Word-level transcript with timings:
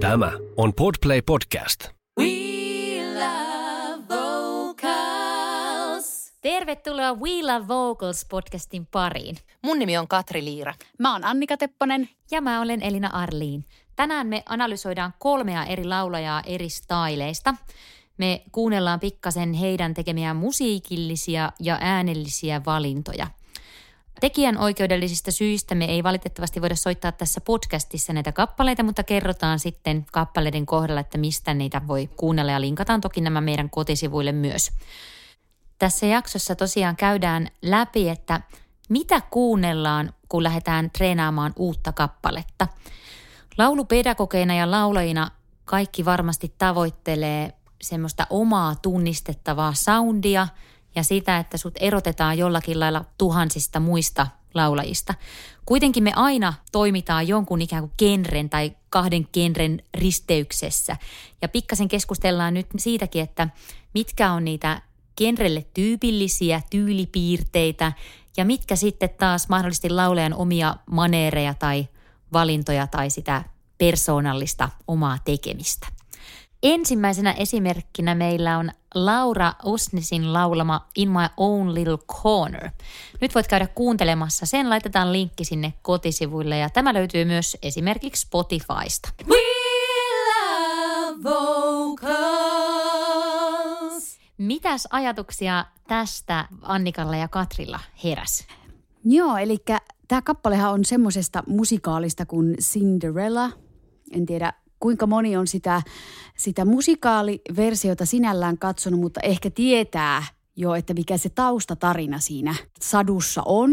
Tämä 0.00 0.32
on 0.56 0.74
Podplay 0.74 1.22
Podcast. 1.22 1.84
We 2.20 2.28
love 3.14 4.02
vocals. 4.08 6.32
Tervetuloa 6.40 7.12
We 7.12 7.30
Love 7.42 7.68
Vocals 7.68 8.26
podcastin 8.30 8.86
pariin. 8.86 9.36
Mun 9.62 9.78
nimi 9.78 9.98
on 9.98 10.08
Katri 10.08 10.44
Liira. 10.44 10.74
Mä 10.98 11.12
oon 11.12 11.24
Annika 11.24 11.56
Tepponen. 11.56 12.08
Ja 12.30 12.40
mä 12.40 12.60
olen 12.60 12.82
Elina 12.82 13.10
Arliin. 13.12 13.64
Tänään 13.96 14.26
me 14.26 14.42
analysoidaan 14.46 15.14
kolmea 15.18 15.64
eri 15.64 15.84
laulajaa 15.84 16.42
eri 16.46 16.68
styleista. 16.68 17.54
Me 18.18 18.42
kuunnellaan 18.52 19.00
pikkasen 19.00 19.52
heidän 19.52 19.94
tekemiään 19.94 20.36
musiikillisia 20.36 21.52
ja 21.60 21.78
äänellisiä 21.80 22.60
valintoja. 22.66 23.26
Tekijän 24.20 24.58
oikeudellisista 24.58 25.30
syistä 25.32 25.74
me 25.74 25.84
ei 25.84 26.02
valitettavasti 26.02 26.60
voida 26.60 26.76
soittaa 26.76 27.12
tässä 27.12 27.40
podcastissa 27.40 28.12
näitä 28.12 28.32
kappaleita, 28.32 28.82
mutta 28.82 29.02
kerrotaan 29.02 29.58
sitten 29.58 30.06
kappaleiden 30.12 30.66
kohdalla, 30.66 31.00
että 31.00 31.18
mistä 31.18 31.54
niitä 31.54 31.82
voi 31.88 32.06
kuunnella 32.16 32.52
ja 32.52 32.60
linkataan 32.60 33.00
toki 33.00 33.20
nämä 33.20 33.40
meidän 33.40 33.70
kotisivuille 33.70 34.32
myös. 34.32 34.70
Tässä 35.78 36.06
jaksossa 36.06 36.54
tosiaan 36.54 36.96
käydään 36.96 37.48
läpi, 37.62 38.08
että 38.08 38.40
mitä 38.88 39.20
kuunnellaan, 39.30 40.12
kun 40.28 40.42
lähdetään 40.42 40.90
treenaamaan 40.90 41.52
uutta 41.56 41.92
kappaletta. 41.92 42.66
Laulupedagogeina 43.58 44.54
ja 44.54 44.70
laulajina 44.70 45.30
kaikki 45.64 46.04
varmasti 46.04 46.54
tavoittelee 46.58 47.52
semmoista 47.82 48.26
omaa 48.30 48.74
tunnistettavaa 48.74 49.72
soundia 49.74 50.48
ja 50.98 51.02
sitä, 51.02 51.38
että 51.38 51.56
sut 51.56 51.74
erotetaan 51.80 52.38
jollakin 52.38 52.80
lailla 52.80 53.04
tuhansista 53.18 53.80
muista 53.80 54.26
laulajista. 54.54 55.14
Kuitenkin 55.66 56.02
me 56.04 56.12
aina 56.16 56.54
toimitaan 56.72 57.28
jonkun 57.28 57.62
ikään 57.62 57.82
kuin 57.82 57.92
genren 57.98 58.50
tai 58.50 58.72
kahden 58.90 59.28
genren 59.32 59.82
risteyksessä. 59.94 60.96
Ja 61.42 61.48
pikkasen 61.48 61.88
keskustellaan 61.88 62.54
nyt 62.54 62.66
siitäkin, 62.76 63.22
että 63.22 63.48
mitkä 63.94 64.32
on 64.32 64.44
niitä 64.44 64.82
genrelle 65.16 65.66
tyypillisiä 65.74 66.62
tyylipiirteitä 66.70 67.92
ja 68.36 68.44
mitkä 68.44 68.76
sitten 68.76 69.10
taas 69.10 69.48
mahdollisesti 69.48 69.90
laulajan 69.90 70.34
omia 70.34 70.76
maneereja 70.90 71.54
tai 71.54 71.88
valintoja 72.32 72.86
tai 72.86 73.10
sitä 73.10 73.44
persoonallista 73.78 74.68
omaa 74.86 75.18
tekemistä. 75.24 75.97
Ensimmäisenä 76.62 77.32
esimerkkinä 77.32 78.14
meillä 78.14 78.58
on 78.58 78.70
Laura 78.94 79.52
Osnesin 79.62 80.32
laulama 80.32 80.86
In 80.96 81.10
My 81.10 81.28
Own 81.36 81.74
Little 81.74 81.98
Corner. 81.98 82.70
Nyt 83.20 83.34
voit 83.34 83.48
käydä 83.48 83.66
kuuntelemassa 83.66 84.46
sen, 84.46 84.70
laitetaan 84.70 85.12
linkki 85.12 85.44
sinne 85.44 85.74
kotisivuille 85.82 86.58
ja 86.58 86.70
tämä 86.70 86.94
löytyy 86.94 87.24
myös 87.24 87.56
esimerkiksi 87.62 88.22
Spotifysta. 88.22 89.08
We 89.28 89.36
love 90.28 91.22
vocals. 91.22 92.58
Mitäs 94.38 94.88
ajatuksia 94.90 95.64
tästä 95.88 96.48
Annikalla 96.62 97.16
ja 97.16 97.28
Katrilla 97.28 97.80
heräs? 98.04 98.46
Joo, 99.04 99.36
eli 99.36 99.56
tämä 100.08 100.22
kappalehan 100.22 100.72
on 100.72 100.84
semmoisesta 100.84 101.42
musikaalista 101.46 102.26
kuin 102.26 102.56
Cinderella. 102.56 103.50
En 104.12 104.26
tiedä, 104.26 104.52
kuinka 104.80 105.06
moni 105.06 105.36
on 105.36 105.46
sitä, 105.46 105.82
sitä 106.36 106.64
musikaaliversiota 106.64 108.06
sinällään 108.06 108.58
katsonut, 108.58 109.00
mutta 109.00 109.20
ehkä 109.20 109.50
tietää 109.50 110.24
jo, 110.56 110.74
että 110.74 110.94
mikä 110.94 111.16
se 111.18 111.28
taustatarina 111.28 112.18
siinä 112.18 112.54
sadussa 112.80 113.42
on. 113.46 113.70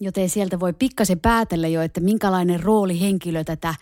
Joten 0.00 0.28
sieltä 0.28 0.60
voi 0.60 0.72
pikkasen 0.72 1.20
päätellä 1.20 1.68
jo, 1.68 1.82
että 1.82 2.00
minkälainen 2.00 2.62
rooli 2.62 3.00
henkilö 3.00 3.44
tätä 3.44 3.74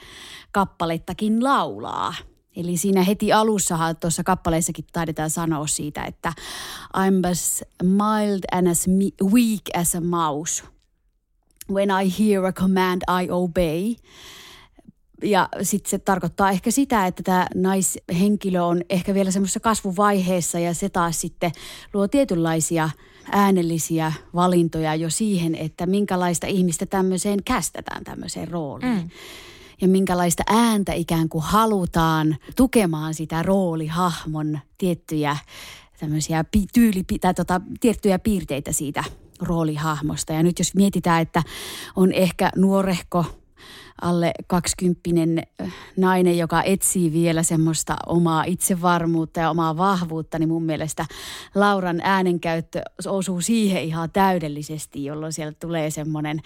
kappalettakin 0.52 1.44
laulaa. 1.44 2.14
Eli 2.56 2.76
siinä 2.76 3.02
heti 3.02 3.32
alussahan 3.32 3.96
tuossa 3.96 4.24
kappaleessakin 4.24 4.84
taidetaan 4.92 5.30
sanoa 5.30 5.66
siitä, 5.66 6.04
että 6.04 6.32
I'm 6.96 7.30
as 7.30 7.64
mild 7.82 8.40
and 8.52 8.66
as 8.66 8.88
weak 9.22 9.62
as 9.74 9.94
a 9.94 10.00
mouse. 10.00 10.62
When 11.70 11.88
I 11.90 12.12
hear 12.18 12.44
a 12.44 12.52
command, 12.52 13.02
I 13.22 13.30
obey. 13.30 13.94
Ja 15.22 15.48
sitten 15.62 15.90
se 15.90 15.98
tarkoittaa 15.98 16.50
ehkä 16.50 16.70
sitä, 16.70 17.06
että 17.06 17.22
tämä 17.22 17.46
naishenkilö 17.54 18.62
on 18.62 18.82
ehkä 18.90 19.14
vielä 19.14 19.30
semmoisessa 19.30 19.60
kasvuvaiheessa 19.60 20.58
ja 20.58 20.74
se 20.74 20.88
taas 20.88 21.20
sitten 21.20 21.52
luo 21.94 22.08
tietynlaisia 22.08 22.90
äänellisiä 23.32 24.12
valintoja 24.34 24.94
jo 24.94 25.10
siihen, 25.10 25.54
että 25.54 25.86
minkälaista 25.86 26.46
ihmistä 26.46 26.86
tämmöiseen 26.86 27.38
kästetään 27.44 28.04
tämmöiseen 28.04 28.48
rooliin. 28.48 28.92
Mm. 28.92 29.10
Ja 29.80 29.88
minkälaista 29.88 30.42
ääntä 30.46 30.92
ikään 30.92 31.28
kuin 31.28 31.44
halutaan 31.44 32.36
tukemaan 32.56 33.14
sitä 33.14 33.42
roolihahmon 33.42 34.58
tiettyjä 34.78 35.36
tämmöisiä 36.00 36.44
tyyli, 36.74 37.04
tai 37.20 37.34
tota, 37.34 37.60
tiettyjä 37.80 38.18
piirteitä 38.18 38.72
siitä 38.72 39.04
roolihahmosta. 39.40 40.32
Ja 40.32 40.42
nyt 40.42 40.58
jos 40.58 40.74
mietitään, 40.74 41.22
että 41.22 41.42
on 41.96 42.12
ehkä 42.12 42.50
nuorehko 42.56 43.24
alle 44.02 44.32
kaksikymppinen 44.46 45.42
nainen, 45.96 46.38
joka 46.38 46.62
etsii 46.62 47.12
vielä 47.12 47.42
semmoista 47.42 47.96
omaa 48.06 48.44
itsevarmuutta 48.44 49.40
ja 49.40 49.50
omaa 49.50 49.76
vahvuutta, 49.76 50.38
niin 50.38 50.48
mun 50.48 50.64
mielestä 50.64 51.06
Lauran 51.54 52.00
äänenkäyttö 52.04 52.82
osuu 53.06 53.40
siihen 53.40 53.82
ihan 53.82 54.10
täydellisesti, 54.10 55.04
jolloin 55.04 55.32
sieltä 55.32 55.56
tulee 55.60 55.90
semmoinen 55.90 56.40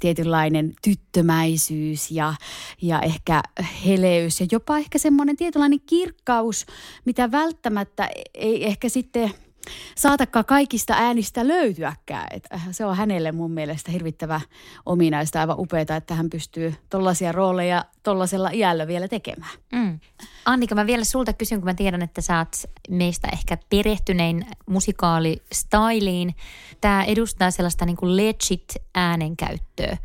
tietynlainen 0.00 0.72
tyttömäisyys 0.82 2.10
ja, 2.10 2.34
ja 2.82 3.00
ehkä 3.00 3.42
heleys 3.86 4.40
ja 4.40 4.46
jopa 4.52 4.78
ehkä 4.78 4.98
semmoinen 4.98 5.36
tietynlainen 5.36 5.80
kirkkaus, 5.86 6.66
mitä 7.04 7.30
välttämättä 7.30 8.08
ei 8.34 8.66
ehkä 8.66 8.88
sitten– 8.88 9.30
saatakaan 9.94 10.44
kaikista 10.44 10.94
äänistä 10.96 11.48
löytyäkään. 11.48 12.26
Et 12.30 12.48
äh, 12.54 12.68
se 12.70 12.84
on 12.84 12.96
hänelle 12.96 13.32
mun 13.32 13.50
mielestä 13.50 13.92
hirvittävä 13.92 14.40
ominaista, 14.86 15.40
aivan 15.40 15.58
upeaa, 15.58 15.96
että 15.96 16.14
hän 16.14 16.30
pystyy 16.30 16.74
tollaisia 16.90 17.32
rooleja 17.32 17.84
tollaisella 18.02 18.50
iällä 18.52 18.86
vielä 18.86 19.08
tekemään. 19.08 19.50
Mm. 19.72 20.00
Annika, 20.44 20.74
mä 20.74 20.86
vielä 20.86 21.04
sulta 21.04 21.32
kysyn, 21.32 21.60
kun 21.60 21.64
mä 21.64 21.74
tiedän, 21.74 22.02
että 22.02 22.20
sä 22.20 22.38
oot 22.38 22.56
meistä 22.90 23.28
ehkä 23.32 23.58
perehtynein 23.70 24.46
musikaalistyliin. 24.66 26.34
Tämä 26.80 27.04
edustaa 27.04 27.50
sellaista 27.50 27.86
niin 27.86 27.96
kuin 27.96 28.16
legit 28.16 28.74
äänenkäyttöä. 28.94 29.96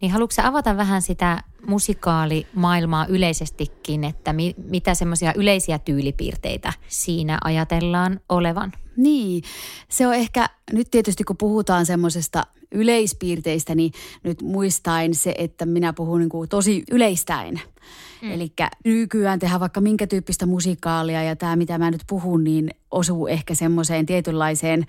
Niin 0.00 0.12
haluatko 0.12 0.42
avata 0.42 0.76
vähän 0.76 1.02
sitä 1.02 1.42
musikaalimaailmaa 1.66 3.06
yleisestikin, 3.06 4.04
että 4.04 4.32
mi- 4.32 4.54
mitä 4.70 4.94
semmoisia 4.94 5.32
yleisiä 5.36 5.78
tyylipiirteitä 5.78 6.72
siinä 6.88 7.38
ajatellaan 7.44 8.20
olevan? 8.28 8.72
Niin, 8.96 9.42
se 9.88 10.06
on 10.06 10.14
ehkä 10.14 10.48
nyt 10.72 10.90
tietysti 10.90 11.24
kun 11.24 11.36
puhutaan 11.36 11.86
semmoisesta 11.86 12.42
yleispiirteistä, 12.72 13.74
niin 13.74 13.92
nyt 14.22 14.42
muistain 14.42 15.14
se, 15.14 15.34
että 15.38 15.66
minä 15.66 15.92
puhun 15.92 16.20
niin 16.20 16.28
kuin 16.28 16.48
tosi 16.48 16.82
yleistäen. 16.90 17.60
Mm. 18.22 18.32
Eli 18.32 18.52
nykyään 18.84 19.38
tehdään 19.38 19.60
vaikka 19.60 19.80
minkä 19.80 20.06
tyyppistä 20.06 20.46
musikaalia 20.46 21.22
ja 21.22 21.36
tämä 21.36 21.56
mitä 21.56 21.78
mä 21.78 21.90
nyt 21.90 22.02
puhun, 22.08 22.44
niin 22.44 22.70
osuu 22.90 23.26
ehkä 23.26 23.54
semmoiseen 23.54 24.06
tietynlaiseen 24.06 24.86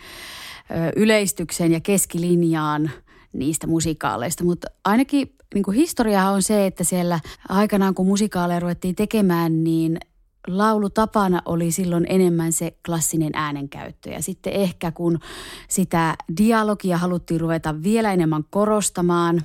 yleistykseen 0.95 1.71
ja 1.71 1.79
keskilinjaan 1.79 2.91
niistä 3.33 3.67
musikaaleista. 3.67 4.43
Mutta 4.43 4.67
ainakin 4.85 5.35
niin 5.53 5.63
kuin 5.63 5.77
historiahan 5.77 6.33
on 6.33 6.41
se, 6.41 6.65
että 6.65 6.83
siellä 6.83 7.19
aikanaan 7.49 7.95
kun 7.95 8.07
musikaaleja 8.07 8.59
ruvettiin 8.59 8.95
tekemään, 8.95 9.63
niin 9.63 9.99
laulutapana 10.47 11.41
oli 11.45 11.71
silloin 11.71 12.05
enemmän 12.09 12.53
se 12.53 12.77
klassinen 12.85 13.31
äänenkäyttö. 13.33 14.09
Ja 14.09 14.21
sitten 14.21 14.53
ehkä 14.53 14.91
kun 14.91 15.19
sitä 15.67 16.15
dialogia 16.37 16.97
haluttiin 16.97 17.41
ruveta 17.41 17.83
vielä 17.83 18.13
enemmän 18.13 18.43
korostamaan 18.49 19.41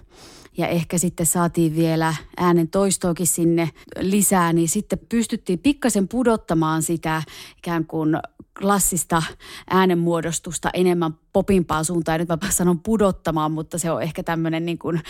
ja 0.58 0.68
ehkä 0.68 0.98
sitten 0.98 1.26
saatiin 1.26 1.76
vielä 1.76 2.14
äänen 2.36 2.68
toistoakin 2.68 3.26
sinne 3.26 3.70
lisää, 4.00 4.52
niin 4.52 4.68
sitten 4.68 4.98
pystyttiin 5.08 5.58
pikkasen 5.58 6.08
pudottamaan 6.08 6.82
sitä 6.82 7.22
ikään 7.58 7.86
kuin 7.86 8.16
klassista 8.58 9.22
äänenmuodostusta 9.70 10.70
enemmän 10.74 11.14
popimpaan 11.36 11.84
suuntaan. 11.84 12.20
Nyt 12.20 12.28
mä 12.28 12.38
sanon 12.50 12.80
pudottamaan, 12.80 13.52
mutta 13.52 13.78
se 13.78 13.90
on 13.90 14.02
ehkä 14.02 14.22
tämmöinen 14.22 14.66
niin 14.66 14.78
kuin 14.78 15.00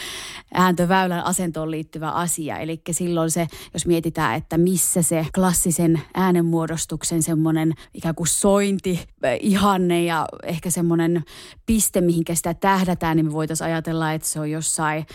ääntöväylän 0.55 1.25
asentoon 1.25 1.70
liittyvä 1.70 2.11
asia. 2.11 2.58
Eli 2.58 2.81
silloin 2.90 3.31
se, 3.31 3.46
jos 3.75 3.87
mietitään, 3.87 4.34
että 4.34 4.58
missä 4.58 5.02
se 5.02 5.26
klassisen 5.34 6.00
äänenmuodostuksen 6.14 7.23
semmoinen 7.23 7.75
ikään 7.94 8.14
kuin 8.14 8.26
sointi, 8.26 9.00
ihanne 9.40 10.05
ja 10.05 10.26
ehkä 10.43 10.70
semmoinen 10.70 11.25
piste, 11.67 12.00
mihinkä 12.00 12.34
sitä 12.34 12.55
tähdätään, 12.55 13.17
niin 13.17 13.26
me 13.26 13.32
voitaisiin 13.32 13.67
ajatella, 13.67 14.12
että 14.12 14.29
se 14.29 14.40
on 14.40 14.50
jossain 14.50 15.06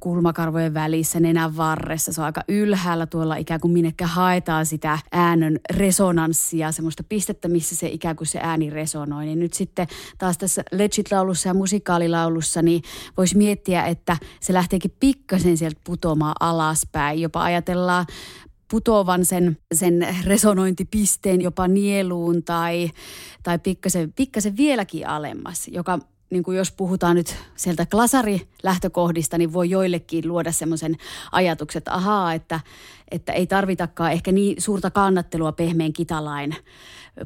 kulmakarvojen 0.00 0.74
välissä, 0.74 1.20
nenän 1.20 1.56
varressa. 1.56 2.12
Se 2.12 2.20
on 2.20 2.24
aika 2.24 2.42
ylhäällä 2.48 3.06
tuolla 3.06 3.36
ikään 3.36 3.60
kuin 3.60 3.72
minnekä 3.72 4.06
haetaan 4.06 4.66
sitä 4.66 4.98
äänen 5.12 5.60
resonanssia, 5.70 6.72
semmoista 6.72 7.02
pistettä, 7.08 7.48
missä 7.48 7.76
se 7.76 7.88
ikään 7.88 8.16
kuin 8.16 8.26
se 8.26 8.40
ääni 8.42 8.70
resonoi. 8.70 9.26
Niin 9.26 9.40
nyt 9.40 9.52
sitten 9.52 9.86
taas 10.18 10.38
tässä 10.38 10.49
legit-laulussa 10.72 11.48
ja 11.48 11.54
musikaalilaulussa, 11.54 12.62
niin 12.62 12.82
voisi 13.16 13.36
miettiä, 13.36 13.84
että 13.84 14.16
se 14.40 14.52
lähteekin 14.52 14.96
pikkasen 15.00 15.56
sieltä 15.56 15.80
putoamaan 15.84 16.34
alaspäin. 16.40 17.20
Jopa 17.20 17.42
ajatellaan 17.42 18.06
putoavan 18.70 19.24
sen, 19.24 19.58
sen 19.74 20.16
resonointipisteen 20.24 21.40
jopa 21.40 21.68
nieluun 21.68 22.42
tai, 22.42 22.90
tai 23.42 23.58
pikkasen, 23.58 24.12
pikkasen 24.12 24.56
vieläkin 24.56 25.08
alemmas, 25.08 25.68
joka 25.68 25.98
niin 26.30 26.42
kuin 26.42 26.56
jos 26.56 26.72
puhutaan 26.72 27.16
nyt 27.16 27.36
sieltä 27.56 27.86
klasari-lähtökohdista, 27.86 29.38
niin 29.38 29.52
voi 29.52 29.70
joillekin 29.70 30.28
luoda 30.28 30.52
semmoisen 30.52 30.96
ajatuksen, 31.32 31.80
että 31.80 31.94
ahaa, 31.94 32.34
että, 32.34 32.60
että 33.10 33.32
ei 33.32 33.46
tarvitakaan 33.46 34.12
ehkä 34.12 34.32
niin 34.32 34.62
suurta 34.62 34.90
kannattelua 34.90 35.52
pehmeän 35.52 35.92
kitalain 35.92 36.56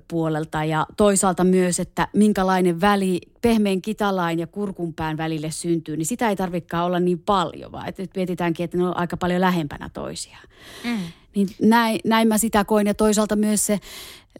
puolelta. 0.08 0.64
Ja 0.64 0.86
toisaalta 0.96 1.44
myös, 1.44 1.80
että 1.80 2.08
minkälainen 2.12 2.80
väli 2.80 3.20
pehmeän 3.42 3.82
kitalain 3.82 4.38
ja 4.38 4.46
kurkunpään 4.46 5.16
välille 5.16 5.50
syntyy, 5.50 5.96
niin 5.96 6.06
sitä 6.06 6.28
ei 6.28 6.36
tarvitsekaan 6.36 6.86
olla 6.86 7.00
niin 7.00 7.18
paljon, 7.18 7.72
vaan 7.72 7.88
että 7.88 8.02
nyt 8.02 8.10
mietitäänkin, 8.16 8.64
että 8.64 8.76
ne 8.76 8.86
on 8.86 8.96
aika 8.96 9.16
paljon 9.16 9.40
lähempänä 9.40 9.90
toisiaan. 9.92 10.48
Mm. 10.84 10.98
Niin 11.34 11.48
näin, 11.62 12.00
näin 12.04 12.28
mä 12.28 12.38
sitä 12.38 12.64
koin 12.64 12.86
ja 12.86 12.94
toisaalta 12.94 13.36
myös 13.36 13.66
se 13.66 13.80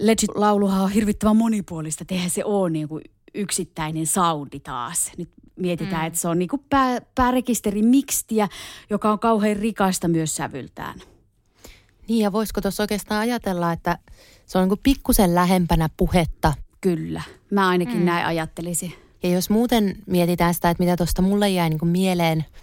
Legit-lauluhan 0.00 0.82
on 0.82 0.90
hirvittävän 0.90 1.36
monipuolista. 1.36 2.04
Eihän 2.10 2.30
se 2.30 2.44
ole 2.44 2.70
niin 2.70 2.88
kuin 2.88 3.02
yksittäinen 3.34 4.06
soundi 4.06 4.60
taas. 4.60 5.12
Nyt 5.18 5.28
mietitään, 5.56 6.02
mm. 6.02 6.06
että 6.06 6.18
se 6.18 6.28
on 6.28 6.38
niin 6.38 6.48
kuin 6.48 6.64
pää, 6.70 7.00
päärekisteri 7.14 7.82
mikstiä, 7.82 8.48
joka 8.90 9.12
on 9.12 9.18
kauhean 9.18 9.56
rikasta 9.56 10.08
myös 10.08 10.36
sävyltään. 10.36 11.00
Niin 12.08 12.22
ja 12.22 12.32
voisiko 12.32 12.60
tuossa 12.60 12.82
oikeastaan 12.82 13.20
ajatella, 13.20 13.72
että 13.72 13.98
se 14.46 14.58
on 14.58 14.68
niin 14.68 14.78
pikkusen 14.82 15.34
lähempänä 15.34 15.88
puhetta? 15.96 16.52
Kyllä, 16.80 17.22
mä 17.50 17.68
ainakin 17.68 17.98
mm. 17.98 18.04
näin 18.04 18.26
ajattelisin. 18.26 18.94
Ja 19.22 19.30
jos 19.30 19.50
muuten 19.50 19.96
mietitään 20.06 20.54
sitä, 20.54 20.70
että 20.70 20.82
mitä 20.82 20.96
tuosta 20.96 21.22
mulle 21.22 21.48
jäi 21.48 21.70
niin 21.70 21.88
mieleen– 21.88 22.44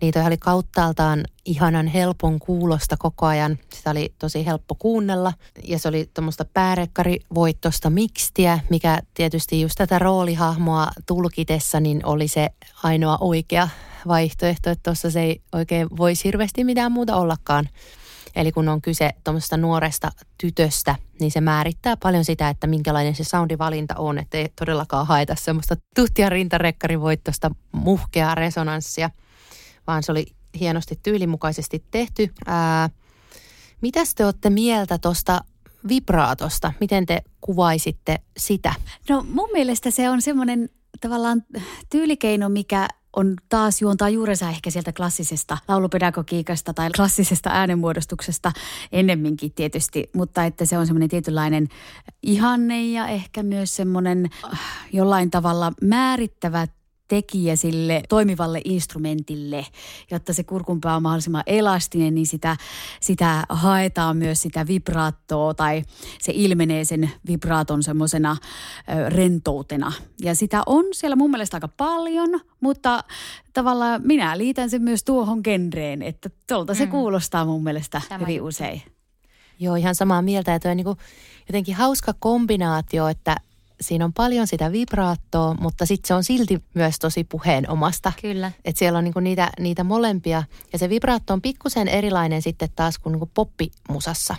niin 0.00 0.12
toi 0.12 0.26
oli 0.26 0.36
kauttaaltaan 0.36 1.24
ihanan 1.44 1.86
helpon 1.86 2.38
kuulosta 2.38 2.96
koko 2.96 3.26
ajan. 3.26 3.58
Sitä 3.74 3.90
oli 3.90 4.14
tosi 4.18 4.46
helppo 4.46 4.74
kuunnella 4.74 5.32
ja 5.64 5.78
se 5.78 5.88
oli 5.88 6.10
tuommoista 6.14 6.44
päärekkarivoittosta 6.44 7.90
mikstiä, 7.90 8.58
mikä 8.70 8.98
tietysti 9.14 9.60
just 9.60 9.74
tätä 9.78 9.98
roolihahmoa 9.98 10.88
tulkitessa 11.06 11.80
niin 11.80 12.06
oli 12.06 12.28
se 12.28 12.48
ainoa 12.82 13.18
oikea 13.20 13.68
vaihtoehto, 14.08 14.70
että 14.70 14.82
tuossa 14.82 15.10
se 15.10 15.22
ei 15.22 15.40
oikein 15.52 15.88
voisi 15.96 16.24
hirveästi 16.24 16.64
mitään 16.64 16.92
muuta 16.92 17.16
ollakaan. 17.16 17.68
Eli 18.36 18.52
kun 18.52 18.68
on 18.68 18.82
kyse 18.82 19.10
tuommoisesta 19.24 19.56
nuoresta 19.56 20.10
tytöstä, 20.40 20.94
niin 21.20 21.30
se 21.30 21.40
määrittää 21.40 21.96
paljon 21.96 22.24
sitä, 22.24 22.48
että 22.48 22.66
minkälainen 22.66 23.14
se 23.14 23.24
soundivalinta 23.24 23.94
on, 23.98 24.18
että 24.18 24.38
ei 24.38 24.48
todellakaan 24.58 25.06
haeta 25.06 25.34
semmoista 25.38 25.76
tuhtia 25.94 26.28
rintarekkarivoittosta 26.28 27.50
muhkeaa 27.72 28.34
resonanssia– 28.34 29.10
vaan 29.86 30.02
se 30.02 30.12
oli 30.12 30.26
hienosti 30.60 30.98
tyylimukaisesti 31.02 31.84
tehty. 31.90 32.32
Ää, 32.46 32.90
mitäs 33.80 34.14
te 34.14 34.24
olette 34.24 34.50
mieltä 34.50 34.98
tuosta 34.98 35.44
vibraatosta? 35.88 36.72
Miten 36.80 37.06
te 37.06 37.22
kuvaisitte 37.40 38.20
sitä? 38.36 38.74
No 39.08 39.26
mun 39.28 39.48
mielestä 39.52 39.90
se 39.90 40.10
on 40.10 40.22
semmoinen 40.22 40.68
tavallaan 41.00 41.42
tyylikeino, 41.90 42.48
mikä 42.48 42.88
on 43.16 43.36
taas 43.48 43.82
juontaa 43.82 44.08
juurensa 44.08 44.48
ehkä 44.48 44.70
sieltä 44.70 44.92
klassisesta 44.92 45.58
laulupedagogiikasta 45.68 46.74
tai 46.74 46.90
klassisesta 46.96 47.50
äänenmuodostuksesta 47.50 48.52
ennemminkin 48.92 49.52
tietysti, 49.52 50.10
mutta 50.14 50.44
että 50.44 50.64
se 50.64 50.78
on 50.78 50.86
semmoinen 50.86 51.08
tietynlainen 51.08 51.68
ihanne 52.22 52.86
ja 52.86 53.08
ehkä 53.08 53.42
myös 53.42 53.76
semmoinen 53.76 54.30
äh, 54.52 54.60
jollain 54.92 55.30
tavalla 55.30 55.72
määrittävä 55.82 56.66
tekijä 57.08 57.56
sille 57.56 58.02
toimivalle 58.08 58.60
instrumentille, 58.64 59.66
jotta 60.10 60.32
se 60.32 60.44
kurkunpää 60.44 60.96
on 60.96 61.02
mahdollisimman 61.02 61.42
elastinen, 61.46 62.14
niin 62.14 62.26
sitä, 62.26 62.56
sitä 63.00 63.44
haetaan 63.48 64.16
myös 64.16 64.42
sitä 64.42 64.66
vibraattoa 64.66 65.54
tai 65.54 65.82
se 66.20 66.32
ilmenee 66.34 66.84
sen 66.84 67.10
vibraaton 67.28 67.82
semmoisena 67.82 68.36
rentoutena. 69.08 69.92
Ja 70.20 70.34
sitä 70.34 70.62
on 70.66 70.84
siellä 70.92 71.16
mun 71.16 71.30
mielestä 71.30 71.56
aika 71.56 71.68
paljon, 71.68 72.40
mutta 72.60 73.04
tavallaan 73.52 74.00
minä 74.04 74.38
liitän 74.38 74.70
sen 74.70 74.82
myös 74.82 75.04
tuohon 75.04 75.40
genreen, 75.44 76.02
että 76.02 76.30
tuolta 76.48 76.74
se 76.74 76.84
mm. 76.84 76.90
kuulostaa 76.90 77.44
mun 77.44 77.62
mielestä 77.62 78.02
Tämä 78.08 78.18
hyvin 78.18 78.42
usein. 78.42 78.82
Joo, 79.60 79.74
ihan 79.74 79.94
samaa 79.94 80.22
mieltä. 80.22 80.54
Että 80.54 80.70
on 80.70 80.76
niin 80.76 80.96
jotenkin 81.48 81.74
hauska 81.74 82.14
kombinaatio, 82.18 83.08
että 83.08 83.36
siinä 83.80 84.04
on 84.04 84.12
paljon 84.12 84.46
sitä 84.46 84.72
vibraattoa, 84.72 85.54
mutta 85.54 85.86
sitten 85.86 86.08
se 86.08 86.14
on 86.14 86.24
silti 86.24 86.64
myös 86.74 86.98
tosi 86.98 87.24
puheen 87.24 87.70
omasta. 87.70 88.12
Kyllä. 88.20 88.52
Että 88.64 88.78
siellä 88.78 88.98
on 88.98 89.04
niinku 89.04 89.20
niitä, 89.20 89.50
niitä 89.60 89.84
molempia. 89.84 90.42
Ja 90.72 90.78
se 90.78 90.88
vibraatto 90.88 91.32
on 91.32 91.42
pikkusen 91.42 91.88
erilainen 91.88 92.42
sitten 92.42 92.68
taas 92.76 92.98
kuin 92.98 93.12
niinku 93.12 93.30
poppimusassa. 93.34 94.36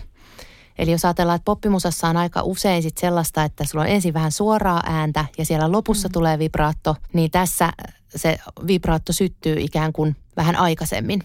Eli 0.78 0.92
jos 0.92 1.06
ajatellaan, 1.06 1.36
että 1.36 1.46
poppimusassa 1.46 2.08
on 2.08 2.18
aika 2.18 2.42
usein 2.44 2.84
sit 2.84 2.98
sellaista, 2.98 3.44
että 3.44 3.64
sulla 3.66 3.84
on 3.84 3.90
ensin 3.90 4.14
vähän 4.14 4.32
suoraa 4.32 4.82
ääntä 4.86 5.26
ja 5.38 5.46
siellä 5.46 5.72
lopussa 5.72 6.08
mm. 6.08 6.12
tulee 6.12 6.40
vibraatto, 6.40 6.96
niin 7.14 7.32
tässä 7.32 7.74
se 8.16 8.38
vibraatto 8.68 9.14
syttyy 9.14 9.56
ikään 9.60 9.94
kuin 9.94 10.16
vähän 10.38 10.56
aikaisemmin. 10.56 11.24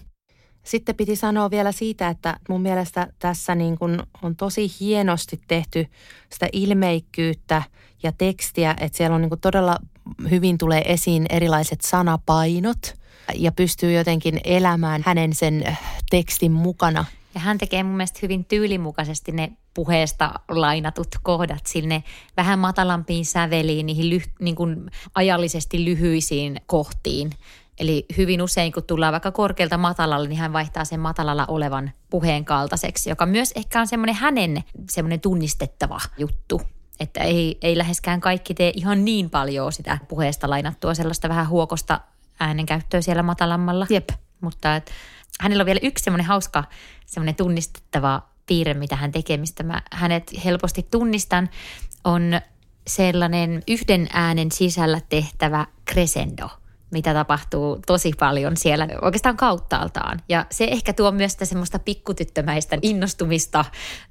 Sitten 0.62 0.94
piti 0.94 1.16
sanoa 1.16 1.50
vielä 1.50 1.72
siitä, 1.72 2.08
että 2.08 2.36
mun 2.48 2.62
mielestä 2.62 3.08
tässä 3.18 3.54
niin 3.54 3.78
kun 3.78 4.02
on 4.22 4.36
tosi 4.36 4.72
hienosti 4.80 5.40
tehty 5.48 5.86
sitä 6.30 6.48
ilmeikkyyttä 6.52 7.62
ja 8.02 8.12
tekstiä, 8.12 8.74
että 8.80 8.96
siellä 8.96 9.14
on 9.14 9.22
niin 9.22 9.40
todella 9.40 9.76
hyvin 10.30 10.58
tulee 10.58 10.92
esiin 10.92 11.26
erilaiset 11.30 11.80
sanapainot 11.80 12.94
ja 13.34 13.52
pystyy 13.52 13.92
jotenkin 13.92 14.40
elämään 14.44 15.02
hänen 15.06 15.34
sen 15.34 15.76
tekstin 16.10 16.52
mukana. 16.52 17.04
Ja 17.34 17.40
hän 17.40 17.58
tekee 17.58 17.82
mun 17.82 17.96
mielestä 17.96 18.18
hyvin 18.22 18.44
tyylimukaisesti 18.44 19.32
ne 19.32 19.52
puheesta 19.74 20.34
lainatut 20.48 21.08
kohdat 21.22 21.66
sinne 21.66 22.02
vähän 22.36 22.58
matalampiin 22.58 23.26
säveliin, 23.26 23.86
niihin 23.86 24.10
lyh, 24.10 24.28
niin 24.40 24.54
kuin 24.54 24.90
ajallisesti 25.14 25.84
lyhyisiin 25.84 26.60
kohtiin. 26.66 27.30
Eli 27.82 28.06
hyvin 28.16 28.42
usein, 28.42 28.72
kun 28.72 28.82
tullaan 28.82 29.12
vaikka 29.12 29.32
korkealta 29.32 29.78
matalalle, 29.78 30.28
niin 30.28 30.38
hän 30.38 30.52
vaihtaa 30.52 30.84
sen 30.84 31.00
matalalla 31.00 31.46
olevan 31.48 31.90
puheen 32.10 32.44
kaltaiseksi, 32.44 33.10
joka 33.10 33.26
myös 33.26 33.52
ehkä 33.56 33.80
on 33.80 33.86
semmoinen 33.86 34.14
hänen 34.14 34.64
semmoinen 34.90 35.20
tunnistettava 35.20 36.00
juttu. 36.18 36.62
Että 37.00 37.20
ei, 37.20 37.58
ei 37.62 37.78
läheskään 37.78 38.20
kaikki 38.20 38.54
tee 38.54 38.72
ihan 38.76 39.04
niin 39.04 39.30
paljon 39.30 39.72
sitä 39.72 39.98
puheesta 40.08 40.50
lainattua 40.50 40.94
sellaista 40.94 41.28
vähän 41.28 41.48
huokosta 41.48 42.00
äänenkäyttöä 42.40 43.00
siellä 43.00 43.22
matalammalla. 43.22 43.86
Jep. 43.90 44.08
Mutta 44.40 44.76
et, 44.76 44.90
hänellä 45.40 45.62
on 45.62 45.66
vielä 45.66 45.80
yksi 45.82 46.04
semmoinen 46.04 46.26
hauska 46.26 46.64
semmoinen 47.06 47.34
tunnistettava 47.34 48.22
piirre, 48.46 48.74
mitä 48.74 48.96
hän 48.96 49.12
tekee, 49.12 49.36
mistä 49.36 49.62
mä 49.62 49.82
hänet 49.92 50.32
helposti 50.44 50.86
tunnistan, 50.90 51.50
on 52.04 52.40
sellainen 52.86 53.62
yhden 53.68 54.08
äänen 54.12 54.52
sisällä 54.52 55.00
tehtävä 55.08 55.66
crescendo– 55.90 56.48
mitä 56.92 57.14
tapahtuu 57.14 57.78
tosi 57.86 58.12
paljon 58.18 58.56
siellä 58.56 58.88
oikeastaan 59.02 59.36
kauttaaltaan. 59.36 60.20
Ja 60.28 60.46
se 60.50 60.64
ehkä 60.64 60.92
tuo 60.92 61.12
myös 61.12 61.32
sitä 61.32 61.44
semmoista 61.44 61.78
pikkutyttömäistä 61.78 62.78
innostumista 62.82 63.64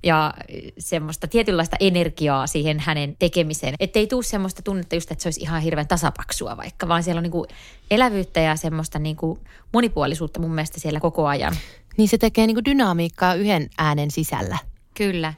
ja 0.03 0.33
semmoista 0.77 1.27
tietynlaista 1.27 1.77
energiaa 1.79 2.47
siihen 2.47 2.79
hänen 2.79 3.15
tekemiseen. 3.19 3.75
Että 3.79 4.00
ei 4.00 4.07
tule 4.07 4.23
semmoista 4.23 4.61
tunnetta 4.61 4.95
just, 4.95 5.11
että 5.11 5.21
se 5.21 5.27
olisi 5.27 5.41
ihan 5.41 5.61
hirveän 5.61 5.88
tasapaksua 5.88 6.57
vaikka, 6.57 6.88
vaan 6.88 7.03
siellä 7.03 7.19
on 7.19 7.23
niin 7.23 7.31
kuin 7.31 7.47
elävyyttä 7.91 8.39
ja 8.39 8.55
semmoista 8.55 9.00
niin 9.00 9.15
kuin 9.15 9.39
monipuolisuutta 9.73 10.39
mun 10.39 10.51
mielestä 10.55 10.79
siellä 10.79 11.00
koko 11.00 11.27
ajan. 11.27 11.55
Niin 11.97 12.09
se 12.09 12.17
tekee 12.17 12.47
niin 12.47 12.55
kuin 12.55 12.65
dynamiikkaa 12.65 13.35
yhden 13.35 13.69
äänen 13.77 14.11
sisällä. 14.11 14.57
Kyllä, 14.93 15.33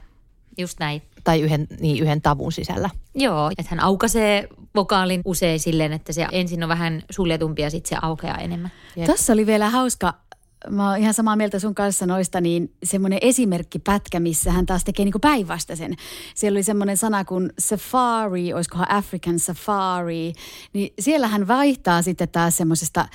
just 0.58 0.80
näin 0.80 1.02
tai 1.24 1.40
yhden, 1.40 1.66
niin 1.80 2.02
yhden 2.02 2.22
tavun 2.22 2.52
sisällä. 2.52 2.90
Joo, 3.14 3.50
että 3.58 3.70
hän 3.70 3.80
aukaisee 3.80 4.48
vokaalin 4.74 5.20
usein 5.24 5.60
silleen, 5.60 5.92
että 5.92 6.12
se 6.12 6.26
ensin 6.32 6.62
on 6.62 6.68
vähän 6.68 7.02
suljetumpi 7.10 7.62
ja 7.62 7.70
sitten 7.70 7.88
se 7.88 7.96
aukeaa 8.02 8.38
enemmän. 8.38 8.70
Jep. 8.96 9.06
Tässä 9.06 9.32
oli 9.32 9.46
vielä 9.46 9.70
hauska 9.70 10.14
mä 10.70 10.90
oon 10.90 10.98
ihan 10.98 11.14
samaa 11.14 11.36
mieltä 11.36 11.58
sun 11.58 11.74
kanssa 11.74 12.06
noista, 12.06 12.40
niin 12.40 12.72
semmoinen 12.84 13.18
esimerkkipätkä, 13.22 14.20
missä 14.20 14.52
hän 14.52 14.66
taas 14.66 14.84
tekee 14.84 15.04
niin 15.04 15.14
päinvastaisen. 15.20 15.96
Siellä 16.34 16.56
oli 16.56 16.62
semmoinen 16.62 16.96
sana 16.96 17.24
kuin 17.24 17.52
safari, 17.58 18.52
olisikohan 18.52 18.90
African 18.90 19.38
safari, 19.38 20.32
niin 20.72 20.94
siellä 20.98 21.28
hän 21.28 21.48
vaihtaa 21.48 22.02
sitten 22.02 22.28
taas 22.28 22.56
semmoisesta 22.56 23.08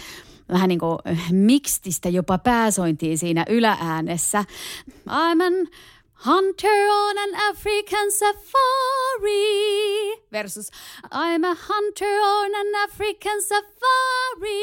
vähän 0.51 0.67
niin 0.67 0.79
kuin 0.79 0.97
mikstistä 1.31 2.09
jopa 2.09 2.37
pääsointiin 2.37 3.17
siinä 3.17 3.45
ylääänessä. 3.49 4.45
I'm 5.09 5.43
an 5.43 5.67
hunter 6.25 6.87
on 6.91 7.17
an 7.17 7.35
African 7.49 8.11
safari 8.11 9.39
versus 10.31 10.71
I'm 11.05 11.45
a 11.45 11.55
hunter 11.67 12.19
on 12.21 12.55
an 12.55 12.89
African 12.89 13.41
safari. 13.41 14.59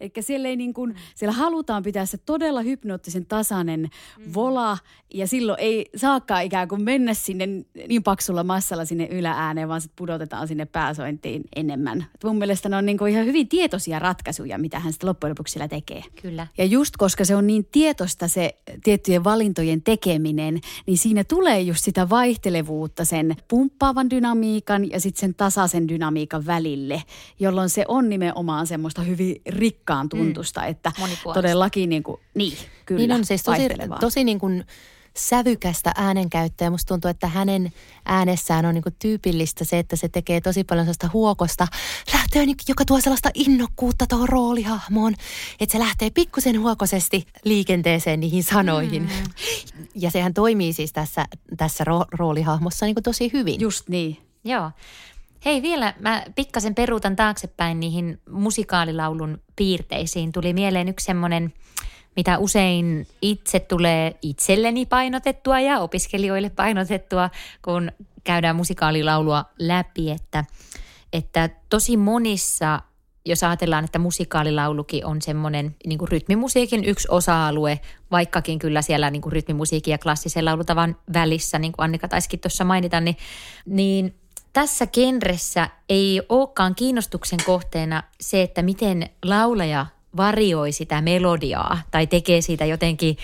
Eli 0.00 0.12
siellä, 0.20 0.48
ei 0.48 0.56
niin 0.56 0.74
kuin, 0.74 0.96
siellä 1.14 1.32
halutaan 1.32 1.82
pitää 1.82 2.06
se 2.06 2.18
todella 2.18 2.62
hypnoottisen 2.62 3.26
tasainen 3.26 3.80
mm. 3.80 4.34
vola 4.34 4.78
ja 5.14 5.26
silloin 5.26 5.60
ei 5.60 5.90
saakaan 5.96 6.44
ikään 6.44 6.68
kuin 6.68 6.82
mennä 6.82 7.14
sinne 7.14 7.46
niin 7.88 8.02
paksulla 8.02 8.44
massalla 8.44 8.84
sinne 8.84 9.08
yläääneen, 9.10 9.68
vaan 9.68 9.80
sitten 9.80 9.96
pudotetaan 9.96 10.48
sinne 10.48 10.64
pääsointiin 10.66 11.44
enemmän. 11.56 12.06
Et 12.14 12.24
mun 12.24 12.38
mielestä 12.38 12.68
ne 12.68 12.76
on 12.76 12.86
niin 12.86 12.98
kuin 12.98 13.12
ihan 13.12 13.26
hyvin 13.26 13.48
tietoisia 13.48 13.98
ratkaisuja, 13.98 14.58
mitä 14.58 14.78
hän 14.78 14.92
sitten 14.92 15.08
loppujen 15.08 15.30
lopuksi 15.30 15.52
siellä 15.52 15.68
tekee. 15.68 16.02
Kyllä. 16.22 16.46
Ja 16.58 16.64
just 16.64 16.96
koska 16.96 17.24
se 17.24 17.36
on 17.36 17.46
niin 17.46 17.64
tietoista 17.64 18.28
se 18.28 18.58
tiettyjen 18.84 19.24
valintojen 19.24 19.82
tekeminen, 19.82 20.45
niin 20.86 20.98
siinä 20.98 21.24
tulee 21.24 21.60
just 21.60 21.84
sitä 21.84 22.08
vaihtelevuutta 22.08 23.04
sen 23.04 23.36
pumppaavan 23.48 24.10
dynamiikan 24.10 24.90
ja 24.90 25.00
sitten 25.00 25.20
sen 25.20 25.34
tasaisen 25.34 25.88
dynamiikan 25.88 26.46
välille, 26.46 27.02
jolloin 27.40 27.68
se 27.68 27.84
on 27.88 28.08
nimenomaan 28.08 28.66
semmoista 28.66 29.02
hyvin 29.02 29.42
rikkaan 29.48 30.08
tuntusta, 30.08 30.60
mm. 30.60 30.66
että 30.68 30.92
todellakin 31.34 31.88
niin 31.88 32.02
kuin, 32.02 32.20
niin, 32.34 32.58
kyllä, 32.86 32.98
niin 32.98 33.12
on 33.12 33.24
siis 33.24 33.42
tosi, 33.42 33.68
tosi 34.00 34.24
niin 34.24 34.38
kuin 34.38 34.64
sävykästä 35.16 35.92
äänenkäyttöä. 35.96 36.70
Musta 36.70 36.88
tuntuu, 36.88 37.08
että 37.10 37.28
hänen 37.28 37.72
äänessään 38.04 38.64
on 38.64 38.74
niin 38.74 38.84
tyypillistä 38.98 39.64
se, 39.64 39.78
että 39.78 39.96
se 39.96 40.08
tekee 40.08 40.40
tosi 40.40 40.64
paljon 40.64 40.84
sellaista 40.84 41.10
huokosta 41.12 41.66
lähtöä, 42.12 42.42
joka 42.68 42.84
tuo 42.84 43.00
sellaista 43.00 43.30
innokkuutta 43.34 44.06
tuohon 44.06 44.28
roolihahmoon. 44.28 45.14
Että 45.60 45.72
se 45.72 45.78
lähtee 45.78 46.10
pikkusen 46.10 46.60
huokosesti 46.60 47.26
liikenteeseen 47.44 48.20
niihin 48.20 48.44
sanoihin. 48.44 49.02
Mm. 49.02 49.75
Ja 50.00 50.10
sehän 50.10 50.34
toimii 50.34 50.72
siis 50.72 50.92
tässä, 50.92 51.24
tässä 51.56 51.84
ro- 51.84 52.08
roolihahmossa 52.12 52.86
niin 52.86 52.96
tosi 53.02 53.30
hyvin. 53.32 53.60
Just 53.60 53.88
niin. 53.88 54.16
Joo. 54.44 54.70
Hei 55.44 55.62
vielä, 55.62 55.94
mä 56.00 56.24
pikkasen 56.34 56.74
peruutan 56.74 57.16
taaksepäin 57.16 57.80
niihin 57.80 58.20
musikaalilaulun 58.30 59.42
piirteisiin. 59.56 60.32
Tuli 60.32 60.52
mieleen 60.52 60.88
yksi 60.88 61.04
semmoinen 61.04 61.52
mitä 62.16 62.38
usein 62.38 63.06
itse 63.22 63.60
tulee 63.60 64.16
itselleni 64.22 64.86
painotettua 64.86 65.60
ja 65.60 65.78
opiskelijoille 65.78 66.50
painotettua, 66.50 67.30
kun 67.64 67.92
käydään 68.24 68.56
musikaalilaulua 68.56 69.44
läpi, 69.58 70.10
että, 70.10 70.44
että 71.12 71.50
tosi 71.68 71.96
monissa 71.96 72.80
jos 73.26 73.42
ajatellaan, 73.42 73.84
että 73.84 73.98
musikaalilaulukin 73.98 75.06
on 75.06 75.22
semmoinen 75.22 75.76
niin 75.86 75.98
kuin 75.98 76.08
rytmimusiikin 76.08 76.84
yksi 76.84 77.08
osa-alue, 77.10 77.80
vaikkakin 78.10 78.58
kyllä 78.58 78.82
siellä 78.82 79.10
niin 79.10 79.22
kuin 79.22 79.32
rytmimusiikin 79.32 79.92
ja 79.92 79.98
klassisen 79.98 80.44
laulutavan 80.44 80.96
välissä, 81.12 81.58
niin 81.58 81.72
kuin 81.72 81.84
Annika 81.84 82.08
taisikin 82.08 82.40
tuossa 82.40 82.64
mainita, 82.64 83.00
niin, 83.00 83.16
niin 83.66 84.14
tässä 84.52 84.86
genressä 84.86 85.68
ei 85.88 86.22
olekaan 86.28 86.74
kiinnostuksen 86.74 87.38
kohteena 87.46 88.02
se, 88.20 88.42
että 88.42 88.62
miten 88.62 89.10
laulaja 89.24 89.86
varioi 90.16 90.72
sitä 90.72 91.00
melodiaa 91.00 91.82
tai 91.90 92.06
tekee 92.06 92.40
siitä 92.40 92.64
jotenkin 92.64 93.16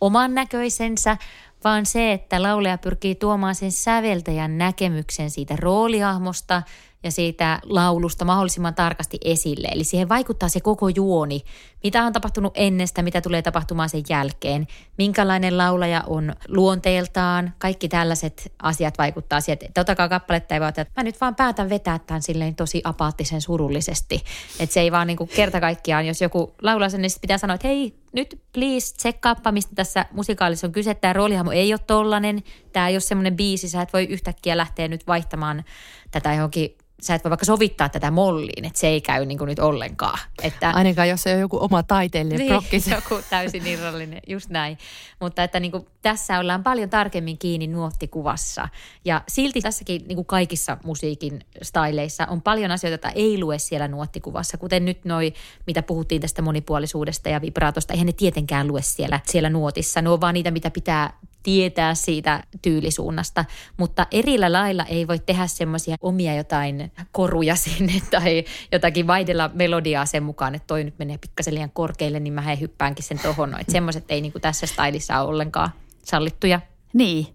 oman 0.00 0.34
näköisensä, 0.34 1.16
vaan 1.64 1.86
se, 1.86 2.12
että 2.12 2.42
laulaja 2.42 2.78
pyrkii 2.78 3.14
tuomaan 3.14 3.54
sen 3.54 3.72
säveltäjän 3.72 4.58
näkemyksen 4.58 5.30
siitä 5.30 5.56
roolihahmosta 5.56 6.62
ja 7.04 7.10
siitä 7.10 7.58
laulusta 7.62 8.24
mahdollisimman 8.24 8.74
tarkasti 8.74 9.18
esille. 9.24 9.68
Eli 9.70 9.84
siihen 9.84 10.08
vaikuttaa 10.08 10.48
se 10.48 10.60
koko 10.60 10.88
juoni, 10.88 11.40
mitä 11.84 12.04
on 12.04 12.12
tapahtunut 12.12 12.52
ennestä, 12.56 13.02
mitä 13.02 13.20
tulee 13.20 13.42
tapahtumaan 13.42 13.88
sen 13.88 14.02
jälkeen, 14.08 14.66
minkälainen 14.98 15.58
laulaja 15.58 16.04
on 16.06 16.34
luonteeltaan, 16.48 17.52
kaikki 17.58 17.88
tällaiset 17.88 18.52
asiat 18.62 18.98
vaikuttaa 18.98 19.40
siihen, 19.40 19.58
että 19.62 19.80
otakaa 19.80 20.08
kappaletta 20.08 20.54
ei 20.54 20.60
vaan, 20.60 20.68
että 20.68 20.86
mä 20.96 21.02
nyt 21.02 21.20
vaan 21.20 21.34
päätän 21.34 21.68
vetää 21.68 21.98
tämän 21.98 22.22
silleen 22.22 22.54
tosi 22.54 22.80
apaattisen 22.84 23.40
surullisesti. 23.40 24.24
Että 24.60 24.74
se 24.74 24.80
ei 24.80 24.92
vaan 24.92 25.06
niin 25.06 25.28
kerta 25.36 25.60
kaikkiaan, 25.60 26.06
jos 26.06 26.20
joku 26.20 26.54
laulaa 26.62 26.88
sen, 26.88 27.02
niin 27.02 27.10
pitää 27.20 27.38
sanoa, 27.38 27.54
että 27.54 27.68
hei, 27.68 27.94
nyt 28.12 28.40
please 28.52 28.96
tsekkaappa, 28.96 29.52
mistä 29.52 29.74
tässä 29.74 30.06
musikaalissa 30.12 30.66
on 30.66 30.72
kyse. 30.72 30.94
Tämä 30.94 31.12
roolihahmo 31.12 31.50
ei 31.50 31.72
ole 31.72 31.80
tollanen, 31.86 32.42
tämä 32.72 32.88
ei 32.88 32.94
ole 32.94 33.00
semmoinen 33.00 33.36
biisi, 33.36 33.68
sä 33.68 33.82
et 33.82 33.92
voi 33.92 34.04
yhtäkkiä 34.04 34.56
lähteä 34.56 34.88
nyt 34.88 35.06
vaihtamaan 35.06 35.64
tätä 36.10 36.34
johonkin 36.34 36.76
sä 37.02 37.14
et 37.14 37.24
voi 37.24 37.30
vaikka 37.30 37.46
sovittaa 37.46 37.88
tätä 37.88 38.10
molliin, 38.10 38.64
että 38.64 38.78
se 38.78 38.86
ei 38.86 39.00
käy 39.00 39.26
niin 39.26 39.38
kuin 39.38 39.48
nyt 39.48 39.58
ollenkaan. 39.58 40.18
Että, 40.42 40.70
Ainakaan 40.70 41.08
jos 41.08 41.22
se 41.22 41.34
on 41.34 41.40
joku 41.40 41.58
oma 41.60 41.82
taiteellinen 41.82 42.38
niin, 42.38 42.48
prokkis. 42.48 42.86
joku 42.96 43.20
täysin 43.30 43.66
irrallinen, 43.66 44.20
just 44.26 44.50
näin. 44.50 44.78
Mutta 45.20 45.42
että 45.44 45.60
niin 45.60 45.72
kuin, 45.72 45.86
tässä 46.02 46.38
ollaan 46.38 46.62
paljon 46.62 46.90
tarkemmin 46.90 47.38
kiinni 47.38 47.66
nuottikuvassa. 47.66 48.68
Ja 49.04 49.22
silti 49.28 49.60
tässäkin 49.60 50.04
niin 50.08 50.16
kuin 50.16 50.26
kaikissa 50.26 50.76
musiikin 50.84 51.40
styleissa 51.62 52.26
on 52.26 52.42
paljon 52.42 52.70
asioita, 52.70 53.08
joita 53.08 53.20
ei 53.20 53.40
lue 53.40 53.58
siellä 53.58 53.88
nuottikuvassa. 53.88 54.58
Kuten 54.58 54.84
nyt 54.84 55.04
noi, 55.04 55.32
mitä 55.66 55.82
puhuttiin 55.82 56.20
tästä 56.20 56.42
monipuolisuudesta 56.42 57.28
ja 57.28 57.40
vibraatosta. 57.40 57.92
Eihän 57.92 58.06
ne 58.06 58.12
tietenkään 58.12 58.68
lue 58.68 58.82
siellä, 58.82 59.20
siellä 59.26 59.50
nuotissa. 59.50 60.02
Ne 60.02 60.08
on 60.08 60.20
vaan 60.20 60.34
niitä, 60.34 60.50
mitä 60.50 60.70
pitää 60.70 61.12
tietää 61.44 61.94
siitä 61.94 62.42
tyylisuunnasta, 62.62 63.44
mutta 63.76 64.06
erillä 64.10 64.52
lailla 64.52 64.84
ei 64.84 65.08
voi 65.08 65.18
tehdä 65.18 65.46
semmoisia 65.46 65.96
omia 66.00 66.34
jotain 66.34 66.92
koruja 67.12 67.56
sinne 67.64 67.92
tai 68.10 68.44
jotakin 68.72 69.06
vaihdella 69.06 69.50
melodiaa 69.54 70.06
sen 70.06 70.22
mukaan, 70.22 70.54
että 70.54 70.66
toi 70.66 70.84
nyt 70.84 70.98
menee 70.98 71.18
pikkasen 71.18 71.54
liian 71.54 71.70
korkealle, 71.70 72.20
niin 72.20 72.32
mä 72.32 72.54
hyppäänkin 72.60 73.04
sen 73.04 73.18
tohon. 73.18 73.60
Että 73.60 73.72
semmoiset 73.72 74.04
ei 74.08 74.20
niinku 74.20 74.40
tässä 74.40 74.66
stylissa 74.66 75.20
ole 75.20 75.28
ollenkaan 75.28 75.70
sallittuja. 76.04 76.60
Niin. 76.92 77.26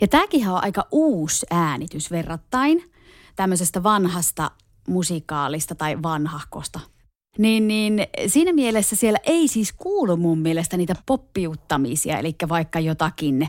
Ja 0.00 0.08
tämäkin 0.08 0.48
on 0.48 0.64
aika 0.64 0.86
uusi 0.90 1.46
äänitys 1.50 2.10
verrattain 2.10 2.90
tämmöisestä 3.36 3.82
vanhasta 3.82 4.50
musikaalista 4.88 5.74
tai 5.74 6.02
vanhahkosta 6.02 6.80
niin, 7.38 7.68
niin 7.68 8.06
siinä 8.26 8.52
mielessä 8.52 8.96
siellä 8.96 9.18
ei 9.24 9.48
siis 9.48 9.72
kuulu 9.72 10.16
mun 10.16 10.38
mielestä 10.38 10.76
niitä 10.76 10.94
poppiuttamisia, 11.06 12.18
eli 12.18 12.34
vaikka 12.48 12.80
jotakin 12.80 13.42
ö, 13.42 13.46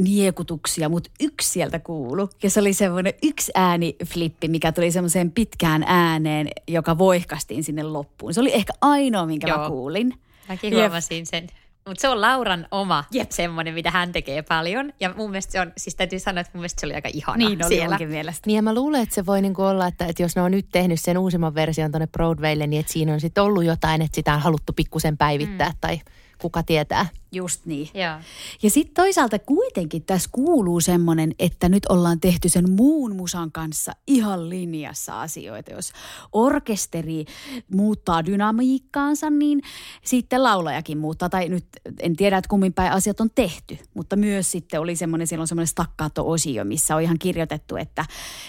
niekutuksia, 0.00 0.88
mutta 0.88 1.10
yksi 1.20 1.50
sieltä 1.50 1.78
kuulu. 1.78 2.30
Ja 2.42 2.50
se 2.50 2.60
oli 2.60 2.72
semmoinen 2.72 3.12
yksi 3.22 3.52
ääniflippi, 3.54 4.48
mikä 4.48 4.72
tuli 4.72 4.92
semmoiseen 4.92 5.30
pitkään 5.30 5.82
ääneen, 5.86 6.48
joka 6.68 6.98
voihkastiin 6.98 7.64
sinne 7.64 7.82
loppuun. 7.82 8.34
Se 8.34 8.40
oli 8.40 8.54
ehkä 8.54 8.72
ainoa, 8.80 9.26
minkä 9.26 9.48
Joo. 9.48 9.58
mä 9.58 9.68
kuulin. 9.68 10.14
Mäkin 10.48 10.74
huomasin 10.74 11.26
sen. 11.26 11.46
Mutta 11.88 12.00
se 12.00 12.08
on 12.08 12.20
Lauran 12.20 12.66
oma 12.70 13.04
Jep. 13.12 13.30
semmoinen, 13.30 13.74
mitä 13.74 13.90
hän 13.90 14.12
tekee 14.12 14.42
paljon. 14.42 14.92
Ja 15.00 15.14
mun 15.16 15.30
mielestä 15.30 15.52
se 15.52 15.60
on, 15.60 15.72
siis 15.76 15.96
täytyy 15.96 16.18
sanoa, 16.18 16.40
että 16.40 16.50
mun 16.54 16.60
mielestä 16.60 16.80
se 16.80 16.86
oli 16.86 16.94
aika 16.94 17.08
ihana 17.12 17.36
niin, 17.36 17.64
oli 17.64 17.74
siellä. 17.74 17.98
mielestä. 17.98 18.46
Niin 18.46 18.56
ja 18.56 18.62
mä 18.62 18.74
luulen, 18.74 19.02
että 19.02 19.14
se 19.14 19.26
voi 19.26 19.42
niinku 19.42 19.62
olla, 19.62 19.86
että, 19.86 20.06
että 20.06 20.22
jos 20.22 20.36
ne 20.36 20.42
on 20.42 20.50
nyt 20.50 20.66
tehnyt 20.72 21.00
sen 21.00 21.18
uusimman 21.18 21.54
version 21.54 21.90
tuonne 21.90 22.06
Broadwaylle, 22.06 22.66
niin 22.66 22.80
että 22.80 22.92
siinä 22.92 23.12
on 23.12 23.20
sitten 23.20 23.44
ollut 23.44 23.64
jotain, 23.64 24.02
että 24.02 24.14
sitä 24.14 24.34
on 24.34 24.40
haluttu 24.40 24.72
pikkusen 24.72 25.18
päivittää 25.18 25.68
mm. 25.68 25.76
tai 25.80 26.00
kuka 26.38 26.62
tietää. 26.62 27.06
Just 27.32 27.66
niin. 27.66 27.88
Ja, 27.94 28.20
ja 28.62 28.70
sitten 28.70 28.94
toisaalta 28.94 29.38
kuitenkin 29.38 30.02
tässä 30.02 30.28
kuuluu 30.32 30.80
semmoinen, 30.80 31.34
että 31.38 31.68
nyt 31.68 31.86
ollaan 31.86 32.20
tehty 32.20 32.48
sen 32.48 32.70
muun 32.70 33.16
musan 33.16 33.52
kanssa 33.52 33.92
ihan 34.06 34.50
linjassa 34.50 35.20
asioita. 35.20 35.72
Jos 35.72 35.92
orkesteri 36.32 37.24
muuttaa 37.72 38.26
dynamiikkaansa, 38.26 39.30
niin 39.30 39.62
sitten 40.04 40.42
laulajakin 40.42 40.98
muuttaa. 40.98 41.28
Tai 41.28 41.48
nyt 41.48 41.64
en 42.00 42.16
tiedä, 42.16 42.38
että 42.38 42.48
kummin 42.48 42.72
päin 42.72 42.92
asiat 42.92 43.20
on 43.20 43.30
tehty, 43.34 43.78
mutta 43.94 44.16
myös 44.16 44.50
sitten 44.50 44.80
oli 44.80 44.96
semmoinen, 44.96 45.26
siellä 45.26 45.42
on 45.42 45.48
semmoinen 45.48 45.66
stakkaatto-osio, 45.66 46.64
missä 46.64 46.96
on 46.96 47.02
ihan 47.02 47.18
kirjoitettu, 47.18 47.76
että, 47.76 48.04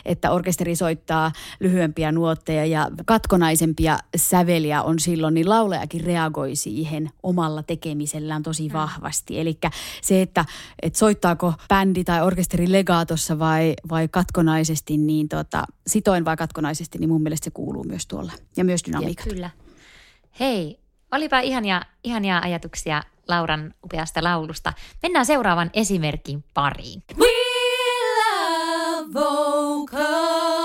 että 0.06 0.32
orkesteri 0.32 0.76
soittaa 0.76 1.32
lyhyempiä 1.60 2.12
nuotteja 2.12 2.66
ja 2.66 2.90
katkonaisempia 3.06 4.00
säveliä 4.16 4.84
on 4.84 5.00
silloin, 5.00 5.34
niin 5.34 5.50
laulajakin 5.50 6.02
reagoi 6.02 6.56
siihen 6.56 7.10
omalla 7.24 7.64
tekemisellään 7.64 8.44
tosi 8.44 8.69
Mm. 8.70 8.74
vahvasti. 8.74 9.40
Eli 9.40 9.58
se, 10.02 10.22
että, 10.22 10.46
että 10.82 11.00
soittaako 11.00 11.54
bändi 11.70 12.04
tai 12.04 12.22
orkesteri 12.22 12.72
legaatossa 12.72 13.40
vai, 13.40 13.74
vai 13.90 14.08
katkonaisesti, 14.08 14.98
niin 14.98 15.30
tota, 15.30 15.64
sitoin 15.88 16.26
vai 16.26 16.38
katkonaisesti, 16.38 16.98
niin 16.98 17.10
mun 17.10 17.22
mielestä 17.24 17.46
se 17.46 17.52
kuuluu 17.52 17.84
myös 17.84 18.08
tuolla. 18.08 18.32
Ja 18.58 18.66
myös 18.66 18.82
dynamiikka. 18.88 19.24
Kyllä. 19.24 19.50
Hei, 20.40 20.80
olipa 21.12 21.40
ihania, 21.40 21.82
ihania 22.04 22.40
ajatuksia 22.40 23.04
Lauran 23.28 23.74
upeasta 23.84 24.24
laulusta. 24.24 24.74
Mennään 25.04 25.26
seuraavan 25.26 25.70
esimerkin 25.74 26.44
pariin. 26.54 27.04
We 27.18 27.28
love 28.18 29.14
vocals. 29.14 30.60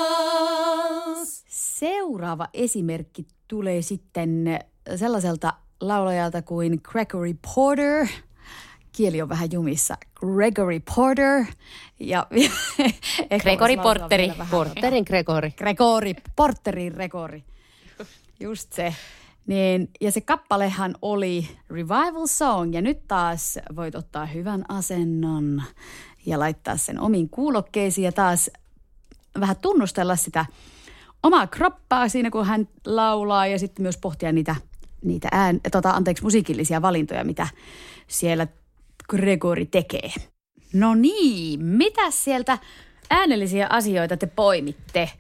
Seuraava 1.49 2.49
esimerkki 2.55 3.27
tulee 3.49 3.83
sitten 3.83 4.59
sellaiselta 4.97 5.53
laulajalta 5.89 6.43
kuin 6.43 6.81
Gregory 6.83 7.35
Porter. 7.55 8.07
Kieli 8.93 9.23
on 9.23 9.29
vähän 9.29 9.53
jumissa. 9.53 9.97
Gregory 10.15 10.81
Porter. 10.95 11.45
Ja, 12.01 12.27
Gregory 13.43 13.77
Porteri. 13.77 14.33
Porterin 14.51 15.05
Gregory. 15.07 15.51
Gregori, 15.51 16.15
Porterin 16.37 16.93
Gregori. 16.93 17.45
Just 18.41 18.73
se. 18.73 18.95
Niin, 19.47 19.91
ja 20.01 20.13
se 20.13 20.21
kappalehan 20.21 20.95
oli 21.03 21.49
Revival 21.71 22.27
Song, 22.27 22.75
ja 22.75 22.83
nyt 22.83 23.09
taas 23.09 23.59
voit 23.77 23.95
ottaa 23.95 24.27
hyvän 24.27 24.65
asennon 24.69 25.63
ja 26.27 26.39
laittaa 26.39 26.77
sen 26.77 27.01
omiin 27.01 27.29
kuulokkeisiin 27.31 28.05
ja 28.05 28.13
taas 28.13 28.51
vähän 29.41 29.57
tunnustella 29.63 30.17
sitä 30.17 30.47
omaa 31.23 31.47
kroppaa 31.47 32.09
siinä, 32.09 32.31
kun 32.31 32.47
hän 32.47 32.69
laulaa 32.87 33.47
ja 33.47 33.59
sitten 33.59 33.83
myös 33.83 33.99
pohtia 33.99 34.33
niitä, 34.33 34.57
niitä 35.05 35.29
ään, 35.33 35.61
tota, 35.73 35.91
anteeksi, 35.91 36.25
musiikillisia 36.25 36.83
valintoja, 36.83 37.25
mitä 37.25 37.49
siellä 38.07 38.47
Gregori 39.09 39.67
tekee. 39.67 40.13
No 40.73 40.95
niin, 40.95 41.65
mitä 41.65 42.11
sieltä 42.11 42.59
äänellisiä 43.11 43.67
asioita 43.71 44.17
te 44.17 44.27
poimitte? 44.27 45.11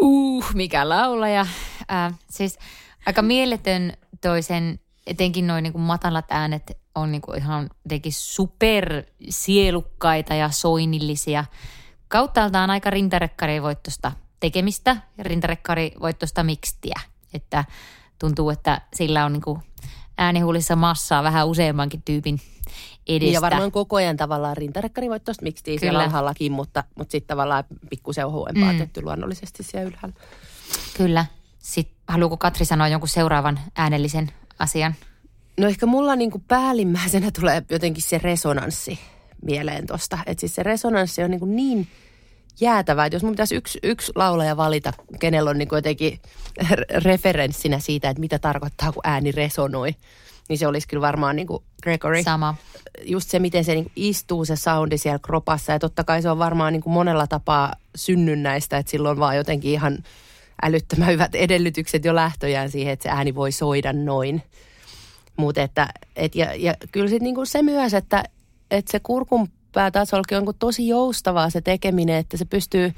Uh, 0.00 0.44
mikä 0.54 0.88
laulaja. 0.88 1.46
Äh, 1.92 2.14
siis 2.30 2.58
aika 3.06 3.22
mieletön 3.22 3.92
toisen, 4.20 4.80
etenkin 5.06 5.46
noin 5.46 5.62
niin 5.62 5.80
matalat 5.80 6.24
äänet 6.30 6.78
on 6.94 7.12
niin 7.12 7.22
kuin 7.22 7.38
ihan 7.38 7.70
jotenkin 7.84 8.12
super 8.12 9.04
sielukkaita 9.28 10.34
ja 10.34 10.50
soinnillisia. 10.50 11.44
Kauttaaltaan 12.08 12.70
aika 12.70 12.90
rintarekkarivoittosta 12.90 14.12
tekemistä 14.40 14.96
ja 15.18 15.24
rintarekkarivoittosta 15.24 16.42
mikstiä. 16.42 17.00
Että 17.34 17.64
tuntuu, 18.20 18.50
että 18.50 18.80
sillä 18.94 19.24
on 19.24 19.32
niin 19.32 19.42
kuin 19.42 19.60
äänihuulissa 20.18 20.76
massaa 20.76 21.22
vähän 21.22 21.46
useammankin 21.48 22.02
tyypin 22.02 22.40
edestä. 23.08 23.34
Ja 23.34 23.40
varmaan 23.40 23.72
koko 23.72 23.96
ajan 23.96 24.16
tavallaan 24.16 24.56
rintarekkari 24.56 25.08
voit 25.10 25.24
tuosta 25.24 25.42
miksi 25.42 25.64
Kyllä. 25.64 25.78
siellä 25.80 26.02
alhaallakin, 26.02 26.52
mutta, 26.52 26.84
mutta 26.94 27.12
sitten 27.12 27.28
tavallaan 27.28 27.64
pikkusen 27.90 28.26
ohuempaa 28.26 28.72
Mm. 28.72 28.78
tehty 28.78 29.02
luonnollisesti 29.02 29.62
siellä 29.62 29.88
ylhäällä. 29.88 30.16
Kyllä. 30.96 31.26
Sitten 31.58 31.96
haluuko 32.08 32.36
Katri 32.36 32.64
sanoa 32.64 32.88
jonkun 32.88 33.08
seuraavan 33.08 33.60
äänellisen 33.76 34.30
asian? 34.58 34.94
No 35.60 35.68
ehkä 35.68 35.86
mulla 35.86 36.16
niin 36.16 36.30
kuin 36.30 36.44
päällimmäisenä 36.48 37.30
tulee 37.40 37.62
jotenkin 37.70 38.02
se 38.02 38.18
resonanssi 38.18 38.98
mieleen 39.42 39.86
tosta. 39.86 40.18
Että 40.26 40.40
siis 40.40 40.54
se 40.54 40.62
resonanssi 40.62 41.22
on 41.22 41.30
niin, 41.30 41.40
kuin 41.40 41.56
niin 41.56 41.88
jäätävää, 42.60 43.06
että 43.06 43.16
jos 43.16 43.22
mun 43.22 43.32
pitäisi 43.32 43.54
yksi, 43.54 43.78
yksi 43.82 44.12
laulaja 44.14 44.56
valita, 44.56 44.92
kenellä 45.20 45.50
on 45.50 45.58
niin 45.58 45.68
jotenkin 45.72 46.20
re- 46.62 47.02
referenssinä 47.04 47.78
siitä, 47.78 48.10
että 48.10 48.20
mitä 48.20 48.38
tarkoittaa, 48.38 48.92
kun 48.92 49.02
ääni 49.04 49.32
resonoi, 49.32 49.94
niin 50.48 50.58
se 50.58 50.66
olisi 50.66 50.88
kyllä 50.88 51.00
varmaan 51.00 51.36
niin 51.36 51.46
kuin 51.46 51.62
Gregory. 51.82 52.22
Sama. 52.22 52.54
Just 53.04 53.30
se, 53.30 53.38
miten 53.38 53.64
se 53.64 53.74
niin 53.74 53.90
istuu 53.96 54.44
se 54.44 54.56
soundi 54.56 54.98
siellä 54.98 55.18
kropassa. 55.18 55.72
Ja 55.72 55.78
totta 55.78 56.04
kai 56.04 56.22
se 56.22 56.30
on 56.30 56.38
varmaan 56.38 56.72
niin 56.72 56.82
kuin 56.82 56.92
monella 56.92 57.26
tapaa 57.26 57.72
synnynnäistä, 57.96 58.78
että 58.78 58.90
silloin 58.90 59.18
vaan 59.18 59.36
jotenkin 59.36 59.72
ihan 59.72 59.98
älyttömän 60.62 61.08
hyvät 61.08 61.34
edellytykset 61.34 62.04
jo 62.04 62.14
lähtöjään 62.14 62.70
siihen, 62.70 62.92
että 62.92 63.02
se 63.02 63.08
ääni 63.08 63.34
voi 63.34 63.52
soida 63.52 63.92
noin. 63.92 64.42
Mutta 65.36 65.62
että, 65.62 65.88
et 66.16 66.34
ja, 66.34 66.54
ja 66.54 66.74
kyllä 66.92 67.08
sitten 67.08 67.24
niinku 67.24 67.44
se 67.44 67.62
myös, 67.62 67.94
että, 67.94 68.24
että 68.70 68.92
se 68.92 69.00
kurkun 69.00 69.48
päätasollakin 69.72 70.38
on 70.38 70.54
tosi 70.58 70.88
joustavaa 70.88 71.50
se 71.50 71.60
tekeminen, 71.60 72.16
että 72.16 72.36
se 72.36 72.44
pystyy 72.44 72.92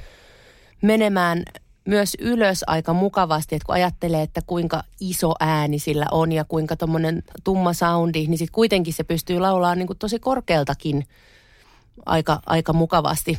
menemään 0.82 1.42
myös 1.84 2.16
ylös 2.20 2.64
aika 2.66 2.92
mukavasti, 2.92 3.54
että 3.54 3.66
kun 3.66 3.74
ajattelee, 3.74 4.22
että 4.22 4.40
kuinka 4.46 4.84
iso 5.00 5.34
ääni 5.40 5.78
sillä 5.78 6.06
on 6.10 6.32
ja 6.32 6.44
kuinka 6.44 6.76
tuommoinen 6.76 7.22
tumma 7.44 7.72
soundi, 7.72 8.26
niin 8.26 8.38
sitten 8.38 8.54
kuitenkin 8.54 8.94
se 8.94 9.04
pystyy 9.04 9.38
laulaa 9.38 9.74
niin 9.74 9.86
kuin 9.86 9.98
tosi 9.98 10.18
korkealtakin 10.18 11.04
aika, 12.06 12.40
aika 12.46 12.72
mukavasti. 12.72 13.38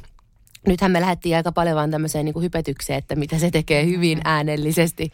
Nythän 0.67 0.91
me 0.91 1.01
lähdettiin 1.01 1.35
aika 1.35 1.51
paljon 1.51 1.75
vaan 1.75 1.91
tämmöiseen 1.91 2.25
niin 2.25 2.33
kuin 2.33 2.43
hypetykseen, 2.43 2.99
että 2.99 3.15
mitä 3.15 3.37
se 3.39 3.51
tekee 3.51 3.85
hyvin 3.85 4.21
äänellisesti, 4.23 5.11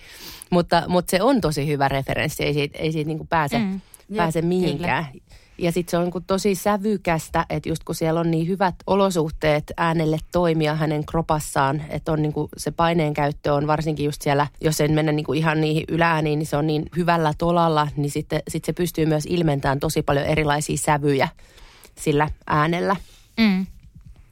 mutta, 0.50 0.84
mutta 0.88 1.12
se 1.12 1.22
on 1.22 1.42
tosi 1.42 1.68
hyvä 1.68 1.88
referenssi, 1.88 2.44
ei 2.44 2.54
siitä, 2.54 2.78
ei 2.78 2.92
siitä 2.92 3.08
niin 3.08 3.18
kuin 3.18 3.28
pääse, 3.28 3.60
Mm. 3.60 3.82
mm. 4.10 4.16
pääse 4.16 4.42
mihinkään. 4.42 5.06
Ja 5.60 5.72
sitten 5.72 5.92
se 5.92 5.98
on 5.98 6.04
niin 6.04 6.12
kuin 6.12 6.24
tosi 6.28 6.56
sävykästä, 6.56 7.46
että 7.50 7.70
just 7.70 7.84
kun 7.84 7.96
siellä 7.96 8.20
on 8.20 8.32
niin 8.32 8.48
hyvät 8.48 8.76
olosuhteet 8.88 9.72
äänelle 9.78 10.18
toimia 10.32 10.76
hänen 10.76 11.06
kropassaan, 11.06 11.82
että 11.90 12.12
on 12.12 12.22
niin 12.22 12.34
kuin 12.34 12.50
se 12.58 12.72
paineen 12.72 13.14
käyttö 13.14 13.54
on 13.54 13.68
varsinkin 13.68 14.06
just 14.06 14.22
siellä, 14.22 14.48
jos 14.62 14.82
en 14.82 14.92
mennä 14.92 15.12
niin 15.12 15.26
kuin 15.26 15.40
ihan 15.40 15.62
niihin 15.62 15.84
ylääniin, 15.88 16.40
niin 16.40 16.48
se 16.48 16.58
on 16.58 16.68
niin 16.68 16.86
hyvällä 16.96 17.34
tolalla, 17.38 17.88
niin 17.96 18.12
sitten 18.12 18.42
sit 18.48 18.66
se 18.66 18.74
pystyy 18.74 19.06
myös 19.06 19.26
ilmentämään 19.26 19.80
tosi 19.80 20.02
paljon 20.02 20.26
erilaisia 20.26 20.78
sävyjä 20.78 21.28
sillä 22.00 22.30
äänellä. 22.48 22.96
Mm. 23.40 23.66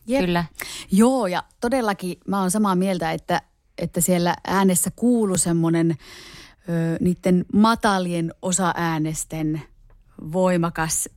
Jep. 0.07 0.25
Kyllä. 0.25 0.45
Joo, 0.91 1.27
ja 1.27 1.43
todellakin 1.61 2.17
mä 2.27 2.41
oon 2.41 2.51
samaa 2.51 2.75
mieltä, 2.75 3.11
että, 3.11 3.41
että 3.77 4.01
siellä 4.01 4.35
äänessä 4.47 4.89
kuuluu 4.95 5.37
semmoinen 5.37 5.97
niiden 6.99 7.45
matalien 7.53 8.33
osaäänesten 8.41 9.61
voimakas 10.33 11.09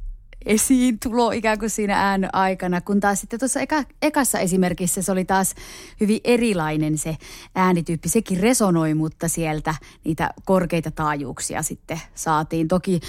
esiintulo 0.47 1.31
ikään 1.31 1.59
kuin 1.59 1.71
siinä 1.71 2.11
äänen 2.11 2.35
aikana, 2.35 2.81
kun 2.81 3.01
taas 3.01 3.21
sitten 3.21 3.39
tuossa 3.39 3.61
eka, 3.61 3.85
ekassa 4.03 4.39
esimerkissä 4.39 5.03
se 5.03 5.13
oli 5.13 5.25
taas 5.25 5.55
hyvin 6.01 6.21
erilainen 6.25 6.99
se 6.99 7.17
äänityyppi. 7.55 8.09
Sekin 8.09 8.41
resonoi, 8.41 8.95
mutta 8.95 9.29
sieltä 9.29 9.75
niitä 10.05 10.31
korkeita 10.45 10.91
taajuuksia 10.91 11.63
sitten 11.63 12.01
saatiin. 12.15 12.69
Toki 12.69 13.01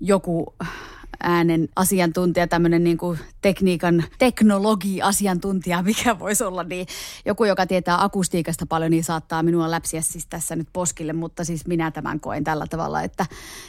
joku 0.00 0.54
äänen 1.22 1.68
asiantuntija, 1.76 2.46
tämmöinen 2.46 2.84
niin 2.84 2.98
kuin 2.98 3.18
tekniikan 3.42 4.04
teknologi-asiantuntija, 4.18 5.82
mikä 5.90 6.18
voisi 6.18 6.44
olla, 6.44 6.64
niin 6.64 6.86
joku, 7.26 7.44
joka 7.44 7.66
tietää 7.66 8.04
akustiikasta 8.04 8.66
paljon, 8.66 8.90
niin 8.90 9.04
saattaa 9.04 9.42
minua 9.42 9.70
läpsiä 9.70 10.00
siis 10.00 10.26
tässä 10.26 10.56
nyt 10.56 10.68
poskille, 10.72 11.12
mutta 11.12 11.44
siis 11.44 11.66
minä 11.66 11.90
tämän 11.90 12.20
koen 12.20 12.44
tällä 12.44 12.66
tavalla, 12.66 13.02
että 13.02 13.26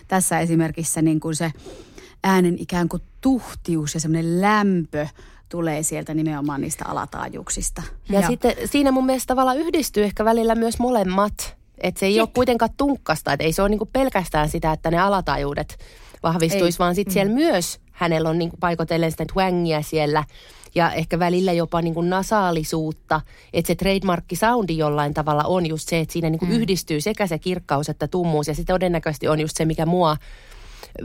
tässä 0.08 0.40
esimerkissä 0.40 1.02
niin 1.02 1.20
kuin 1.20 1.36
se 1.36 1.52
äänen 2.24 2.56
ikään 2.60 2.90
kuin 2.90 3.04
tuhtius 3.22 3.94
ja 3.94 4.00
semmoinen 4.00 4.42
lämpö 4.42 5.08
tulee 5.50 5.84
sieltä 5.84 6.14
nimenomaan 6.14 6.62
niistä 6.62 6.86
alataajuuksista. 6.88 7.84
Ja, 8.10 8.20
ja 8.20 8.28
sitten 8.28 8.56
siinä 8.66 8.92
mun 8.92 9.06
mielestä 9.06 9.28
tavallaan 9.28 9.58
yhdistyy 9.58 10.04
ehkä 10.04 10.26
välillä 10.26 10.56
myös 10.56 10.80
molemmat. 10.80 11.56
Että 11.78 12.00
se 12.00 12.06
ei 12.06 12.16
Jep. 12.16 12.22
ole 12.22 12.30
kuitenkaan 12.34 12.72
tunkkasta, 12.78 13.34
että 13.34 13.44
ei 13.44 13.54
se 13.54 13.62
ole 13.62 13.70
niinku 13.70 13.90
pelkästään 13.94 14.50
sitä, 14.50 14.72
että 14.72 14.92
ne 14.92 15.00
alataajuudet 15.00 15.78
vahvistuisi, 16.24 16.80
vaan 16.80 16.96
sitten 16.96 17.12
mm. 17.12 17.14
siellä 17.14 17.34
myös 17.34 17.80
hänellä 17.92 18.30
on 18.30 18.38
niinku 18.38 18.58
paikotellen 18.60 19.12
sitä 19.12 19.26
twangia 19.34 19.82
siellä 19.82 20.24
ja 20.76 20.92
ehkä 20.92 21.20
välillä 21.20 21.54
jopa 21.54 21.82
niinku 21.82 22.02
nasaalisuutta. 22.02 23.22
Että 23.54 23.68
se 23.68 23.76
trademarkki 23.76 24.36
soundi 24.36 24.78
jollain 24.78 25.14
tavalla 25.14 25.44
on 25.44 25.66
just 25.66 25.90
se, 25.90 26.00
että 26.00 26.14
siinä 26.14 26.30
niinku 26.30 26.46
mm. 26.46 26.52
yhdistyy 26.52 27.02
sekä 27.02 27.28
se 27.28 27.40
kirkkaus 27.40 27.90
että 27.90 28.08
tummuus 28.08 28.48
ja 28.48 28.56
sitten 28.56 28.74
todennäköisesti 28.74 29.28
on 29.28 29.40
just 29.40 29.58
se, 29.58 29.66
mikä 29.66 29.86
mua 29.86 30.18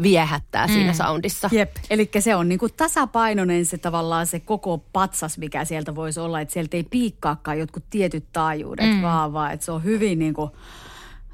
viehättää 0.03 0.67
mm. 0.67 0.73
siinä 0.73 0.93
soundissa. 0.93 1.49
Jep, 1.53 1.77
eli 1.91 2.11
se 2.19 2.35
on 2.35 2.49
niinku 2.49 2.69
tasapainoinen 2.69 3.67
se 3.67 3.79
tavallaan 3.79 4.27
se 4.27 4.41
koko 4.41 4.79
patsas, 4.93 5.39
mikä 5.39 5.65
sieltä 5.65 5.95
voisi 5.95 6.21
olla, 6.21 6.41
että 6.41 6.53
sieltä 6.53 6.77
ei 6.77 6.85
piikkaakaan 6.85 7.59
jotkut 7.59 7.85
tietyt 7.91 8.25
taajuudet, 8.33 8.87
mm. 8.87 9.03
vaan, 9.03 9.33
vaan 9.33 9.53
että 9.53 9.67
se 9.67 9.73
on 9.73 9.85
hyvin 9.85 10.19
niinku, 10.19 10.51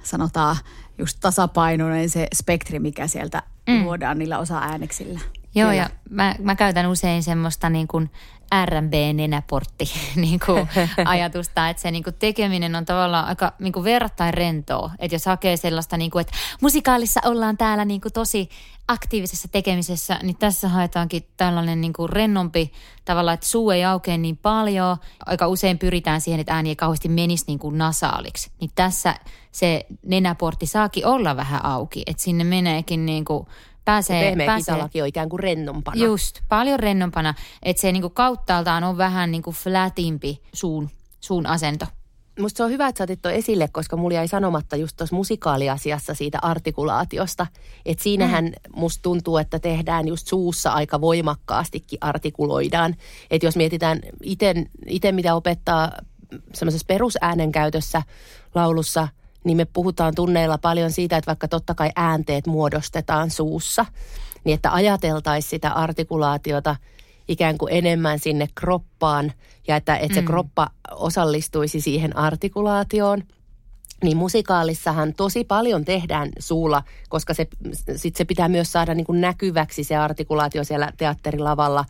sanotaan 0.03 0.57
just 0.99 1.19
tasapainoinen 1.21 2.11
se 2.11 2.27
spektri, 2.35 2.79
mikä 2.79 3.07
sieltä 3.07 3.43
mm. 3.69 3.83
luodaan 3.85 4.19
niillä 4.19 4.39
osa-ääneksillä. 4.39 5.21
Joo, 5.55 5.69
Kyllä. 5.69 5.83
ja 5.83 5.91
mä, 6.11 6.35
mä 6.39 6.55
käytän 6.55 6.87
usein 6.87 7.23
semmoista 7.23 7.71
niin 7.71 7.89
kuin 7.89 8.11
R&B-nenäportti 8.65 9.85
niin 10.17 10.41
kuin 10.47 10.69
ajatusta, 11.05 11.69
että 11.69 11.83
se 11.83 11.91
niin 11.91 12.05
kuin 12.05 12.17
tekeminen 12.19 12.77
on 12.77 12.85
tavallaan 12.85 13.27
aika 13.27 13.53
niin 13.59 13.73
kuin 13.73 13.85
verrattain 13.85 14.35
rentoa. 14.35 14.91
Että 14.99 15.15
jos 15.15 15.27
hakee 15.27 15.57
sellaista, 15.57 15.97
niin 15.97 16.11
kuin, 16.11 16.21
että 16.21 16.33
musikaalissa 16.61 17.21
ollaan 17.25 17.57
täällä 17.57 17.85
niin 17.85 18.01
kuin 18.01 18.13
tosi 18.13 18.49
aktiivisessa 18.89 19.49
tekemisessä, 19.49 20.19
niin 20.23 20.37
tässä 20.37 20.69
haetaankin 20.69 21.27
tällainen 21.37 21.81
niin 21.81 21.93
kuin 21.93 22.09
rennompi 22.09 22.73
tavallaan, 23.05 23.35
että 23.35 23.47
suu 23.47 23.71
ei 23.71 23.85
aukea 23.85 24.19
niin 24.19 24.37
paljon. 24.37 24.97
Aika 25.27 25.49
usein 25.49 25.79
pyritään 25.79 26.21
siihen, 26.21 26.41
että 26.41 26.55
ääni 26.55 26.69
ei 26.69 26.77
kauheasti 26.77 27.09
menisi 27.09 27.45
niin 27.47 27.59
kuin 27.59 27.79
nasaaliksi. 27.79 28.51
Niin 28.61 28.71
tässä 28.75 29.15
se 29.53 29.87
nenäportti 30.07 30.67
saakin 30.67 31.07
olla 31.07 31.37
vähän 31.37 31.65
auki, 31.65 32.03
että 32.07 32.23
sinne 32.23 32.45
meneekin 32.45 33.07
niin 33.07 33.25
kuin 33.25 33.47
pääsee, 33.85 34.29
Pehmeä 34.29 34.47
pääsee 34.47 34.75
kitalakin 34.75 35.03
on 35.03 35.09
ikään 35.09 35.29
kuin 35.29 35.41
rennompana. 35.41 36.05
Just, 36.05 36.41
paljon 36.49 36.81
rennompana. 36.81 37.35
Että 37.63 37.81
se 37.81 37.93
niinku 37.93 38.11
kauttaaltaan 38.11 38.85
on 38.85 38.97
vähän 38.97 39.31
niinku 39.31 39.53
flatimpi 39.53 40.43
suun, 40.53 40.91
suun 41.21 41.47
asento. 41.47 41.87
Musta 42.41 42.57
se 42.57 42.65
on 42.65 42.71
hyvä, 42.71 42.89
että 42.89 42.99
sä 42.99 43.05
otit 43.05 43.23
toi 43.23 43.37
esille, 43.37 43.69
koska 43.69 43.97
mulla 43.97 44.15
jäi 44.15 44.29
sanomatta 44.29 44.77
just 44.77 44.97
tuossa 44.97 45.17
musikaaliasiassa 45.17 46.15
siitä 46.15 46.39
artikulaatiosta. 46.43 47.47
Että 47.87 48.03
siinähän 48.03 48.45
mm. 48.45 48.53
musta 48.81 49.03
tuntuu, 49.03 49.37
että 49.37 49.59
tehdään 49.59 50.09
just 50.09 50.27
suussa 50.27 50.73
aika 50.73 51.01
voimakkaastikin 51.01 51.99
artikuloidaan. 52.01 52.97
Että 53.31 53.47
jos 53.47 53.57
mietitään 53.57 54.01
itse, 54.87 55.13
mitä 55.13 55.35
opettaa 55.35 55.93
semmoisessa 56.55 56.85
perusäänen 56.89 57.53
käytössä 57.53 58.03
laulussa, 58.55 59.09
niin 59.45 59.57
me 59.57 59.65
puhutaan 59.65 60.15
tunneilla 60.15 60.59
paljon 60.59 60.91
siitä, 60.91 61.17
että 61.17 61.27
vaikka 61.27 61.49
totta 61.49 61.75
kai 61.75 61.91
äänteet 61.97 62.47
muodostetaan 62.47 63.31
suussa, 63.31 63.87
niin 64.45 64.55
että 64.55 64.73
ajateltaisiin 64.73 65.51
sitä 65.51 65.71
artikulaatiota 65.71 66.77
ikään 67.29 67.59
kuin 67.59 67.73
enemmän 67.75 68.19
sinne 68.19 68.49
kroppaan 68.55 69.33
ja 69.69 69.77
että, 69.77 69.97
että 69.97 70.15
se 70.15 70.21
mm. 70.21 70.27
kroppa 70.27 70.69
osallistuisi 70.91 71.81
siihen 71.81 72.17
artikulaatioon– 72.17 73.23
niin 74.03 74.17
musikaalissahan 74.17 75.15
tosi 75.15 75.45
paljon 75.45 75.85
tehdään 75.85 76.29
suulla, 76.39 76.83
koska 77.09 77.35
se, 77.35 77.47
sit 77.97 78.17
se 78.17 78.25
pitää 78.25 78.49
myös 78.49 78.73
saada 78.73 78.95
niin 78.95 79.05
kuin 79.07 79.21
näkyväksi 79.21 79.85
se 79.85 79.97
artikulaatio 79.97 80.65
siellä 80.65 80.93
teatterilavalla. 80.97 81.85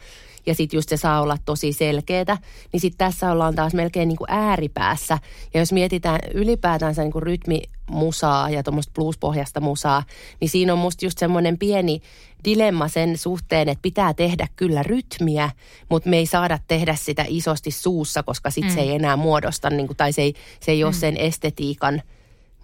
Ja 0.46 0.54
sitten 0.54 0.78
just 0.78 0.88
se 0.88 0.96
saa 0.96 1.20
olla 1.20 1.36
tosi 1.44 1.72
selkeätä. 1.72 2.38
Niin 2.72 2.80
sitten 2.80 2.98
tässä 2.98 3.32
ollaan 3.32 3.54
taas 3.54 3.74
melkein 3.74 4.08
niin 4.08 4.18
kuin 4.18 4.30
ääripäässä. 4.30 5.18
Ja 5.54 5.60
jos 5.60 5.72
mietitään 5.72 6.20
ylipäätänsä 6.34 7.02
niin 7.02 7.12
kuin 7.12 7.22
rytmimusaa 7.22 8.50
ja 8.50 8.62
tuommoista 8.62 8.92
bluespohjasta 8.94 9.60
musaa, 9.60 10.02
niin 10.40 10.48
siinä 10.48 10.72
on 10.72 10.78
musta 10.78 11.04
just 11.04 11.18
semmoinen 11.18 11.58
pieni 11.58 12.00
dilemma 12.44 12.88
sen 12.88 13.18
suhteen, 13.18 13.68
että 13.68 13.82
pitää 13.82 14.14
tehdä 14.14 14.46
kyllä 14.56 14.82
rytmiä, 14.82 15.50
mutta 15.88 16.10
me 16.10 16.16
ei 16.16 16.26
saada 16.26 16.58
tehdä 16.68 16.94
sitä 16.94 17.24
isosti 17.28 17.70
suussa, 17.70 18.22
koska 18.22 18.50
sitten 18.50 18.72
mm. 18.72 18.74
se 18.74 18.80
ei 18.80 18.94
enää 18.94 19.16
muodosta, 19.16 19.70
niin 19.70 19.86
kuin, 19.86 19.96
tai 19.96 20.12
se 20.12 20.22
ei, 20.22 20.34
se 20.60 20.72
ei 20.72 20.84
ole 20.84 20.92
mm. 20.92 20.98
sen 20.98 21.16
estetiikan 21.16 22.02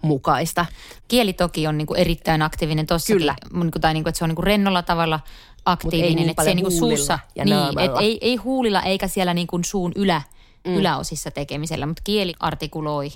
mukaista. 0.01 0.65
Kieli 1.07 1.33
toki 1.33 1.67
on 1.67 1.77
niin 1.77 1.85
kuin 1.87 1.99
erittäin 1.99 2.41
aktiivinen 2.41 2.87
tuossa. 2.87 3.13
Kyllä. 3.13 3.35
Niin 3.53 3.71
kuin, 3.71 3.81
tai 3.81 3.93
niin 3.93 4.03
kuin, 4.03 4.11
että 4.11 4.17
se 4.17 4.23
on 4.23 4.29
niin 4.29 4.35
kuin 4.35 4.45
rennolla 4.45 4.83
tavalla 4.83 5.19
aktiivinen. 5.65 6.15
niin 6.15 6.29
että 6.29 6.43
se 6.43 6.53
niin 6.53 6.65
kuin 6.65 6.77
suussa, 6.77 7.19
ja 7.35 7.45
niin, 7.45 7.79
et 7.79 7.91
ei, 7.99 8.17
ei 8.21 8.35
huulilla 8.35 8.81
eikä 8.81 9.07
siellä 9.07 9.33
niin 9.33 9.47
kuin 9.47 9.63
suun 9.63 9.91
ylä, 9.95 10.21
mm. 10.67 10.75
yläosissa 10.75 11.31
tekemisellä, 11.31 11.85
mutta 11.85 12.01
kieli 12.05 12.33
artikuloi 12.39 13.09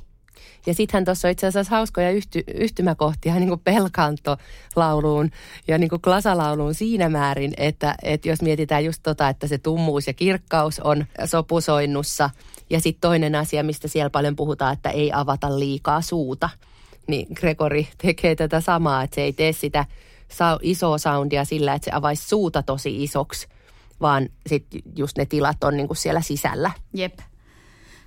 ja 0.65 0.73
sittenhän 0.73 1.05
tuossa 1.05 1.27
on 1.27 1.31
itse 1.31 1.47
asiassa 1.47 1.75
hauskoja 1.75 2.11
yhty, 2.11 2.43
yhtymäkohtia 2.53 3.35
niin 3.35 3.49
kuin 3.49 3.59
pelkanto-lauluun 3.59 5.31
ja 5.67 5.77
niin 5.77 5.89
kuin 5.89 6.01
klasalauluun 6.01 6.73
siinä 6.73 7.09
määrin, 7.09 7.53
että, 7.57 7.95
että 8.03 8.29
jos 8.29 8.41
mietitään 8.41 8.85
just 8.85 8.99
tota, 9.03 9.29
että 9.29 9.47
se 9.47 9.57
tummuus 9.57 10.07
ja 10.07 10.13
kirkkaus 10.13 10.79
on 10.79 11.05
sopusoinnussa. 11.25 12.29
Ja 12.69 12.79
sitten 12.79 13.01
toinen 13.01 13.35
asia, 13.35 13.63
mistä 13.63 13.87
siellä 13.87 14.09
paljon 14.09 14.35
puhutaan, 14.35 14.73
että 14.73 14.89
ei 14.89 15.11
avata 15.13 15.59
liikaa 15.59 16.01
suuta. 16.01 16.49
Niin 17.07 17.27
Gregori 17.33 17.87
tekee 17.97 18.35
tätä 18.35 18.61
samaa, 18.61 19.03
että 19.03 19.15
se 19.15 19.21
ei 19.21 19.33
tee 19.33 19.53
sitä 19.53 19.85
isoa 20.61 20.97
soundia 20.97 21.45
sillä, 21.45 21.73
että 21.73 21.85
se 21.85 21.91
avaisi 21.93 22.27
suuta 22.27 22.63
tosi 22.63 23.03
isoksi, 23.03 23.47
vaan 24.01 24.29
sitten 24.47 24.81
just 24.95 25.17
ne 25.17 25.25
tilat 25.25 25.63
on 25.63 25.77
niin 25.77 25.87
kuin 25.87 25.97
siellä 25.97 26.21
sisällä. 26.21 26.71
Jep. 26.93 27.19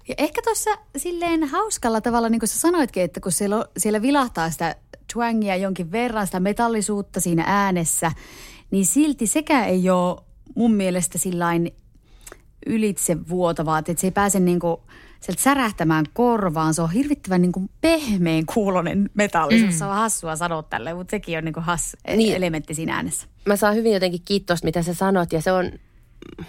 Ja 0.09 0.15
ehkä 0.19 0.43
tuossa 0.43 0.71
silleen 0.97 1.45
hauskalla 1.45 2.01
tavalla, 2.01 2.29
niin 2.29 2.39
kuin 2.39 2.49
sä 2.49 2.59
sanoitkin, 2.59 3.03
että 3.03 3.21
kun 3.21 3.33
siellä, 3.33 3.67
siellä 3.77 4.03
vilahtaa 4.03 4.51
sitä 4.51 4.77
twangia 5.13 5.57
jonkin 5.57 5.93
verran, 5.93 6.27
sitä 6.27 6.41
metallisuutta 6.41 7.21
siinä 7.21 7.45
äänessä, 7.47 8.13
niin 8.71 8.87
silti 8.87 9.27
sekä 9.27 9.65
ei 9.67 9.91
ole 9.91 10.23
mun 10.55 10.75
mielestä 10.75 11.19
sillain 11.19 11.75
ylitse 12.67 13.29
vuotavaa, 13.29 13.79
että 13.79 13.95
se 13.97 14.07
ei 14.07 14.11
pääse 14.11 14.41
niin 14.41 14.61
kuin 14.61 14.81
sieltä 15.27 15.43
särähtämään 15.43 16.05
korvaan. 16.13 16.75
Se 16.75 16.83
on 16.83 16.91
hirvittävän 16.91 17.43
niin 17.43 17.53
kuin 17.53 17.71
pehmeän 17.81 18.47
kuulonen 18.47 19.11
metallisuus. 19.15 19.73
Mm. 19.73 19.79
Se 19.79 19.85
on 19.85 19.95
hassua 19.95 20.37
sanoa 20.37 20.63
tälle, 20.63 20.95
mutta 20.95 21.11
sekin 21.11 21.39
on 21.39 21.45
niin 21.45 21.53
kuin 21.53 21.65
hassu 21.65 21.97
niin. 22.17 22.37
elementti 22.37 22.75
siinä 22.75 22.95
äänessä. 22.95 23.27
Mä 23.47 23.57
saan 23.57 23.75
hyvin 23.75 23.93
jotenkin 23.93 24.21
kiitosta, 24.25 24.65
mitä 24.65 24.83
sä 24.83 24.95
sanot, 24.95 25.33
ja 25.33 25.43
se 25.43 25.53
on 25.53 25.73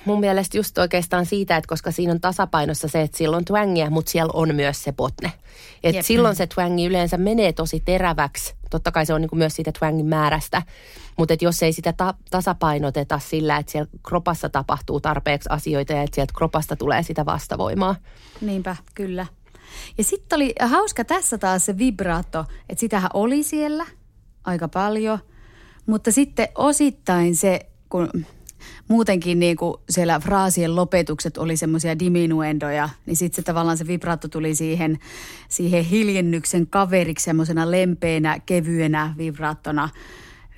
mun 0.06 0.20
mielestä 0.20 0.58
just 0.58 0.78
oikeastaan 0.78 1.26
siitä, 1.26 1.58
että 1.58 1.68
koska 1.68 1.92
siinä 1.92 2.12
on 2.12 2.22
tasapainossa 2.22 2.88
se, 2.88 3.02
että 3.02 3.18
siellä 3.18 3.38
on 3.38 3.46
twangia, 3.46 3.90
mutta 3.90 4.12
siellä 4.12 4.32
on 4.34 4.56
myös 4.56 4.84
se 4.84 4.92
potne. 4.92 5.32
Et 5.84 6.06
silloin 6.06 6.36
se 6.36 6.48
twangi 6.48 6.86
yleensä 6.86 7.18
menee 7.18 7.54
tosi 7.54 7.82
teräväksi. 7.86 8.56
Totta 8.70 8.92
kai 8.92 9.06
se 9.06 9.13
on 9.13 9.22
niinku 9.22 9.36
myös 9.36 9.56
siitä 9.56 9.72
twangin 9.72 10.06
määrästä. 10.06 10.62
Mutta 11.18 11.34
jos 11.42 11.63
ei 11.63 11.74
sitä 11.74 11.94
ta- 11.94 12.13
tasapainoteta 12.30 13.20
sillä, 13.20 13.58
että 13.58 13.72
siellä 13.72 13.90
kropassa 14.04 14.50
tapahtuu 14.50 15.00
tarpeeksi 15.00 15.50
asioita 15.52 15.94
ja 15.94 16.02
että 16.02 16.16
sieltä 16.16 16.34
kropasta 16.38 16.76
tulee 16.76 17.04
sitä 17.04 17.26
vastavoimaa. 17.26 17.96
Niinpä, 18.42 18.76
kyllä. 18.96 19.26
Ja 19.98 20.04
sitten 20.04 20.38
oli 20.38 20.54
hauska 20.62 21.06
tässä 21.06 21.38
taas 21.38 21.66
se 21.66 21.78
vibraatto, 21.78 22.46
että 22.70 22.80
sitähän 22.80 23.12
oli 23.13 23.44
siellä 23.44 23.86
aika 24.44 24.68
paljon. 24.68 25.20
Mutta 25.86 26.12
sitten 26.12 26.48
osittain 26.56 27.36
se, 27.36 27.60
kun 27.90 28.10
muutenkin 28.88 29.39
niin 29.39 29.58
kuin 29.58 29.74
siellä 29.89 30.20
fraasien 30.20 30.76
lopetukset 30.76 31.38
oli 31.38 31.58
semmoisia 31.58 32.00
diminuendoja, 32.00 32.89
niin 33.06 33.15
sitten 33.17 33.36
se 33.36 33.41
tavallaan 33.41 33.78
se 33.78 33.88
vibraatto 33.88 34.28
tuli 34.28 34.56
siihen, 34.56 35.00
siihen 35.50 35.84
hiljennyksen 35.84 36.67
kaveriksi 36.67 37.26
semmoisena 37.26 37.72
lempeänä, 37.72 38.39
kevyenä 38.46 39.13
vibraattona. 39.17 39.89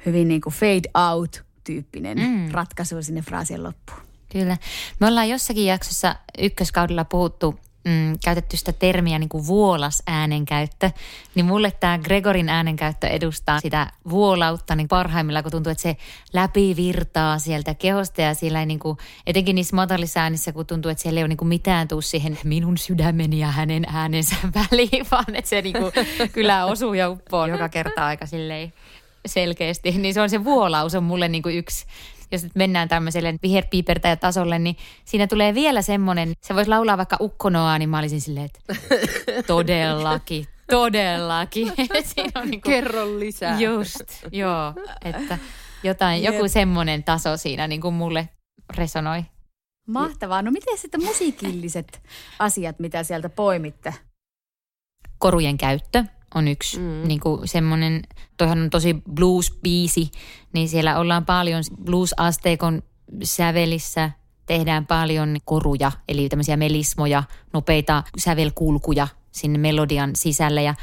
Hyvin 0.06 0.28
niin 0.28 0.42
kuin 0.42 0.54
fade 0.54 1.10
out 1.10 1.44
tyyppinen 1.64 2.18
mm. 2.18 2.52
ratkaisu 2.52 3.02
sinne 3.02 3.22
fraasien 3.22 3.64
loppuun. 3.64 4.00
Kyllä. 4.32 4.58
Me 5.00 5.08
ollaan 5.08 5.30
jossakin 5.30 5.66
jaksossa 5.66 6.16
ykköskaudella 6.38 7.06
puhuttu 7.06 7.60
mm, 7.86 8.20
käytetty 8.24 8.58
sitä 8.58 8.74
termiä 8.74 9.20
niin 9.20 9.30
kuin 9.30 9.48
vuolas 9.48 10.04
äänenkäyttö, 10.08 10.92
niin 11.36 11.46
mulle 11.46 11.72
tämä 11.72 11.98
Gregorin 11.98 12.50
äänenkäyttö 12.50 13.08
edustaa 13.08 13.60
sitä 13.60 13.88
vuolautta 14.10 14.76
niin 14.76 14.88
parhaimmilla, 14.88 15.44
kun 15.44 15.52
tuntuu, 15.52 15.72
että 15.72 15.82
se 15.82 15.98
läpivirtaa 16.34 17.40
sieltä 17.40 17.74
kehosta 17.74 18.22
ja 18.22 18.34
siellä 18.34 18.60
ei 18.60 18.66
niin 18.66 18.80
kuin, 18.80 18.98
etenkin 19.28 19.56
niissä 19.56 19.76
matalissa 19.76 20.20
äänissä, 20.20 20.52
kun 20.52 20.66
tuntuu, 20.66 20.92
että 20.92 21.02
siellä 21.02 21.20
ei 21.20 21.24
ole 21.24 21.28
niin 21.28 21.38
kuin 21.38 21.50
mitään 21.50 21.88
tuu 21.88 22.02
siihen 22.02 22.38
minun 22.44 22.78
sydämeni 22.78 23.40
ja 23.40 23.48
hänen 23.48 23.84
äänensä 23.88 24.36
väliin, 24.56 25.06
vaan 25.12 25.36
että 25.36 25.50
se 25.50 25.62
niin 25.62 25.76
kuin, 25.80 25.92
kyllä 26.32 26.66
osuu 26.66 26.94
ja 26.94 27.10
uppoo 27.10 27.46
joka 27.46 27.70
kerta 27.70 28.06
aika 28.06 28.26
silleen 28.26 28.74
selkeästi. 29.26 29.92
Niin 29.92 30.14
se 30.14 30.22
on 30.22 30.30
se 30.30 30.44
vuolaus 30.44 30.96
on 30.96 31.04
mulle 31.04 31.28
niin 31.28 31.44
kuin 31.44 31.58
yksi 31.58 31.86
jos 32.32 32.44
nyt 32.44 32.56
mennään 32.56 32.90
tämmöiselle 32.90 33.36
viherpiipertäjätasolle, 33.44 34.60
niin 34.60 34.76
siinä 35.06 35.28
tulee 35.28 35.54
vielä 35.54 35.82
semmoinen, 35.82 36.34
se 36.42 36.56
voisi 36.56 36.70
laulaa 36.70 36.98
vaikka 36.98 37.18
ukkonoa, 37.22 37.78
niin 37.78 37.90
mä 37.90 38.00
olisin 38.00 38.22
silleen, 38.22 38.46
että 38.46 38.76
todellakin, 39.48 40.46
todellakin. 40.70 41.68
Siinä 42.04 42.42
on 42.42 42.50
niin 42.50 42.62
kuin, 42.62 42.74
Kerro 42.74 43.20
lisää. 43.20 43.60
Just, 43.60 44.04
joo, 44.32 44.74
että 45.06 45.38
jotain, 45.84 46.24
joku 46.24 46.48
semmoinen 46.48 47.04
taso 47.04 47.38
siinä 47.38 47.68
niin 47.68 47.82
kuin 47.82 47.94
mulle 47.94 48.30
resonoi. 48.78 49.24
Mahtavaa. 49.88 50.42
No 50.42 50.52
miten 50.52 50.78
sitten 50.78 51.04
musiikilliset 51.04 52.02
asiat, 52.40 52.80
mitä 52.80 53.04
sieltä 53.04 53.30
poimitte? 53.30 53.94
Korujen 55.18 55.58
käyttö 55.58 56.04
on 56.36 56.48
yksi 56.48 56.80
mm. 56.80 57.08
niin 57.08 57.20
kuin 57.20 57.48
semmoinen, 57.48 58.02
toihan 58.38 58.62
on 58.62 58.70
tosi 58.70 58.94
blues-biisi, 58.94 60.12
niin 60.54 60.70
siellä 60.70 61.00
ollaan 61.00 61.26
paljon 61.26 61.64
blues-asteikon 61.86 62.84
sävelissä, 63.24 64.12
tehdään 64.46 64.88
paljon 64.88 65.38
koruja, 65.46 65.92
eli 66.08 66.30
tämmöisiä 66.30 66.58
melismoja, 66.58 67.24
nopeita 67.54 68.04
sävelkulkuja 68.18 69.08
sinne 69.32 69.60
melodian 69.60 70.16
sisälle. 70.16 70.64
Ja 70.64 70.76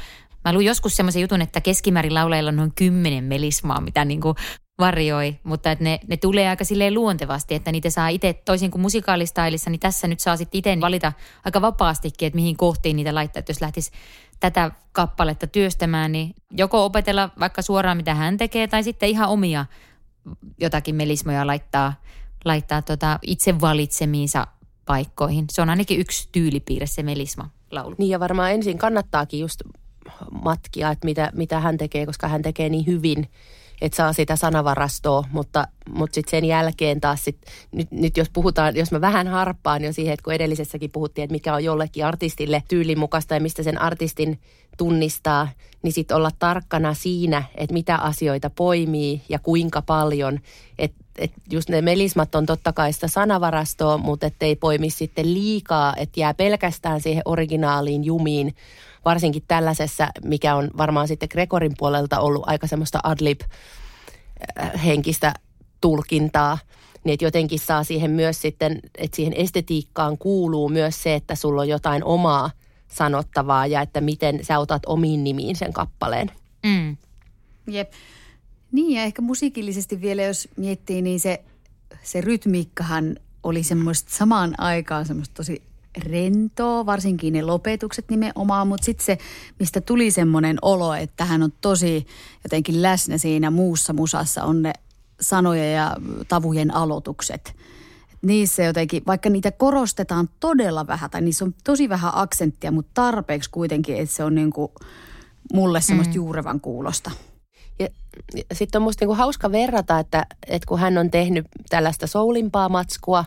mä 0.45 0.53
luin 0.53 0.65
joskus 0.65 0.95
semmoisen 0.95 1.21
jutun, 1.21 1.41
että 1.41 1.61
keskimäärin 1.61 2.13
lauleilla 2.13 2.49
on 2.49 2.55
noin 2.55 2.73
kymmenen 2.75 3.23
melismaa, 3.23 3.81
mitä 3.81 4.05
niin 4.05 4.21
kuin 4.21 4.35
varjoi, 4.79 5.39
mutta 5.43 5.71
että 5.71 5.83
ne, 5.83 5.99
ne 6.07 6.17
tulee 6.17 6.49
aika 6.49 6.63
silleen 6.63 6.93
luontevasti, 6.93 7.55
että 7.55 7.71
niitä 7.71 7.89
saa 7.89 8.07
itse, 8.07 8.33
toisin 8.33 8.71
kuin 8.71 8.81
musikaalistailissa, 8.81 9.69
niin 9.69 9.79
tässä 9.79 10.07
nyt 10.07 10.19
saa 10.19 10.37
sitten 10.37 10.59
itse 10.59 10.77
valita 10.81 11.13
aika 11.45 11.61
vapaastikin, 11.61 12.27
että 12.27 12.35
mihin 12.35 12.57
kohtiin 12.57 12.95
niitä 12.95 13.15
laittaa. 13.15 13.39
Että 13.39 13.49
jos 13.49 13.61
lähtisi 13.61 13.91
tätä 14.39 14.71
kappaletta 14.91 15.47
työstämään, 15.47 16.11
niin 16.11 16.35
joko 16.51 16.85
opetella 16.85 17.29
vaikka 17.39 17.61
suoraan, 17.61 17.97
mitä 17.97 18.15
hän 18.15 18.37
tekee, 18.37 18.67
tai 18.67 18.83
sitten 18.83 19.09
ihan 19.09 19.29
omia 19.29 19.65
jotakin 20.59 20.95
melismoja 20.95 21.47
laittaa, 21.47 21.93
laittaa 22.45 22.81
tota 22.81 23.19
itse 23.21 23.61
valitsemiinsa 23.61 24.47
paikkoihin. 24.85 25.45
Se 25.49 25.61
on 25.61 25.69
ainakin 25.69 25.99
yksi 25.99 26.29
tyylipiirre, 26.31 26.87
se 26.87 27.03
melisma 27.03 27.49
laulu. 27.71 27.95
Niin 27.97 28.09
ja 28.09 28.19
varmaan 28.19 28.51
ensin 28.51 28.77
kannattaakin 28.77 29.39
just 29.39 29.61
matkia, 30.31 30.91
että 30.91 31.05
mitä, 31.05 31.31
mitä 31.33 31.59
hän 31.59 31.77
tekee, 31.77 32.05
koska 32.05 32.27
hän 32.27 32.41
tekee 32.41 32.69
niin 32.69 32.85
hyvin– 32.85 33.27
että 33.81 33.95
saa 33.95 34.13
sitä 34.13 34.35
sanavarastoa, 34.35 35.23
mutta, 35.31 35.67
mutta 35.89 36.15
sitten 36.15 36.31
sen 36.31 36.45
jälkeen 36.45 37.01
taas 37.01 37.23
sit, 37.23 37.37
nyt, 37.71 37.91
nyt 37.91 38.17
jos 38.17 38.29
puhutaan, 38.29 38.75
jos 38.75 38.91
mä 38.91 39.01
vähän 39.01 39.27
harppaan 39.27 39.83
jo 39.83 39.93
siihen, 39.93 40.13
että 40.13 40.23
kun 40.23 40.33
edellisessäkin 40.33 40.91
puhuttiin, 40.91 41.23
että 41.23 41.31
mikä 41.31 41.53
on 41.53 41.63
jollekin 41.63 42.05
artistille 42.05 42.63
tyylin 42.67 42.99
mukaista 42.99 43.33
ja 43.33 43.39
mistä 43.39 43.63
sen 43.63 43.81
artistin 43.81 44.39
tunnistaa, 44.77 45.47
niin 45.83 45.93
sitten 45.93 46.17
olla 46.17 46.31
tarkkana 46.39 46.93
siinä, 46.93 47.43
että 47.55 47.73
mitä 47.73 47.95
asioita 47.95 48.49
poimii 48.49 49.21
ja 49.29 49.39
kuinka 49.39 49.81
paljon. 49.81 50.39
Että 50.79 51.07
et 51.17 51.31
just 51.51 51.69
ne 51.69 51.81
melismat 51.81 52.35
on 52.35 52.45
totta 52.45 52.73
kai 52.73 52.93
sitä 52.93 53.07
sanavarastoa, 53.07 53.97
mutta 53.97 54.25
ettei 54.25 54.55
poimi 54.55 54.89
sitten 54.89 55.33
liikaa, 55.33 55.93
että 55.97 56.19
jää 56.19 56.33
pelkästään 56.33 57.01
siihen 57.01 57.21
originaaliin 57.25 58.03
jumiin, 58.03 58.55
varsinkin 59.05 59.43
tällaisessa, 59.47 60.07
mikä 60.23 60.55
on 60.55 60.69
varmaan 60.77 61.07
sitten 61.07 61.29
Gregorin 61.31 61.73
puolelta 61.77 62.19
ollut 62.19 62.43
aika 62.45 62.67
semmoista 62.67 62.99
adlib-henkistä 63.03 65.27
äh, 65.27 65.33
tulkintaa, 65.81 66.57
niin 67.03 67.13
että 67.13 67.25
jotenkin 67.25 67.59
saa 67.59 67.83
siihen 67.83 68.11
myös 68.11 68.41
sitten, 68.41 68.79
että 68.97 69.15
siihen 69.15 69.33
estetiikkaan 69.33 70.17
kuuluu 70.17 70.69
myös 70.69 71.03
se, 71.03 71.15
että 71.15 71.35
sulla 71.35 71.61
on 71.61 71.69
jotain 71.69 72.03
omaa 72.03 72.51
sanottavaa 72.87 73.67
ja 73.67 73.81
että 73.81 74.01
miten 74.01 74.45
sä 74.45 74.59
otat 74.59 74.81
omiin 74.85 75.23
nimiin 75.23 75.55
sen 75.55 75.73
kappaleen. 75.73 76.31
Mm. 76.65 76.97
Jep. 77.67 77.91
Niin 78.71 78.91
ja 78.91 79.03
ehkä 79.03 79.21
musiikillisesti 79.21 80.01
vielä, 80.01 80.23
jos 80.23 80.49
miettii, 80.57 81.01
niin 81.01 81.19
se, 81.19 81.43
se 82.03 82.21
rytmiikkahan 82.21 83.17
oli 83.43 83.63
semmoista 83.63 84.15
samaan 84.15 84.59
aikaan 84.59 85.05
semmoista 85.05 85.35
tosi 85.35 85.61
rentoa, 86.05 86.85
varsinkin 86.85 87.33
ne 87.33 87.41
lopetukset 87.41 88.05
nimenomaan, 88.09 88.67
mutta 88.67 88.85
sitten 88.85 89.05
se, 89.05 89.17
mistä 89.59 89.81
tuli 89.81 90.11
semmoinen 90.11 90.57
olo, 90.61 90.93
että 90.93 91.25
hän 91.25 91.43
on 91.43 91.51
tosi 91.61 92.07
jotenkin 92.43 92.81
läsnä 92.81 93.17
siinä 93.17 93.51
muussa 93.51 93.93
musassa, 93.93 94.43
on 94.43 94.61
ne 94.61 94.73
sanoja 95.21 95.71
ja 95.71 95.95
tavujen 96.27 96.73
aloitukset. 96.73 97.47
Et 97.47 97.55
Niissä 98.21 98.63
jotenkin, 98.63 99.03
vaikka 99.07 99.29
niitä 99.29 99.51
korostetaan 99.51 100.29
todella 100.39 100.87
vähän, 100.87 101.09
tai 101.09 101.21
niissä 101.21 101.45
on 101.45 101.53
tosi 101.63 101.89
vähän 101.89 102.11
aksenttia, 102.15 102.71
mutta 102.71 102.91
tarpeeksi 102.93 103.49
kuitenkin, 103.49 103.97
että 103.97 104.15
se 104.15 104.23
on 104.23 104.35
niinku 104.35 104.73
mulle 105.53 105.81
semmoista 105.81 106.11
mm. 106.11 106.15
juurevan 106.15 106.61
kuulosta. 106.61 107.11
Ja, 107.79 107.87
ja 108.35 108.55
sitten 108.55 108.79
on 108.79 108.83
musta 108.83 109.03
niinku 109.05 109.15
hauska 109.15 109.51
verrata, 109.51 109.99
että, 109.99 110.25
että 110.47 110.67
kun 110.67 110.79
hän 110.79 110.97
on 110.97 111.11
tehnyt 111.11 111.45
tällaista 111.69 112.07
soulimpaa 112.07 112.69
matskua 112.69 113.25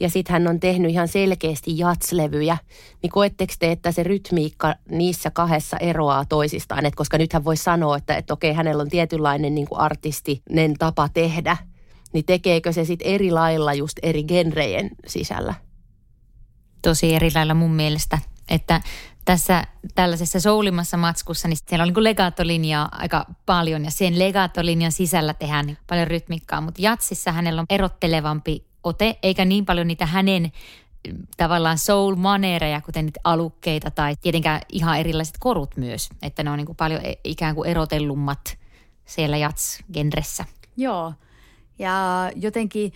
ja 0.00 0.10
sitten 0.10 0.32
hän 0.32 0.48
on 0.48 0.60
tehnyt 0.60 0.90
ihan 0.90 1.08
selkeästi 1.08 1.78
jatslevyjä, 1.78 2.58
niin 3.02 3.10
koetteko 3.10 3.54
te, 3.58 3.72
että 3.72 3.92
se 3.92 4.02
rytmiikka 4.02 4.74
niissä 4.90 5.30
kahdessa 5.30 5.76
eroaa 5.76 6.24
toisistaan? 6.24 6.86
Et 6.86 6.94
koska 6.94 7.18
nythän 7.18 7.44
voi 7.44 7.56
sanoa, 7.56 7.96
että, 7.96 8.16
että 8.16 8.34
okei, 8.34 8.52
hänellä 8.52 8.80
on 8.80 8.90
tietynlainen 8.90 9.54
niinku 9.54 9.74
artistinen 9.78 10.74
tapa 10.78 11.08
tehdä, 11.08 11.56
niin 12.12 12.24
tekeekö 12.24 12.72
se 12.72 12.84
sitten 12.84 13.08
eri 13.08 13.30
lailla 13.30 13.74
just 13.74 13.98
eri 14.02 14.24
genrejen 14.24 14.90
sisällä? 15.06 15.54
tosi 16.88 17.14
eri 17.14 17.30
lailla 17.34 17.54
mun 17.54 17.74
mielestä. 17.74 18.18
Että 18.48 18.80
tässä 19.24 19.64
tällaisessa 19.94 20.40
soulimassa 20.40 20.96
matskussa, 20.96 21.48
niin 21.48 21.58
siellä 21.66 21.82
on 21.82 21.88
niin 21.88 22.04
legaattolinjaa 22.04 22.88
aika 22.92 23.26
paljon 23.46 23.84
ja 23.84 23.90
sen 23.90 24.18
legaattolinjan 24.18 24.92
sisällä 24.92 25.34
tehdään 25.34 25.66
niin 25.66 25.78
paljon 25.86 26.06
rytmikkaa, 26.06 26.60
mutta 26.60 26.82
jatsissa 26.82 27.32
hänellä 27.32 27.60
on 27.60 27.66
erottelevampi 27.70 28.65
ote, 28.86 29.18
eikä 29.22 29.44
niin 29.44 29.66
paljon 29.66 29.86
niitä 29.86 30.06
hänen 30.06 30.42
mm, 30.42 31.26
tavallaan 31.36 31.78
soul-maneereja, 31.78 32.80
kuten 32.80 33.04
niitä 33.04 33.20
alukkeita 33.24 33.90
tai 33.90 34.16
tietenkään 34.20 34.60
ihan 34.72 34.98
erilaiset 34.98 35.36
korut 35.40 35.76
myös, 35.76 36.08
että 36.22 36.42
ne 36.42 36.50
on 36.50 36.56
niin 36.56 36.66
kuin 36.66 36.76
paljon 36.76 37.00
e- 37.04 37.18
ikään 37.24 37.54
kuin 37.54 37.68
erotellummat 37.68 38.58
siellä 39.04 39.36
jats-genressä. 39.36 40.44
Joo. 40.76 41.12
Ja 41.78 42.30
jotenkin 42.36 42.92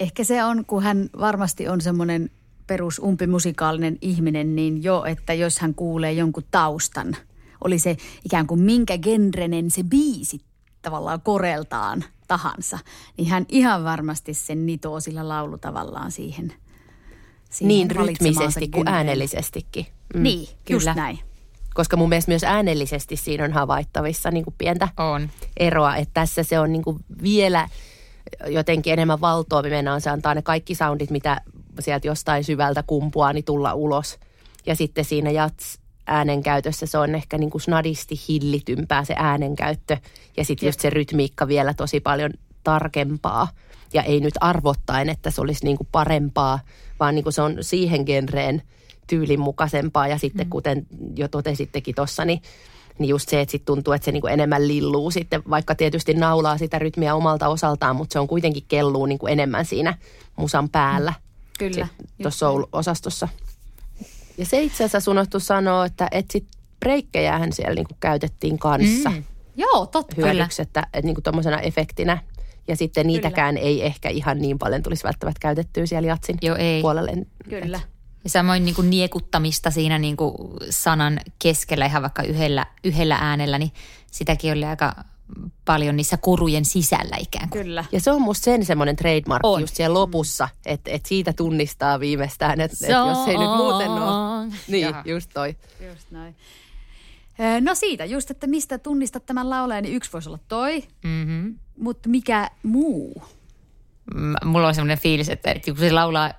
ehkä 0.00 0.24
se 0.24 0.44
on, 0.44 0.64
kun 0.64 0.82
hän 0.82 1.10
varmasti 1.20 1.68
on 1.68 1.80
semmoinen 1.80 2.30
perus 2.66 2.98
umpimusikaalinen 2.98 3.98
ihminen, 4.00 4.56
niin 4.56 4.82
jo, 4.82 5.04
että 5.04 5.34
jos 5.34 5.58
hän 5.58 5.74
kuulee 5.74 6.12
jonkun 6.12 6.44
taustan, 6.50 7.16
oli 7.64 7.78
se 7.78 7.96
ikään 8.24 8.46
kuin 8.46 8.60
minkä 8.60 8.98
genrenen 8.98 9.70
se 9.70 9.82
biisi 9.82 10.40
tavallaan 10.84 11.20
koreltaan 11.20 12.04
tahansa, 12.28 12.78
niin 13.16 13.28
hän 13.28 13.46
ihan 13.48 13.84
varmasti 13.84 14.34
sen 14.34 14.66
nitoo 14.66 15.00
sillä 15.00 15.28
laulutavallaan 15.28 16.10
siihen. 16.10 16.52
siihen 17.50 17.68
Niin 17.68 17.90
rytmisesti 17.90 18.68
kuin 18.68 18.88
äänellisestikin. 18.88 19.86
Mm, 20.14 20.22
niin, 20.22 20.48
kyllä. 20.64 20.76
just 20.76 20.96
näin. 20.96 21.18
Koska 21.74 21.96
mun 21.96 22.08
mielestä 22.08 22.30
myös 22.30 22.44
äänellisesti 22.44 23.16
siinä 23.16 23.44
on 23.44 23.52
havaittavissa 23.52 24.30
niin 24.30 24.44
kuin 24.44 24.54
pientä 24.58 24.88
On. 24.96 25.30
eroa, 25.56 25.96
että 25.96 26.14
tässä 26.14 26.42
se 26.42 26.60
on 26.60 26.72
niin 26.72 26.82
kuin 26.82 27.04
vielä 27.22 27.68
jotenkin 28.46 28.92
enemmän 28.92 29.20
valtoa, 29.20 29.62
mennään 29.62 30.00
se 30.00 30.10
antaa 30.10 30.34
ne 30.34 30.42
kaikki 30.42 30.74
soundit, 30.74 31.10
mitä 31.10 31.40
sieltä 31.80 32.06
jostain 32.06 32.44
syvältä 32.44 32.84
kumpuaa, 32.86 33.32
niin 33.32 33.44
tulla 33.44 33.74
ulos. 33.74 34.18
Ja 34.66 34.76
sitten 34.76 35.04
siinä 35.04 35.30
jats 35.30 35.78
äänenkäytössä 36.06 36.86
se 36.86 36.98
on 36.98 37.14
ehkä 37.14 37.38
niin 37.38 37.50
kuin 37.50 37.62
snadisti 37.62 38.20
hillitympää 38.28 39.04
se 39.04 39.14
äänenkäyttö. 39.16 39.96
Ja 40.36 40.44
sitten 40.44 40.66
just 40.66 40.80
se 40.80 40.90
rytmiikka 40.90 41.48
vielä 41.48 41.74
tosi 41.74 42.00
paljon 42.00 42.30
tarkempaa. 42.64 43.48
Ja 43.94 44.02
ei 44.02 44.20
nyt 44.20 44.34
arvottaen, 44.40 45.08
että 45.08 45.30
se 45.30 45.40
olisi 45.40 45.64
niin 45.64 45.76
kuin 45.76 45.88
parempaa, 45.92 46.60
vaan 47.00 47.14
niin 47.14 47.22
kuin 47.22 47.32
se 47.32 47.42
on 47.42 47.56
siihen 47.60 48.02
genreen 48.06 48.62
tyylin 49.06 49.40
mukaisempaa. 49.40 50.08
Ja 50.08 50.18
sitten 50.18 50.50
kuten 50.50 50.86
jo 51.16 51.28
totesittekin 51.28 51.94
tuossa, 51.94 52.24
niin 52.24 52.42
niin 52.98 53.08
just 53.08 53.28
se, 53.28 53.40
että 53.40 53.52
sit 53.52 53.64
tuntuu, 53.64 53.92
että 53.92 54.04
se 54.04 54.12
niinku 54.12 54.26
enemmän 54.26 54.68
lilluu 54.68 55.10
sitten, 55.10 55.42
vaikka 55.50 55.74
tietysti 55.74 56.14
naulaa 56.14 56.58
sitä 56.58 56.78
rytmiä 56.78 57.14
omalta 57.14 57.48
osaltaan, 57.48 57.96
mutta 57.96 58.12
se 58.12 58.18
on 58.18 58.28
kuitenkin 58.28 58.64
kelluu 58.68 59.06
niinku 59.06 59.26
enemmän 59.26 59.64
siinä 59.64 59.98
musan 60.36 60.68
päällä. 60.68 61.12
Kyllä. 61.58 61.88
Tuossa 62.22 62.38
soul-osastossa. 62.38 63.28
Ja 64.38 64.46
se 64.46 64.62
itse 64.62 64.84
asiassa 64.84 65.10
unohtu 65.10 65.40
sanoa, 65.40 65.86
että 65.86 66.08
et 66.10 66.30
sit 66.30 66.46
breikkejähän 66.80 67.52
siellä 67.52 67.74
niinku 67.74 67.96
käytettiin 68.00 68.58
kanssa 68.58 69.10
mm. 69.10 69.24
Joo, 69.56 69.86
totta. 69.86 70.14
hyödyksi, 70.16 70.62
että, 70.62 70.80
että 70.80 71.06
niinku 71.06 71.20
tuommoisena 71.20 71.58
efektinä. 71.58 72.18
Ja 72.68 72.76
sitten 72.76 73.06
niitäkään 73.06 73.56
ei 73.56 73.86
ehkä 73.86 74.08
ihan 74.08 74.38
niin 74.38 74.58
paljon 74.58 74.82
tulisi 74.82 75.04
välttämättä 75.04 75.40
käytettyä 75.40 75.86
siellä 75.86 76.08
jatsin 76.08 76.38
Joo, 76.42 76.56
ei. 76.56 76.82
puolelle. 76.82 77.12
Kyllä. 77.48 77.80
Ja 78.24 78.30
samoin 78.30 78.64
niin 78.64 78.74
kuin 78.74 78.90
niekuttamista 78.90 79.70
siinä 79.70 79.98
niin 79.98 80.16
kuin 80.16 80.34
sanan 80.70 81.20
keskellä 81.38 81.86
ihan 81.86 82.02
vaikka 82.02 82.22
yhdellä, 82.22 82.66
yhdellä 82.84 83.18
äänellä, 83.20 83.58
niin 83.58 83.72
sitäkin 84.10 84.52
oli 84.52 84.64
aika 84.64 84.94
paljon 85.64 85.96
niissä 85.96 86.16
kurujen 86.16 86.64
sisällä 86.64 87.16
ikään 87.20 87.48
kuin. 87.50 87.62
Kyllä. 87.64 87.84
Ja 87.92 88.00
se 88.00 88.10
on 88.10 88.22
musta 88.22 88.44
sen 88.44 88.64
semmoinen 88.64 88.96
trademark 88.96 89.40
On. 89.44 89.60
just 89.60 89.74
siellä 89.76 89.94
lopussa, 89.94 90.48
että 90.66 90.90
et 90.90 91.06
siitä 91.06 91.32
tunnistaa 91.32 92.00
viimeistään, 92.00 92.60
että 92.60 92.76
et 92.82 92.90
jos 93.08 93.28
ei 93.28 93.38
nyt 93.38 93.56
muuten 93.56 93.90
ole. 93.90 94.46
Niin, 94.68 94.82
Jaha. 94.82 95.02
just 95.04 95.30
toi. 95.34 95.56
Just 95.88 96.10
näin. 96.10 96.36
Ö, 97.40 97.60
No 97.60 97.74
siitä 97.74 98.04
just, 98.04 98.30
että 98.30 98.46
mistä 98.46 98.78
tunnistat 98.78 99.26
tämän 99.26 99.50
laulajan, 99.50 99.82
niin 99.82 99.94
yksi 99.96 100.12
voisi 100.12 100.28
olla 100.28 100.38
toi, 100.48 100.82
Mm-hmm. 101.04 101.54
mutta 101.78 102.08
mikä 102.08 102.50
muu? 102.62 103.22
Mulla 104.44 104.68
on 104.68 104.74
semmoinen 104.74 104.98
fiilis, 104.98 105.28
että, 105.28 105.50
että 105.52 105.70
kun 105.70 105.78
se 105.80 105.92
laulaa 105.92 106.30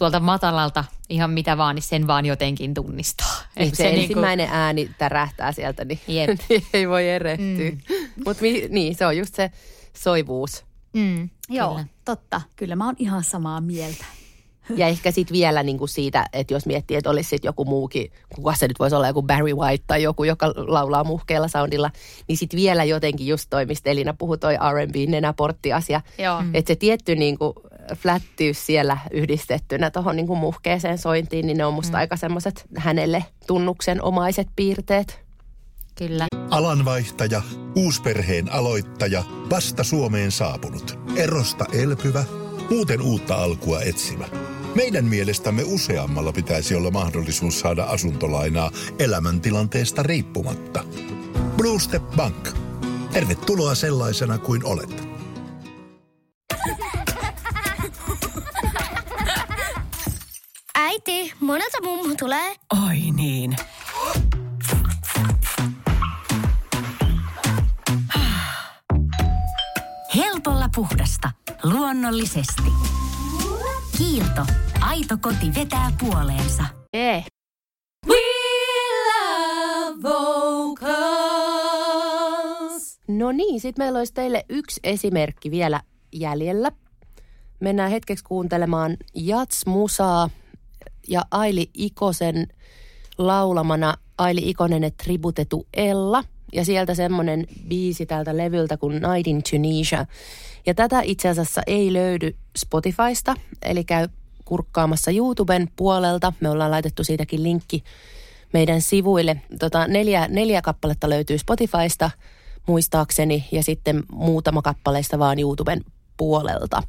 tuolta 0.00 0.20
matalalta 0.20 0.84
ihan 1.08 1.30
mitä 1.30 1.56
vaan, 1.56 1.74
niin 1.74 1.82
sen 1.82 2.06
vaan 2.06 2.26
jotenkin 2.26 2.74
tunnistaa. 2.74 3.34
Niin 3.56 3.68
Et 3.68 3.74
se, 3.74 3.84
niinku- 3.84 4.00
ensimmäinen 4.00 4.48
ääni 4.52 4.90
tärähtää 4.98 5.52
sieltä, 5.52 5.84
niin, 5.84 6.00
Jep. 6.08 6.30
niin 6.48 6.66
ei 6.74 6.88
voi 6.88 7.08
erehtyä. 7.08 7.70
Mm. 7.70 7.78
Mutta 8.24 8.42
niin, 8.68 8.94
se 8.94 9.06
on 9.06 9.16
just 9.16 9.34
se 9.34 9.50
soivuus. 9.96 10.64
Mm, 10.92 11.28
Joo, 11.48 11.70
kyllä. 11.70 11.84
totta. 12.04 12.40
Kyllä 12.56 12.76
mä 12.76 12.86
oon 12.86 12.94
ihan 12.98 13.24
samaa 13.24 13.60
mieltä. 13.60 14.04
Ja 14.76 14.86
ehkä 14.86 15.10
sitten 15.10 15.34
vielä 15.34 15.62
niinku 15.62 15.86
siitä, 15.86 16.26
että 16.32 16.54
jos 16.54 16.66
miettii, 16.66 16.96
että 16.96 17.10
olisi 17.10 17.28
sit 17.28 17.44
joku 17.44 17.64
muukin, 17.64 18.12
kuka 18.34 18.54
se 18.54 18.68
nyt 18.68 18.78
voisi 18.78 18.96
olla, 18.96 19.06
joku 19.06 19.22
Barry 19.22 19.54
White 19.54 19.84
tai 19.86 20.02
joku, 20.02 20.24
joka 20.24 20.52
laulaa 20.56 21.04
muhkeella 21.04 21.48
soundilla, 21.48 21.90
niin 22.28 22.38
sitten 22.38 22.60
vielä 22.60 22.84
jotenkin 22.84 23.26
just 23.26 23.46
toi, 23.50 23.66
mistä 23.66 23.90
Elina 23.90 24.14
puhui, 24.18 24.38
toi 24.38 24.54
R&B 24.54 24.94
nenäportti-asia. 25.08 26.00
Joo. 26.18 26.42
Että 26.54 26.70
se 26.70 26.76
tietty 26.76 27.16
niinku 27.16 27.54
flättyys 27.96 28.66
siellä 28.66 28.98
yhdistettynä 29.10 29.90
tuohon 29.90 30.16
niinku 30.16 30.36
muhkeeseen 30.36 30.98
sointiin, 30.98 31.46
niin 31.46 31.58
ne 31.58 31.64
on 31.64 31.74
musta 31.74 31.92
mm. 31.92 31.98
aika 31.98 32.16
semmoiset 32.16 32.66
hänelle 32.76 33.24
tunnuksen 33.46 34.02
omaiset 34.02 34.48
piirteet. 34.56 35.20
Kyllä. 35.94 36.26
Alanvaihtaja, 36.50 37.42
uusperheen 37.76 38.52
aloittaja, 38.52 39.24
vasta 39.50 39.84
Suomeen 39.84 40.32
saapunut, 40.32 40.98
erosta 41.16 41.64
elpyvä, 41.72 42.24
muuten 42.70 43.02
uutta 43.02 43.34
alkua 43.34 43.80
etsimä. 43.80 44.24
Meidän 44.74 45.04
mielestämme 45.04 45.62
useammalla 45.64 46.32
pitäisi 46.32 46.74
olla 46.74 46.90
mahdollisuus 46.90 47.60
saada 47.60 47.84
asuntolainaa 47.84 48.70
elämäntilanteesta 48.98 50.02
riippumatta. 50.02 50.84
Blue 51.56 51.80
Step 51.80 52.02
Bank. 52.16 52.48
Tervetuloa 53.12 53.74
sellaisena 53.74 54.38
kuin 54.38 54.64
olet. 54.64 55.09
Äiti, 60.90 61.32
monelta 61.40 61.78
mummu 61.82 62.14
tulee? 62.18 62.54
Oi 62.86 62.96
niin. 63.16 63.56
Helpolla 70.16 70.68
puhdasta. 70.74 71.30
Luonnollisesti. 71.62 72.62
Kiilto. 73.98 74.46
Aito 74.80 75.16
koti 75.20 75.54
vetää 75.54 75.92
puoleensa. 76.00 76.64
Ee. 76.94 77.24
No 83.08 83.32
niin, 83.32 83.60
sitten 83.60 83.84
meillä 83.84 83.98
olisi 83.98 84.14
teille 84.14 84.44
yksi 84.48 84.80
esimerkki 84.84 85.50
vielä 85.50 85.80
jäljellä. 86.12 86.72
Mennään 87.60 87.90
hetkeksi 87.90 88.24
kuuntelemaan 88.24 88.96
Jats-musaa 89.14 90.30
ja 91.10 91.24
Aili 91.30 91.70
Ikosen 91.74 92.46
laulamana 93.18 93.94
Aili 94.18 94.50
Ikonen 94.50 94.84
et 94.84 94.96
tributetu 94.96 95.66
Ella. 95.74 96.24
Ja 96.52 96.64
sieltä 96.64 96.94
semmoinen 96.94 97.46
biisi 97.68 98.06
tältä 98.06 98.36
levyltä 98.36 98.76
kuin 98.76 98.94
Night 98.94 99.26
in 99.26 99.42
Tunisia. 99.50 100.06
Ja 100.66 100.74
tätä 100.74 101.00
itse 101.04 101.28
asiassa 101.28 101.62
ei 101.66 101.92
löydy 101.92 102.36
Spotifysta, 102.56 103.34
eli 103.62 103.84
käy 103.84 104.08
kurkkaamassa 104.44 105.10
YouTuben 105.10 105.68
puolelta. 105.76 106.32
Me 106.40 106.48
ollaan 106.48 106.70
laitettu 106.70 107.04
siitäkin 107.04 107.42
linkki 107.42 107.84
meidän 108.52 108.80
sivuille. 108.80 109.40
Tota, 109.58 109.88
neljä, 109.88 110.28
neljä 110.28 110.62
kappaletta 110.62 111.08
löytyy 111.08 111.38
Spotifysta 111.38 112.10
muistaakseni 112.66 113.48
ja 113.52 113.62
sitten 113.62 114.02
muutama 114.12 114.62
kappaleista 114.62 115.18
vaan 115.18 115.38
YouTuben 115.38 115.84
puolelta. 116.16 116.82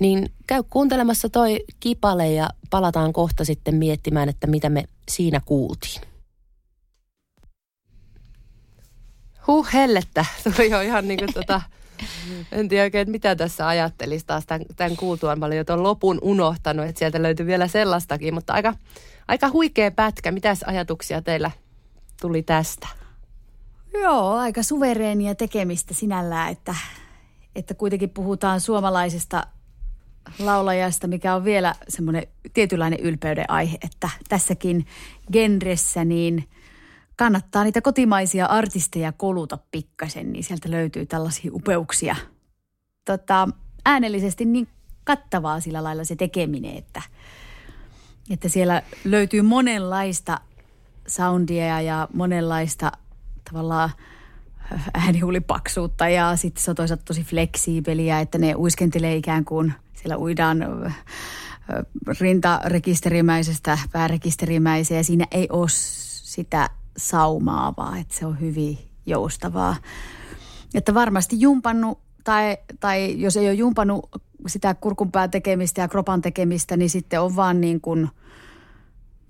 Niin 0.00 0.32
käy 0.46 0.62
kuuntelemassa 0.70 1.28
toi 1.28 1.64
kipale 1.80 2.32
ja 2.32 2.50
palataan 2.70 3.12
kohta 3.12 3.44
sitten 3.44 3.74
miettimään, 3.74 4.28
että 4.28 4.46
mitä 4.46 4.68
me 4.68 4.84
siinä 5.08 5.40
kuultiin. 5.44 6.00
Huh, 9.46 9.72
hellettä. 9.72 10.24
Tuli 10.44 10.70
jo 10.70 10.80
ihan 10.80 11.08
niin 11.08 11.18
kuin 11.18 11.34
tota, 11.34 11.62
en 12.52 12.68
tiedä 12.68 12.84
oikein, 12.84 13.02
että 13.02 13.12
mitä 13.12 13.36
tässä 13.36 13.68
ajattelisi 13.68 14.26
taas 14.26 14.46
tämän, 14.46 14.66
tämän 14.76 14.96
kuultuaan. 14.96 15.38
Mä 15.38 15.46
olin 15.46 15.58
jo 15.58 15.64
tuon 15.64 15.82
lopun 15.82 16.18
unohtanut, 16.22 16.86
että 16.86 16.98
sieltä 16.98 17.22
löytyy 17.22 17.46
vielä 17.46 17.68
sellaistakin, 17.68 18.34
mutta 18.34 18.52
aika, 18.52 18.74
aika 19.28 19.50
huikea 19.50 19.90
pätkä. 19.90 20.32
Mitäs 20.32 20.62
ajatuksia 20.62 21.22
teillä 21.22 21.50
tuli 22.20 22.42
tästä? 22.42 22.88
Joo, 23.92 24.34
aika 24.34 24.62
suvereenia 24.62 25.34
tekemistä 25.34 25.94
sinällään, 25.94 26.52
että, 26.52 26.74
että 27.56 27.74
kuitenkin 27.74 28.10
puhutaan 28.10 28.60
suomalaisesta 28.60 29.46
laulajasta, 30.38 31.06
mikä 31.06 31.34
on 31.34 31.44
vielä 31.44 31.74
semmoinen 31.88 32.26
tietynlainen 32.54 33.00
ylpeyden 33.00 33.50
aihe, 33.50 33.78
että 33.84 34.10
tässäkin 34.28 34.86
genressä 35.32 36.04
niin 36.04 36.48
kannattaa 37.16 37.64
niitä 37.64 37.80
kotimaisia 37.80 38.46
artisteja 38.46 39.12
koluta 39.12 39.58
pikkasen, 39.70 40.32
niin 40.32 40.44
sieltä 40.44 40.70
löytyy 40.70 41.06
tällaisia 41.06 41.50
upeuksia. 41.54 42.16
Tota, 43.04 43.48
äänellisesti 43.84 44.44
niin 44.44 44.68
kattavaa 45.04 45.60
sillä 45.60 45.84
lailla 45.84 46.04
se 46.04 46.16
tekeminen, 46.16 46.76
että, 46.76 47.02
että 48.30 48.48
siellä 48.48 48.82
löytyy 49.04 49.42
monenlaista 49.42 50.40
soundia 51.06 51.80
ja 51.80 52.08
monenlaista 52.14 52.92
tavallaan 53.50 53.90
äänihuulipaksuutta 54.94 56.08
ja 56.08 56.36
sitten 56.36 56.64
se 56.64 56.70
on 56.70 56.76
toisaalta 56.76 57.04
tosi 57.04 57.22
fleksiibeliä, 57.22 58.20
että 58.20 58.38
ne 58.38 58.54
uiskentelee 58.54 59.16
ikään 59.16 59.44
kuin 59.44 59.74
siellä 60.00 60.18
uidaan 60.18 60.58
rintarekisterimäisestä 62.20 63.78
päärekisterimäiseen 63.92 64.98
ja 64.98 65.04
siinä 65.04 65.26
ei 65.30 65.46
ole 65.50 65.66
sitä 65.68 66.70
saumaa, 66.96 67.74
vaan 67.76 67.98
että 67.98 68.14
se 68.14 68.26
on 68.26 68.40
hyvin 68.40 68.78
joustavaa. 69.06 69.76
Että 70.74 70.94
varmasti 70.94 71.40
jumpannut 71.40 71.98
tai, 72.24 72.58
tai 72.80 73.20
jos 73.20 73.36
ei 73.36 73.46
ole 73.46 73.54
jumpannut 73.54 74.08
sitä 74.46 74.74
kurkunpää 74.74 75.28
tekemistä 75.28 75.80
ja 75.80 75.88
kropan 75.88 76.22
tekemistä, 76.22 76.76
niin 76.76 76.90
sitten 76.90 77.20
on 77.20 77.36
vaan 77.36 77.60
niin 77.60 77.80
kuin, 77.80 78.08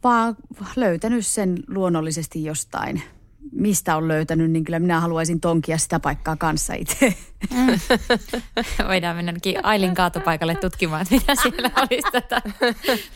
vaan 0.04 0.36
löytänyt 0.76 1.26
sen 1.26 1.58
luonnollisesti 1.68 2.44
jostain– 2.44 3.02
mistä 3.52 3.96
on 3.96 4.08
löytänyt, 4.08 4.50
niin 4.50 4.64
kyllä 4.64 4.78
minä 4.78 5.00
haluaisin 5.00 5.40
tonkia 5.40 5.78
sitä 5.78 6.00
paikkaa 6.00 6.36
kanssa 6.36 6.74
itse. 6.74 7.14
Mm. 7.54 7.78
Voidaan 8.88 9.16
mennäkin 9.16 9.64
Ailin 9.64 9.94
kaatopaikalle 9.94 10.54
tutkimaan, 10.54 11.02
että 11.02 11.14
mitä 11.14 11.34
siellä 11.42 11.70
olisi 11.76 12.08
tätä, 12.12 12.42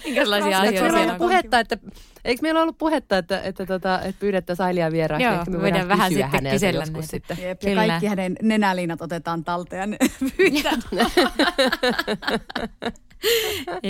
minkälaisia 0.04 0.58
asioita 0.58 0.82
meillä 0.82 0.98
siellä 0.98 1.12
on. 1.12 1.18
Puhetta, 1.18 1.60
että, 1.60 1.78
eikö 2.24 2.42
meillä 2.42 2.62
ollut 2.62 2.78
puhetta, 2.78 3.18
että, 3.18 3.40
että, 3.40 3.66
tota, 3.66 4.00
että 4.00 4.20
pyydettäisiin 4.20 4.66
Ailia 4.66 4.92
vieraaksi? 4.92 5.26
Joo, 5.26 5.44
me 5.48 5.60
voidaan 5.60 5.88
vähän 5.88 6.12
sitten 6.12 6.50
kysellä 6.50 6.84
näitä. 6.84 7.08
Sitten. 7.08 7.38
Jep, 7.42 7.62
ja 7.62 7.74
kaikki 7.74 8.06
hänen 8.06 8.37
nenäliinat 8.42 9.02
otetaan 9.02 9.44
talteen 9.44 9.96
pyydän. 10.37 10.82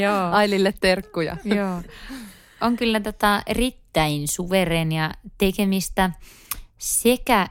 Joo. 0.02 0.30
Ailille 0.30 0.74
terkkuja. 0.80 1.36
Joo 1.44 1.82
on 2.64 2.76
kyllä 2.76 3.00
tätä 3.00 3.42
erittäin 3.94 4.28
suverenia 4.28 5.10
tekemistä 5.38 6.10
sekä 6.78 7.48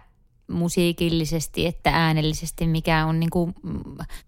musiikillisesti 0.48 1.68
että 1.68 1.90
äänellisesti, 1.94 2.68
mikä 2.68 3.06
on 3.06 3.20
niin 3.20 3.30
kuin, 3.30 3.56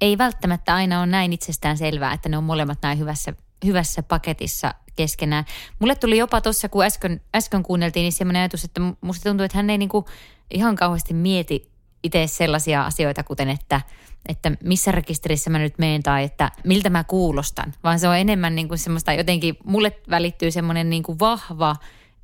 ei 0.01 0.17
välttämättä 0.17 0.75
aina 0.75 0.99
ole 0.99 1.07
näin 1.07 1.33
itsestään 1.33 1.77
selvää, 1.77 2.13
että 2.13 2.29
ne 2.29 2.37
on 2.37 2.43
molemmat 2.43 2.79
näin 2.81 2.99
hyvässä, 2.99 3.33
hyvässä 3.65 4.03
paketissa 4.03 4.73
keskenään. 4.95 5.45
Mulle 5.79 5.95
tuli 5.95 6.17
jopa 6.17 6.41
tuossa, 6.41 6.69
kun 6.69 6.85
äsken, 6.85 7.21
äsken 7.35 7.63
kuunneltiin, 7.63 8.03
niin 8.03 8.13
semmoinen 8.13 8.39
ajatus, 8.39 8.63
että 8.63 8.81
musta 9.01 9.29
tuntuu, 9.29 9.43
että 9.43 9.57
hän 9.57 9.69
ei 9.69 9.77
niin 9.77 9.89
kuin 9.89 10.05
ihan 10.51 10.75
kauheasti 10.75 11.13
mieti 11.13 11.71
itse 12.03 12.27
sellaisia 12.27 12.85
asioita, 12.85 13.23
kuten 13.23 13.49
että– 13.49 13.81
että 14.29 14.51
missä 14.63 14.91
rekisterissä 14.91 15.49
mä 15.49 15.59
nyt 15.59 15.77
menen 15.77 16.03
tai 16.03 16.23
että 16.23 16.51
miltä 16.63 16.89
mä 16.89 17.03
kuulostan, 17.03 17.73
vaan 17.83 17.99
se 17.99 18.07
on 18.07 18.17
enemmän 18.17 18.55
niin 18.55 18.67
kuin 18.67 18.77
semmoista 18.77 19.13
jotenkin, 19.13 19.57
mulle 19.63 19.91
välittyy 20.09 20.51
semmoinen 20.51 20.89
niin 20.89 21.03
kuin 21.03 21.19
vahva 21.19 21.75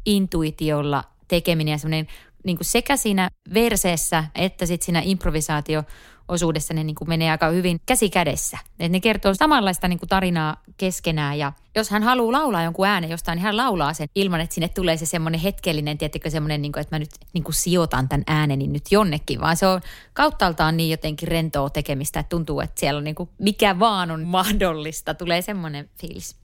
intuitiolla 0.05 1.03
tekeminen 1.27 1.71
ja 1.71 1.77
semmoinen 1.77 2.07
niin 2.43 2.57
kuin 2.57 2.65
sekä 2.65 2.97
siinä 2.97 3.29
verseessä 3.53 4.23
että 4.35 4.65
sitten 4.65 4.85
siinä 4.85 5.01
improvisaatio 5.05 5.83
osuudessa 6.27 6.73
ne 6.73 6.83
niin 6.83 6.95
kuin 6.95 7.09
menee 7.09 7.31
aika 7.31 7.47
hyvin 7.47 7.79
käsi 7.85 8.09
kädessä. 8.09 8.57
Et 8.79 8.91
ne 8.91 8.99
kertoo 8.99 9.33
samanlaista 9.33 9.87
niin 9.87 9.99
kuin 9.99 10.09
tarinaa 10.09 10.61
keskenään 10.77 11.39
ja 11.39 11.53
jos 11.75 11.89
hän 11.89 12.03
haluaa 12.03 12.31
laulaa 12.31 12.63
jonkun 12.63 12.87
äänen 12.87 13.09
jostain, 13.09 13.35
niin 13.35 13.43
hän 13.43 13.57
laulaa 13.57 13.93
sen 13.93 14.07
ilman, 14.15 14.41
että 14.41 14.53
sinne 14.53 14.67
tulee 14.67 14.97
se 14.97 15.05
semmoinen 15.05 15.41
hetkellinen, 15.41 15.97
tiettikö 15.97 16.29
semmoinen, 16.29 16.61
niin 16.61 16.71
kuin, 16.71 16.81
että 16.81 16.95
mä 16.95 16.99
nyt 16.99 17.09
niin 17.33 17.43
kuin 17.43 17.55
sijoitan 17.55 18.09
tämän 18.09 18.23
ääneni 18.27 18.67
nyt 18.67 18.91
jonnekin, 18.91 19.41
vaan 19.41 19.57
se 19.57 19.67
on 19.67 19.81
kauttaaltaan 20.13 20.77
niin 20.77 20.91
jotenkin 20.91 21.27
rentoa 21.27 21.69
tekemistä, 21.69 22.19
että 22.19 22.29
tuntuu, 22.29 22.59
että 22.59 22.79
siellä 22.79 22.97
on 22.97 23.03
niin 23.03 23.15
kuin 23.15 23.29
mikä 23.37 23.79
vaan 23.79 24.11
on 24.11 24.23
mahdollista, 24.23 25.13
tulee 25.13 25.41
semmoinen 25.41 25.89
fiilis 26.01 26.40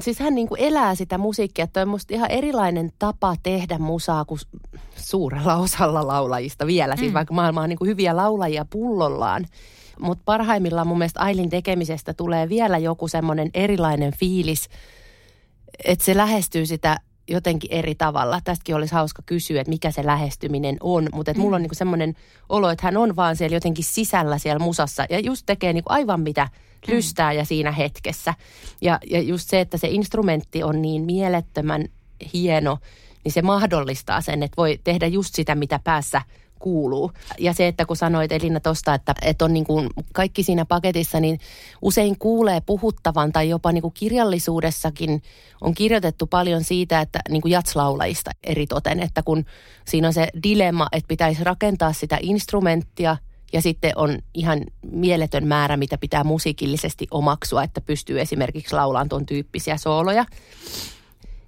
siis 0.00 0.18
hän 0.18 0.34
niin 0.34 0.48
kuin 0.48 0.60
elää 0.60 0.94
sitä 0.94 1.18
musiikkia, 1.18 1.64
että 1.64 1.82
on 1.82 1.88
musta 1.88 2.14
ihan 2.14 2.30
erilainen 2.30 2.92
tapa 2.98 3.34
tehdä 3.42 3.78
musaa 3.78 4.24
kuin 4.24 4.40
suurella 4.96 5.56
osalla 5.56 6.06
laulajista 6.06 6.66
vielä. 6.66 6.96
Siis 6.96 7.00
mm. 7.00 7.04
Siis 7.04 7.14
vaikka 7.14 7.34
maailma 7.34 7.60
on 7.62 7.68
niin 7.68 7.78
kuin 7.78 7.88
hyviä 7.88 8.16
laulajia 8.16 8.64
pullollaan. 8.70 9.46
Mutta 10.00 10.22
parhaimmillaan 10.24 10.86
mun 10.86 10.98
mielestä 10.98 11.20
Ailin 11.20 11.50
tekemisestä 11.50 12.14
tulee 12.14 12.48
vielä 12.48 12.78
joku 12.78 13.08
semmoinen 13.08 13.50
erilainen 13.54 14.12
fiilis, 14.18 14.68
että 15.84 16.04
se 16.04 16.16
lähestyy 16.16 16.66
sitä 16.66 16.96
jotenkin 17.28 17.72
eri 17.72 17.94
tavalla. 17.94 18.40
Tästäkin 18.44 18.74
olisi 18.74 18.94
hauska 18.94 19.22
kysyä, 19.26 19.60
että 19.60 19.70
mikä 19.70 19.90
se 19.90 20.06
lähestyminen 20.06 20.76
on. 20.80 21.08
Mutta 21.12 21.32
mm. 21.32 21.40
mulla 21.40 21.56
on 21.56 21.62
niinku 21.62 21.74
semmoinen 21.74 22.14
olo, 22.48 22.70
että 22.70 22.86
hän 22.86 22.96
on 22.96 23.16
vaan 23.16 23.36
siellä 23.36 23.56
jotenkin 23.56 23.84
sisällä 23.84 24.38
siellä 24.38 24.58
musassa 24.58 25.06
ja 25.10 25.20
just 25.20 25.42
tekee 25.46 25.72
niinku 25.72 25.92
aivan 25.92 26.20
mitä– 26.20 26.48
lystää 26.88 27.32
ja 27.32 27.44
siinä 27.44 27.72
hetkessä. 27.72 28.34
Ja, 28.80 28.98
ja 29.10 29.20
just 29.20 29.50
se, 29.50 29.60
että 29.60 29.78
se 29.78 29.88
instrumentti 29.88 30.62
on 30.62 30.82
niin 30.82 31.02
mielettömän 31.02 31.84
hieno, 32.34 32.78
niin 33.24 33.32
se 33.32 33.42
mahdollistaa 33.42 34.20
sen, 34.20 34.42
että 34.42 34.56
voi 34.56 34.80
tehdä 34.84 35.06
just 35.06 35.34
sitä, 35.34 35.54
mitä 35.54 35.80
päässä 35.84 36.22
kuuluu. 36.58 37.12
Ja 37.38 37.52
se, 37.52 37.66
että 37.66 37.86
kun 37.86 37.96
sanoit 37.96 38.32
Elina 38.32 38.60
tuosta, 38.60 38.94
että, 38.94 39.14
että 39.22 39.44
on 39.44 39.52
niin 39.52 39.64
kuin 39.64 39.88
kaikki 40.12 40.42
siinä 40.42 40.64
paketissa, 40.64 41.20
niin 41.20 41.38
usein 41.82 42.18
kuulee 42.18 42.60
puhuttavan 42.60 43.32
tai 43.32 43.48
jopa 43.48 43.72
niin 43.72 43.82
kuin 43.82 43.94
kirjallisuudessakin 43.94 45.22
on 45.60 45.74
kirjoitettu 45.74 46.26
paljon 46.26 46.64
siitä, 46.64 47.00
että 47.00 47.20
niin 47.28 47.42
kuin 47.42 47.52
jatslaulajista 47.52 48.30
eritoten, 48.44 49.00
että 49.00 49.22
kun 49.22 49.44
siinä 49.88 50.06
on 50.08 50.14
se 50.14 50.28
dilemma, 50.42 50.88
että 50.92 51.08
pitäisi 51.08 51.44
rakentaa 51.44 51.92
sitä 51.92 52.18
instrumenttia 52.20 53.16
ja 53.52 53.62
sitten 53.62 53.92
on 53.96 54.18
ihan 54.34 54.64
mieletön 54.92 55.46
määrä, 55.46 55.76
mitä 55.76 55.98
pitää 55.98 56.24
musiikillisesti 56.24 57.06
omaksua, 57.10 57.62
että 57.62 57.80
pystyy 57.80 58.20
esimerkiksi 58.20 58.74
laulaan 58.74 59.08
tuon 59.08 59.26
tyyppisiä 59.26 59.76
sooloja. 59.76 60.24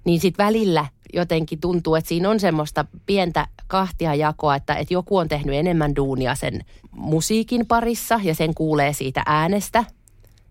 Niin 0.05 0.19
sitten 0.19 0.45
välillä 0.45 0.85
jotenkin 1.13 1.59
tuntuu, 1.59 1.95
että 1.95 2.07
siinä 2.07 2.29
on 2.29 2.39
semmoista 2.39 2.85
pientä 3.05 3.47
kahtia 3.67 4.15
jakoa, 4.15 4.55
että, 4.55 4.75
että 4.75 4.93
joku 4.93 5.17
on 5.17 5.29
tehnyt 5.29 5.55
enemmän 5.55 5.95
duunia 5.95 6.35
sen 6.35 6.61
musiikin 6.91 7.65
parissa 7.67 8.19
ja 8.23 8.35
sen 8.35 8.53
kuulee 8.53 8.93
siitä 8.93 9.23
äänestä. 9.25 9.83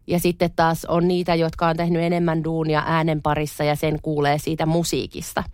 Ja 0.06 0.18
sitten 0.18 0.50
taas 0.56 0.84
on 0.84 1.08
niitä, 1.08 1.34
jotka 1.34 1.68
on 1.68 1.76
tehnyt 1.76 2.02
enemmän 2.02 2.44
duunia 2.44 2.82
äänen 2.86 3.22
parissa 3.22 3.64
ja 3.64 3.76
sen 3.76 3.98
kuulee 4.02 4.38
siitä 4.38 4.66
musiikista. 4.66 5.44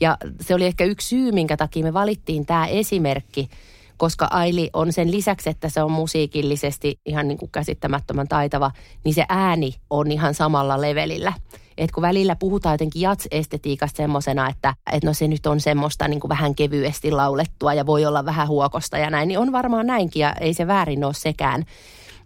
Ja 0.00 0.16
se 0.40 0.54
oli 0.54 0.66
ehkä 0.66 0.84
yksi 0.84 1.08
syy, 1.08 1.32
minkä 1.32 1.56
takia 1.56 1.84
me 1.84 1.92
valittiin 1.92 2.46
tämä 2.46 2.66
esimerkki– 2.66 3.48
koska 4.02 4.28
Aili 4.30 4.70
on 4.72 4.92
sen 4.92 5.10
lisäksi, 5.10 5.50
että 5.50 5.68
se 5.68 5.82
on 5.82 5.92
musiikillisesti 5.92 7.00
ihan 7.06 7.28
niin 7.28 7.38
kuin 7.38 7.50
käsittämättömän 7.50 8.28
taitava, 8.28 8.70
niin 9.04 9.14
se 9.14 9.24
ääni 9.28 9.74
on 9.90 10.12
ihan 10.12 10.34
samalla 10.34 10.80
levelillä. 10.80 11.32
Et 11.78 11.90
kun 11.90 12.02
välillä 12.02 12.36
puhutaan 12.36 12.74
jotenkin 12.74 13.02
jats-estetiikasta 13.02 13.96
semmoisena, 13.96 14.48
että 14.48 14.74
et 14.92 15.04
no 15.04 15.14
se 15.14 15.28
nyt 15.28 15.46
on 15.46 15.60
semmoista 15.60 16.08
niin 16.08 16.20
kuin 16.20 16.28
vähän 16.28 16.54
kevyesti 16.54 17.10
laulettua 17.10 17.74
ja 17.74 17.86
voi 17.86 18.06
olla 18.06 18.24
vähän 18.24 18.48
huokosta 18.48 18.98
ja 18.98 19.10
näin, 19.10 19.28
niin 19.28 19.38
on 19.38 19.52
varmaan 19.52 19.86
näinkin 19.86 20.20
ja 20.20 20.32
ei 20.32 20.54
se 20.54 20.66
väärin 20.66 21.04
ole 21.04 21.14
sekään. 21.14 21.64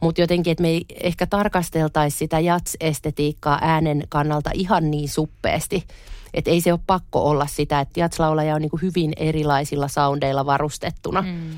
Mutta 0.01 0.20
jotenkin, 0.20 0.51
että 0.51 0.62
me 0.62 0.68
ei 0.68 0.84
ehkä 1.03 1.26
tarkasteltaisi 1.26 2.16
sitä 2.16 2.40
jats-estetiikkaa 2.40 3.59
äänen 3.62 4.03
kannalta 4.09 4.51
ihan 4.55 4.90
niin 4.90 5.09
suppeasti– 5.09 5.84
että 6.36 6.51
ei 6.51 6.61
se 6.61 6.72
ole 6.72 6.80
pakko 6.86 7.22
olla 7.22 7.47
sitä, 7.47 7.80
että 7.80 8.01
jatslaulaja 8.01 8.55
on 8.55 8.61
niin 8.61 8.70
kuin 8.70 8.82
hyvin 8.82 9.12
erilaisilla 9.16 9.88
soundeilla 9.88 10.47
varustettuna. 10.47 11.22
Mm. 11.22 11.51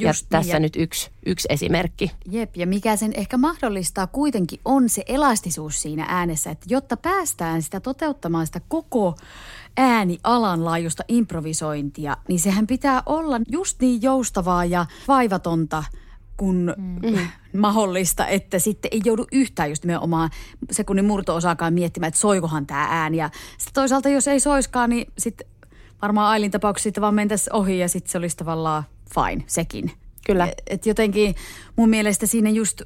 Ja 0.00 0.08
Just 0.08 0.22
niin, 0.22 0.28
tässä 0.28 0.52
ja- 0.52 0.60
nyt 0.60 0.76
yksi, 0.76 1.10
yksi 1.26 1.48
esimerkki. 1.50 2.10
Jep, 2.30 2.56
ja 2.56 2.66
mikä 2.66 2.96
sen 2.96 3.12
ehkä 3.14 3.36
mahdollistaa 3.36 4.06
kuitenkin 4.06 4.60
on 4.64 4.88
se 4.88 5.02
elastisuus 5.06 5.82
siinä 5.82 6.06
äänessä, 6.08 6.50
että 6.50 6.66
jotta 6.68 6.96
päästään 6.96 7.62
sitä 7.62 7.80
toteuttamaan 7.80 8.46
sitä 8.46 8.60
koko 8.68 9.14
äänialan 9.76 10.64
laajuista 10.64 11.02
improvisointia, 11.08 12.16
niin 12.28 12.40
sehän 12.40 12.66
pitää 12.66 13.02
olla 13.06 13.40
just 13.48 13.80
niin 13.80 14.02
joustavaa 14.02 14.64
ja 14.64 14.86
vaivatonta 15.08 15.84
kuin 16.36 16.74
mm. 16.76 17.28
mahdollista, 17.60 18.26
että 18.26 18.58
sitten 18.58 18.88
ei 18.92 19.00
joudu 19.04 19.26
yhtään 19.32 19.68
just 19.68 19.84
nimenomaan 19.84 20.30
sekunnin 20.70 21.04
murto-osaakaan 21.04 21.74
miettimään, 21.74 22.08
että 22.08 22.20
soikohan 22.20 22.66
tämä 22.66 22.86
ääni. 22.90 23.16
Ja 23.16 23.30
sitten 23.58 23.74
toisaalta, 23.74 24.08
jos 24.08 24.28
ei 24.28 24.40
soiskaan, 24.40 24.90
niin 24.90 25.12
sitten 25.18 25.46
varmaan 26.02 26.30
Ailin 26.30 26.50
tapauksessa 26.50 26.82
sitten 26.82 27.00
vaan 27.00 27.14
mentäisiin 27.14 27.54
ohi 27.54 27.78
ja 27.78 27.88
sitten 27.88 28.10
se 28.10 28.18
olisi 28.18 28.36
tavallaan 28.36 28.82
fine 29.14 29.44
sekin. 29.46 29.90
Kyllä. 30.26 30.52
Et, 30.66 30.86
jotenkin 30.86 31.34
mun 31.76 31.88
mielestä 31.88 32.26
siinä 32.26 32.50
just 32.50 32.82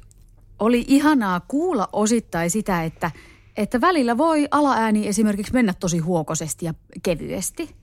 oli 0.59 0.85
ihanaa 0.87 1.39
kuulla 1.39 1.89
osittain 1.93 2.49
sitä, 2.49 2.83
että, 2.83 3.11
että 3.57 3.81
välillä 3.81 4.17
voi 4.17 4.47
alaääni 4.51 5.07
esimerkiksi 5.07 5.53
mennä 5.53 5.73
tosi 5.79 5.97
huokosesti 5.97 6.65
ja 6.65 6.73
kevyesti. 7.03 7.75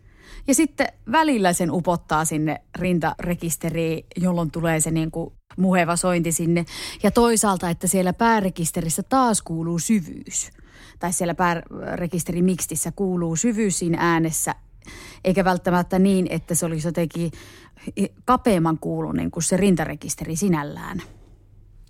Ja 0.46 0.54
sitten 0.54 0.88
välillä 1.12 1.52
sen 1.52 1.70
upottaa 1.70 2.24
sinne 2.24 2.60
rintarekisteriin, 2.78 4.06
jolloin 4.16 4.50
tulee 4.50 4.80
se 4.80 4.90
niin 4.90 5.10
kuin 5.10 5.32
muheva 5.56 5.96
sointi 5.96 6.32
sinne. 6.32 6.64
Ja 7.02 7.10
toisaalta, 7.10 7.70
että 7.70 7.86
siellä 7.86 8.12
päärekisterissä 8.12 9.02
taas 9.02 9.42
kuuluu 9.42 9.78
syvyys. 9.78 10.50
Tai 10.98 11.12
siellä 11.12 11.34
päärekisterimikstissä 11.34 12.92
kuuluu 12.92 13.36
syvyys 13.36 13.78
siinä 13.78 13.98
äänessä, 14.00 14.54
eikä 15.24 15.44
välttämättä 15.44 15.98
niin, 15.98 16.26
että 16.30 16.54
se 16.54 16.66
olisi 16.66 16.88
jotenkin 16.88 17.30
kapeamman 18.24 18.78
kuulunen 18.78 19.30
kuin 19.30 19.42
se 19.42 19.56
rintarekisteri 19.56 20.36
sinällään. 20.36 21.02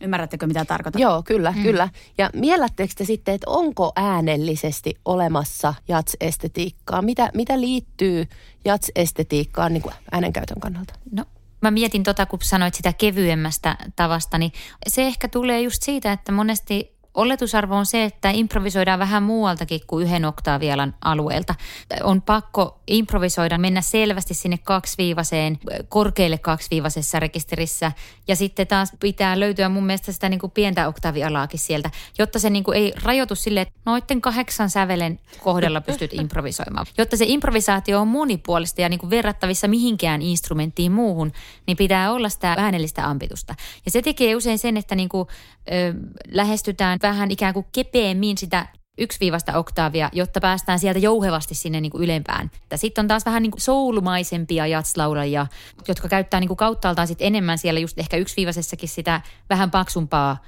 Ymmärrättekö, 0.00 0.46
mitä 0.46 0.64
tarkoitan? 0.64 1.02
Joo, 1.02 1.22
kyllä, 1.22 1.52
mm. 1.56 1.62
kyllä. 1.62 1.88
Ja 2.18 2.30
miellättekö 2.34 2.92
te 2.96 3.04
sitten, 3.04 3.34
että 3.34 3.50
onko 3.50 3.92
äänellisesti 3.96 4.94
olemassa 5.04 5.74
jats-estetiikkaa? 5.88 7.02
Mitä, 7.02 7.30
mitä 7.34 7.60
liittyy 7.60 8.26
jats-estetiikkaan 8.64 9.72
niin 9.72 9.82
kuin 9.82 9.94
äänenkäytön 10.12 10.60
kannalta? 10.60 10.94
No 11.12 11.24
Mä 11.62 11.70
mietin 11.70 12.02
tota, 12.02 12.26
kun 12.26 12.38
sanoit 12.42 12.74
sitä 12.74 12.92
kevyemmästä 12.92 13.76
tavasta, 13.96 14.38
niin 14.38 14.52
se 14.88 15.02
ehkä 15.02 15.28
tulee 15.28 15.60
just 15.60 15.82
siitä, 15.82 16.12
että 16.12 16.32
monesti 16.32 16.99
oletusarvo 17.14 17.76
on 17.76 17.86
se, 17.86 18.04
että 18.04 18.30
improvisoidaan 18.30 18.98
vähän 18.98 19.22
muualtakin 19.22 19.80
kuin 19.86 20.06
yhden 20.06 20.24
oktaavialan 20.24 20.94
alueelta. 21.04 21.54
On 22.02 22.22
pakko 22.22 22.80
improvisoida, 22.86 23.58
mennä 23.58 23.80
selvästi 23.80 24.34
sinne 24.34 24.58
kaksiviivaseen, 24.58 25.58
korkealle 25.88 26.38
kaksiviivasessa 26.38 27.20
rekisterissä 27.20 27.92
ja 28.28 28.36
sitten 28.36 28.66
taas 28.66 28.92
pitää 29.00 29.40
löytyä 29.40 29.68
mun 29.68 29.86
mielestä 29.86 30.12
sitä 30.12 30.28
niin 30.28 30.40
kuin 30.40 30.50
pientä 30.50 30.88
oktaavialaakin 30.88 31.58
sieltä, 31.58 31.90
jotta 32.18 32.38
se 32.38 32.50
niin 32.50 32.64
kuin 32.64 32.78
ei 32.78 32.92
rajoitu 33.02 33.34
silleen, 33.34 33.62
että 33.62 33.80
noitten 33.84 34.20
kahdeksan 34.20 34.70
sävelen 34.70 35.20
kohdalla 35.44 35.80
pystyt 35.80 36.14
improvisoimaan. 36.14 36.86
Jotta 36.98 37.16
se 37.16 37.24
improvisaatio 37.28 38.00
on 38.00 38.08
monipuolista 38.08 38.80
ja 38.80 38.88
niin 38.88 39.00
kuin 39.00 39.10
verrattavissa 39.10 39.68
mihinkään 39.68 40.22
instrumenttiin 40.22 40.92
muuhun, 40.92 41.32
niin 41.66 41.76
pitää 41.76 42.12
olla 42.12 42.28
sitä 42.28 42.54
äänellistä 42.58 43.06
ampitusta. 43.06 43.54
Ja 43.84 43.90
se 43.90 44.02
tekee 44.02 44.36
usein 44.36 44.58
sen, 44.58 44.76
että 44.76 44.94
niin 44.94 45.08
kuin, 45.08 45.28
ö, 45.72 45.94
lähestytään 46.28 46.98
vähän 47.02 47.30
ikään 47.30 47.54
kuin 47.54 47.66
kepeämmin 47.72 48.38
sitä 48.38 48.66
yksiviivasta 48.98 49.58
oktaavia, 49.58 50.10
jotta 50.12 50.40
päästään 50.40 50.78
sieltä 50.78 50.98
jouhevasti 50.98 51.54
sinne 51.54 51.80
niin 51.80 51.92
kuin 51.92 52.04
ylempään. 52.04 52.50
Sitten 52.74 53.02
on 53.02 53.08
taas 53.08 53.26
vähän 53.26 53.42
niin 53.42 53.50
kuin 53.50 53.60
soulumaisempia 53.60 54.66
jatslaulajia, 54.66 55.46
jotka 55.88 56.08
käyttää 56.08 56.40
niin 56.40 56.48
kuin 56.48 56.56
kauttaaltaan 56.56 57.08
sit 57.08 57.22
enemmän 57.22 57.58
siellä 57.58 57.80
just 57.80 57.98
ehkä 57.98 58.16
yksiviivaisessakin 58.16 58.88
sitä 58.88 59.20
vähän 59.50 59.70
paksumpaa, 59.70 60.42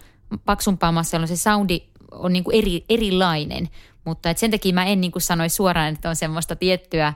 paksumpaa 0.44 0.92
massaa, 0.92 1.18
jolloin 1.18 1.28
se 1.28 1.36
soundi 1.36 1.82
on 2.10 2.32
niin 2.32 2.44
kuin 2.44 2.58
eri, 2.58 2.84
erilainen. 2.88 3.68
Mutta 4.04 4.30
et 4.30 4.38
sen 4.38 4.50
takia 4.50 4.74
mä 4.74 4.84
en 4.84 5.00
niin 5.00 5.12
kuin 5.12 5.22
suoraan, 5.48 5.94
että 5.94 6.08
on 6.08 6.16
semmoista 6.16 6.56
tiettyä 6.56 7.12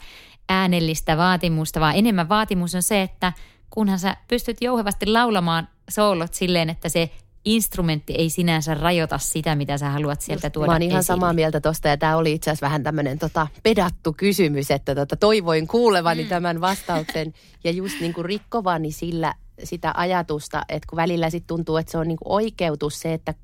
äänellistä 0.49 1.17
vaatimusta, 1.17 1.81
vaan 1.81 1.97
enemmän 1.97 2.29
vaatimus 2.29 2.75
on 2.75 2.83
se, 2.83 3.03
että 3.03 3.33
kunhan 3.71 3.99
sä 3.99 4.17
pystyt 4.29 4.57
jouhevasti 4.61 5.07
laulamaan 5.07 5.69
soolot 5.89 6.35
silleen, 6.35 6.71
että 6.71 6.89
se 6.89 7.11
instrumentti 7.47 8.15
ei 8.15 8.31
sinänsä 8.31 8.75
rajoita 8.75 9.19
sitä, 9.19 9.55
mitä 9.55 9.79
sä 9.79 9.91
haluat 9.91 10.21
sieltä 10.21 10.51
tuoda 10.51 10.67
Mä 10.67 10.73
oon 10.73 10.83
ihan 10.83 11.05
samaa 11.05 11.33
mieltä 11.33 11.61
tosta 11.61 11.89
ja 11.89 11.97
tämä 11.97 12.17
oli 12.17 12.33
itse 12.33 12.51
asiassa 12.51 12.67
vähän 12.67 12.83
tämmöinen 12.83 13.19
tota, 13.19 13.47
pedattu 13.63 14.13
kysymys, 14.13 14.71
että 14.71 14.95
tota, 14.95 15.17
toivoin 15.17 15.67
kuulevani 15.67 16.23
mm. 16.23 16.29
tämän 16.29 16.61
vastauksen 16.61 17.33
ja 17.65 17.71
just 17.71 18.01
niin 18.01 18.15
kuin 18.15 18.25
rikkovani 18.25 18.93
sillä 18.93 19.35
sitä 19.65 19.93
ajatusta, 19.97 20.63
että 20.69 20.87
kun 20.91 20.97
välillä 20.97 21.31
sitten 21.31 21.47
tuntuu, 21.47 21.77
että 21.77 21.93
se 21.93 21.99
on 21.99 22.09
niin 22.09 22.19
kuin 22.19 22.33
oikeutus 22.33 23.01
se, 23.01 23.13
että 23.15 23.35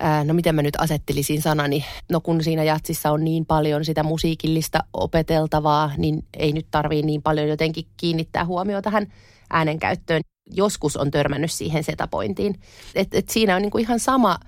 ää, 0.00 0.24
no 0.24 0.34
miten 0.34 0.54
mä 0.54 0.62
nyt 0.62 0.76
asettelisin 0.78 1.42
sanani, 1.42 1.84
no 2.10 2.20
kun 2.20 2.44
siinä 2.44 2.64
jatsissa 2.64 3.10
on 3.10 3.24
niin 3.24 3.46
paljon 3.46 3.84
sitä 3.84 4.02
musiikillista 4.02 4.84
opeteltavaa, 4.92 5.90
niin 5.96 6.24
ei 6.36 6.52
nyt 6.52 6.66
tarvii 6.70 7.02
niin 7.02 7.22
paljon 7.22 7.48
jotenkin 7.48 7.86
kiinnittää 7.96 8.44
huomiota 8.44 8.82
tähän 8.82 9.06
äänenkäyttöön. 9.50 10.22
Joskus 10.52 10.96
on 10.96 11.10
törmännyt 11.10 11.52
siihen 11.52 11.84
setapointiin. 11.84 12.60
Et, 12.94 13.14
et 13.14 13.28
siinä 13.28 13.56
on 13.56 13.62
niinku 13.62 13.78
ihan 13.78 14.00
sama 14.00 14.38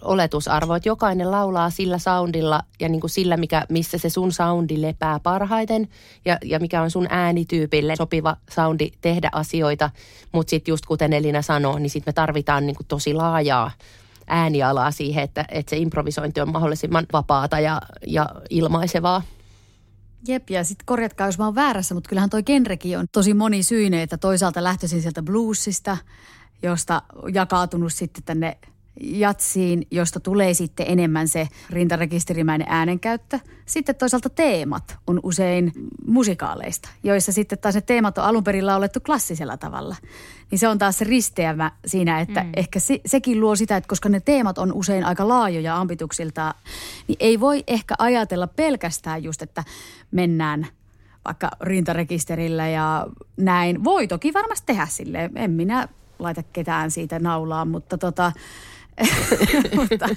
oletusarvo, 0.00 0.74
että 0.74 0.88
jokainen 0.88 1.30
laulaa 1.30 1.70
sillä 1.70 1.98
soundilla 1.98 2.62
ja 2.80 2.88
niinku 2.88 3.08
sillä, 3.08 3.36
mikä, 3.36 3.66
missä 3.68 3.98
se 3.98 4.10
sun 4.10 4.32
soundi 4.32 4.82
lepää 4.82 5.20
parhaiten 5.20 5.88
ja, 6.24 6.38
ja 6.44 6.58
mikä 6.58 6.82
on 6.82 6.90
sun 6.90 7.06
äänityypille 7.10 7.96
sopiva 7.96 8.36
soundi 8.50 8.90
tehdä 9.00 9.28
asioita. 9.32 9.90
Mutta 10.32 10.50
sitten 10.50 10.72
just 10.72 10.86
kuten 10.86 11.12
Elina 11.12 11.42
sanoo, 11.42 11.78
niin 11.78 11.90
sitten 11.90 12.10
me 12.10 12.12
tarvitaan 12.12 12.66
niinku 12.66 12.82
tosi 12.88 13.14
laajaa 13.14 13.70
äänialaa 14.26 14.90
siihen, 14.90 15.24
että, 15.24 15.44
että 15.48 15.70
se 15.70 15.76
improvisointi 15.76 16.40
on 16.40 16.52
mahdollisimman 16.52 17.06
vapaata 17.12 17.60
ja, 17.60 17.82
ja 18.06 18.28
ilmaisevaa. 18.50 19.22
Jep, 20.26 20.50
ja 20.50 20.64
sitten 20.64 20.86
korjatkaa, 20.86 21.26
jos 21.26 21.38
mä 21.38 21.44
oon 21.44 21.54
väärässä, 21.54 21.94
mutta 21.94 22.08
kyllähän 22.08 22.30
toi 22.30 22.42
genrekin 22.42 22.98
on 22.98 23.06
tosi 23.12 23.34
monisyinen, 23.34 24.00
että 24.00 24.18
toisaalta 24.18 24.64
lähtöisin 24.64 25.02
sieltä 25.02 25.22
bluesista, 25.22 25.96
josta 26.62 27.02
jakautunut 27.32 27.92
sitten 27.92 28.24
tänne 28.24 28.58
jatsiin, 29.00 29.86
josta 29.90 30.20
tulee 30.20 30.54
sitten 30.54 30.86
enemmän 30.88 31.28
se 31.28 31.48
rintarekisterimäinen 31.70 32.66
äänenkäyttö. 32.70 33.38
Sitten 33.66 33.94
toisaalta 33.94 34.30
teemat 34.30 34.96
on 35.06 35.20
usein 35.22 35.72
musikaaleista, 36.06 36.88
joissa 37.02 37.32
sitten 37.32 37.58
taas 37.58 37.74
ne 37.74 37.80
teemat 37.80 38.18
on 38.18 38.24
alun 38.24 38.44
perin 38.44 38.66
laulettu 38.66 39.00
klassisella 39.00 39.56
tavalla. 39.56 39.96
Niin 40.50 40.58
se 40.58 40.68
on 40.68 40.78
taas 40.78 40.98
se 40.98 41.04
risteämä 41.04 41.72
siinä, 41.86 42.20
että 42.20 42.42
mm. 42.42 42.50
ehkä 42.56 42.80
se, 42.80 43.00
sekin 43.06 43.40
luo 43.40 43.56
sitä, 43.56 43.76
että 43.76 43.88
koska 43.88 44.08
ne 44.08 44.20
teemat 44.20 44.58
on 44.58 44.72
usein 44.72 45.04
aika 45.04 45.28
laajoja 45.28 45.76
ambituksilta, 45.76 46.54
niin 47.08 47.16
ei 47.20 47.40
voi 47.40 47.64
ehkä 47.66 47.94
ajatella 47.98 48.46
pelkästään 48.46 49.22
just, 49.22 49.42
että 49.42 49.64
mennään 50.10 50.66
vaikka 51.24 51.50
rintarekisterillä 51.60 52.68
ja 52.68 53.06
näin. 53.36 53.84
Voi 53.84 54.08
toki 54.08 54.34
varmasti 54.34 54.66
tehdä 54.66 54.86
silleen. 54.86 55.30
En 55.36 55.50
minä 55.50 55.88
laita 56.18 56.42
ketään 56.52 56.90
siitä 56.90 57.18
naulaan, 57.18 57.68
mutta 57.68 57.98
tota, 57.98 58.32
mutta, 59.76 60.08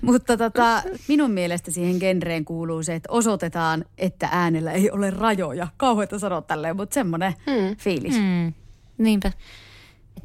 mutta 0.00 0.36
tota, 0.36 0.82
minun 1.08 1.30
mielestä 1.30 1.70
siihen 1.70 1.96
genreen 2.00 2.44
kuuluu 2.44 2.82
se, 2.82 2.94
että 2.94 3.12
osoitetaan, 3.12 3.84
että 3.98 4.28
äänellä 4.32 4.72
ei 4.72 4.90
ole 4.90 5.10
rajoja. 5.10 5.68
Kauheita 5.76 6.18
sanoa 6.18 6.42
tälleen, 6.42 6.76
mutta 6.76 6.94
semmoinen 6.94 7.34
hmm. 7.46 7.76
fiilis. 7.76 8.14
Mm, 8.18 8.52
niinpä. 8.98 9.32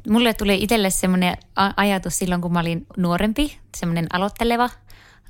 Mulle 0.08 0.34
tuli 0.34 0.62
itselle 0.62 0.90
semmoinen 0.90 1.36
ajatus 1.76 2.18
silloin, 2.18 2.40
kun 2.40 2.52
mä 2.52 2.60
olin 2.60 2.86
nuorempi, 2.96 3.58
semmoinen 3.76 4.06
aloitteleva 4.12 4.70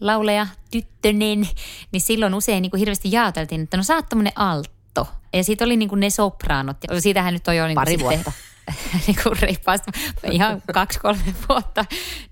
lauleja, 0.00 0.46
tyttönen, 0.70 1.48
niin 1.92 2.00
silloin 2.00 2.34
usein 2.34 2.62
niin 2.62 2.70
kuin 2.70 2.78
hirveästi 2.78 3.12
jaoteltiin, 3.12 3.60
että 3.60 3.76
no 3.76 3.82
sä 3.82 3.94
oot 3.94 4.08
tommonen 4.08 4.32
altto. 4.36 5.08
Ja 5.32 5.44
siitä 5.44 5.64
oli 5.64 5.76
niin 5.76 5.88
kuin 5.88 6.00
ne 6.00 6.10
sopraanot. 6.10 6.76
Ja 6.90 7.00
siitähän 7.00 7.34
nyt 7.34 7.48
on 7.48 7.56
jo 7.56 7.66
niin 7.66 7.74
kuin 7.74 7.80
Pari 7.80 7.92
sitten, 7.92 8.08
vuotta. 8.08 8.32
niin 9.06 9.16
kuin 9.22 9.36
reippaasti, 9.40 9.90
ihan 10.30 10.62
kaksi-kolme 10.72 11.34
vuotta. 11.48 11.84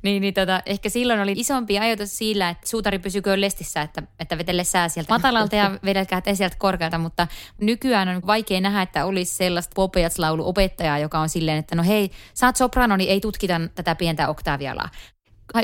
Niin, 0.02 0.20
niin 0.20 0.34
tota, 0.34 0.62
ehkä 0.66 0.88
silloin 0.88 1.20
oli 1.20 1.32
isompi 1.36 1.78
ajatus 1.78 2.18
sillä, 2.18 2.48
että 2.48 2.68
suutari 2.68 2.98
pysyköön 2.98 3.40
lestissä, 3.40 3.82
että, 3.82 4.02
että 4.20 4.38
vetele 4.38 4.64
sää 4.64 4.88
sieltä 4.88 5.14
matalalta 5.14 5.56
ja 5.56 5.70
vedelkää 5.84 6.20
te 6.20 6.34
sieltä 6.34 6.56
korkealta. 6.58 6.98
Mutta 6.98 7.28
nykyään 7.60 8.08
on 8.08 8.22
vaikea 8.26 8.60
nähdä, 8.60 8.82
että 8.82 9.04
olisi 9.04 9.34
sellaista 9.34 9.72
popeatslaulu 9.74 10.48
opettajaa, 10.48 10.98
joka 10.98 11.18
on 11.18 11.28
silleen, 11.28 11.58
että 11.58 11.74
no 11.74 11.82
hei, 11.82 12.10
sä 12.34 12.46
oot 12.46 12.56
soprano, 12.56 12.96
niin 12.96 13.10
ei 13.10 13.20
tutkita 13.20 13.60
tätä 13.74 13.94
pientä 13.94 14.28
oktaavialaa. 14.28 14.88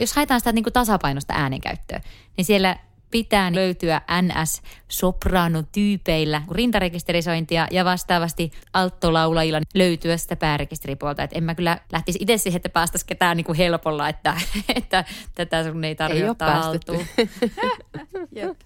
Jos 0.00 0.12
haetaan 0.12 0.40
sitä 0.40 0.52
niin 0.52 0.62
kuin 0.62 0.72
tasapainosta 0.72 1.34
äänenkäyttöä, 1.36 2.00
niin 2.36 2.44
siellä 2.44 2.76
pitää 3.11 3.54
löytyä 3.54 4.00
NS-soprano-tyypeillä 4.22 6.42
rintarekisterisointia 6.50 7.68
ja 7.70 7.84
vastaavasti 7.84 8.50
alttolaulajilla 8.72 9.61
löytyä 9.74 10.16
sitä 10.16 10.36
päärekisteripuolta. 10.36 11.22
Et 11.22 11.30
en 11.34 11.44
mä 11.44 11.54
kyllä 11.54 11.78
lähtisi 11.92 12.18
itse 12.22 12.38
siihen, 12.38 12.57
että 12.57 12.68
päästäisi 12.68 13.07
ketään 13.07 13.36
niin 13.36 13.44
kuin 13.44 13.57
helpolla, 13.57 14.09
että, 14.09 14.36
että 14.76 15.04
tätä 15.34 15.64
sun 15.64 15.84
ei 15.84 15.94
tarvitse 15.94 16.24
Ei 16.24 16.30
ottaa. 16.30 16.72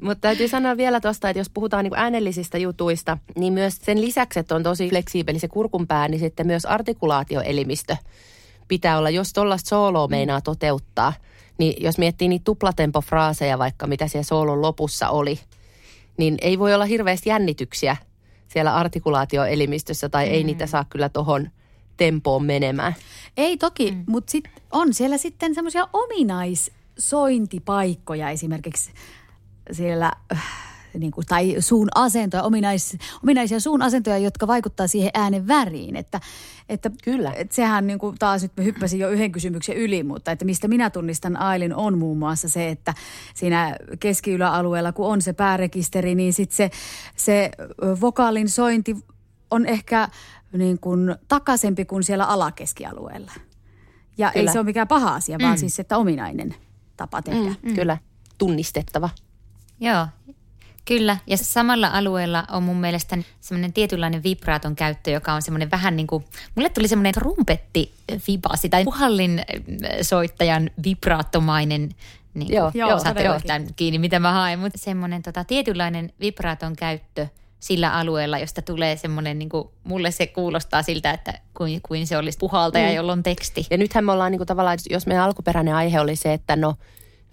Mutta 0.00 0.20
täytyy 0.20 0.48
sanoa 0.48 0.76
vielä 0.76 1.00
tuosta, 1.00 1.28
että 1.28 1.40
jos 1.40 1.50
puhutaan 1.50 1.84
niinku 1.84 1.96
äänellisistä 1.98 2.58
jutuista, 2.58 3.18
niin 3.36 3.52
myös 3.52 3.76
sen 3.76 4.00
lisäksi, 4.00 4.40
että 4.40 4.54
on 4.54 4.62
tosi 4.62 4.88
fleksiibeli 4.88 5.38
se 5.38 5.48
kurkunpää, 5.48 6.08
niin 6.08 6.20
sitten 6.20 6.46
myös 6.46 6.66
artikulaatioelimistö 6.66 7.96
pitää 8.68 8.98
olla, 8.98 9.10
jos 9.10 9.32
tuollaista 9.32 9.68
sooloa 9.68 10.08
meinaa 10.08 10.40
toteuttaa. 10.40 11.12
Niin 11.58 11.84
jos 11.84 11.98
miettii 11.98 12.28
niitä 12.28 12.44
tuplatempofraaseja 12.44 13.58
vaikka, 13.58 13.86
mitä 13.86 14.08
siellä 14.08 14.24
soolon 14.24 14.62
lopussa 14.62 15.08
oli, 15.08 15.40
niin 16.16 16.36
ei 16.40 16.58
voi 16.58 16.74
olla 16.74 16.84
hirveästi 16.84 17.30
jännityksiä 17.30 17.96
siellä 18.48 18.74
artikulaatioelimistössä 18.74 20.08
tai 20.08 20.26
ei 20.26 20.44
niitä 20.44 20.66
saa 20.66 20.84
kyllä 20.90 21.08
tuohon 21.08 21.50
tempoon 21.96 22.44
menemään. 22.44 22.94
Ei 23.36 23.56
toki, 23.56 23.90
mm. 23.90 24.04
mutta 24.06 24.30
sit 24.30 24.44
on 24.70 24.94
siellä 24.94 25.18
sitten 25.18 25.54
semmoisia 25.54 25.88
ominaissointipaikkoja 25.92 28.30
esimerkiksi 28.30 28.90
siellä, 29.72 30.12
äh, 30.32 30.42
niin 30.98 31.12
kuin, 31.12 31.26
tai 31.26 31.56
suun 31.58 31.88
asentoja, 31.94 32.42
ominais, 32.42 32.96
ominaisia 33.22 33.60
suun 33.60 33.82
asentoja, 33.82 34.18
jotka 34.18 34.46
vaikuttaa 34.46 34.86
siihen 34.86 35.10
äänen 35.14 35.48
väriin. 35.48 35.96
Että, 35.96 36.20
että, 36.68 36.90
Kyllä. 37.04 37.32
Että 37.32 37.54
sehän 37.54 37.86
niin 37.86 37.98
kuin, 37.98 38.16
taas 38.18 38.42
nyt 38.42 38.52
mä 38.56 38.64
hyppäsin 38.64 39.00
jo 39.00 39.10
yhden 39.10 39.32
kysymyksen 39.32 39.76
yli, 39.76 40.02
mutta 40.02 40.30
että 40.30 40.44
mistä 40.44 40.68
minä 40.68 40.90
tunnistan 40.90 41.36
Ailin 41.36 41.74
on 41.74 41.98
muun 41.98 42.18
muassa 42.18 42.48
se, 42.48 42.68
että 42.68 42.94
siinä 43.34 43.76
keskiyläalueella, 44.00 44.92
kun 44.92 45.06
on 45.06 45.22
se 45.22 45.32
päärekisteri, 45.32 46.14
niin 46.14 46.32
sitten 46.32 46.56
se, 46.56 46.70
se 47.16 47.50
vokaalin 48.00 48.48
sointi 48.48 48.96
on 49.50 49.66
ehkä 49.66 50.08
niin 50.52 50.78
kuin 50.78 51.16
takaisempi 51.28 51.84
kuin 51.84 52.02
siellä 52.02 52.24
alakeskialueella. 52.24 53.32
Ja 54.18 54.30
Kyllä. 54.32 54.48
ei 54.48 54.52
se 54.52 54.58
ole 54.58 54.64
mikään 54.66 54.88
paha 54.88 55.14
asia, 55.14 55.38
vaan 55.42 55.58
siis 55.58 55.80
että 55.80 55.98
ominainen 55.98 56.54
tapa 56.96 57.22
tehdä. 57.22 57.54
Mm. 57.62 57.74
Kyllä, 57.74 57.98
tunnistettava. 58.38 59.10
Joo, 59.80 60.06
kyllä. 60.84 61.16
Ja 61.26 61.36
samalla 61.36 61.86
alueella 61.86 62.44
on 62.50 62.62
mun 62.62 62.76
mielestä 62.76 63.18
semmoinen 63.40 63.72
tietynlainen 63.72 64.22
vibraaton 64.22 64.76
käyttö, 64.76 65.10
joka 65.10 65.32
on 65.32 65.42
semmoinen 65.42 65.70
vähän 65.70 65.96
niin 65.96 66.06
kuin, 66.06 66.24
mulle 66.54 66.68
tuli 66.68 66.88
semmoinen 66.88 67.14
rumpetti 67.16 67.92
vibasi 68.28 68.68
tai 68.68 68.84
puhallin 68.84 69.38
äh, 69.38 69.44
soittajan 70.02 70.70
vibraattomainen 70.84 71.94
niin 72.34 72.46
kuin, 72.46 72.56
Joo, 72.56 72.70
joo, 72.74 72.98
saatte 72.98 73.30
ottaa 73.30 73.58
nyt 73.58 73.72
kiinni, 73.76 73.98
mitä 73.98 74.18
mä 74.18 74.32
haen, 74.32 74.58
mutta 74.58 74.78
semmoinen 74.78 75.22
tota, 75.22 75.44
tietynlainen 75.44 76.12
vibraaton 76.20 76.76
käyttö 76.76 77.26
sillä 77.60 77.92
alueella, 77.92 78.38
josta 78.38 78.62
tulee 78.62 78.96
semmoinen, 78.96 79.38
niin 79.38 79.48
kuin, 79.48 79.68
mulle 79.84 80.10
se 80.10 80.26
kuulostaa 80.26 80.82
siltä, 80.82 81.10
että 81.10 81.32
kuin, 81.54 81.80
kuin 81.88 82.06
se 82.06 82.16
olisi 82.16 82.38
puhaltaja, 82.38 82.88
mm. 82.88 82.94
jolla 82.94 83.12
on 83.12 83.22
teksti. 83.22 83.66
Ja 83.70 83.76
nythän 83.76 84.04
me 84.04 84.12
ollaan 84.12 84.32
niin 84.32 84.38
kuin 84.38 84.46
tavallaan, 84.46 84.78
jos 84.90 85.06
meidän 85.06 85.24
alkuperäinen 85.24 85.74
aihe 85.74 86.00
oli 86.00 86.16
se, 86.16 86.32
että 86.32 86.56
no 86.56 86.74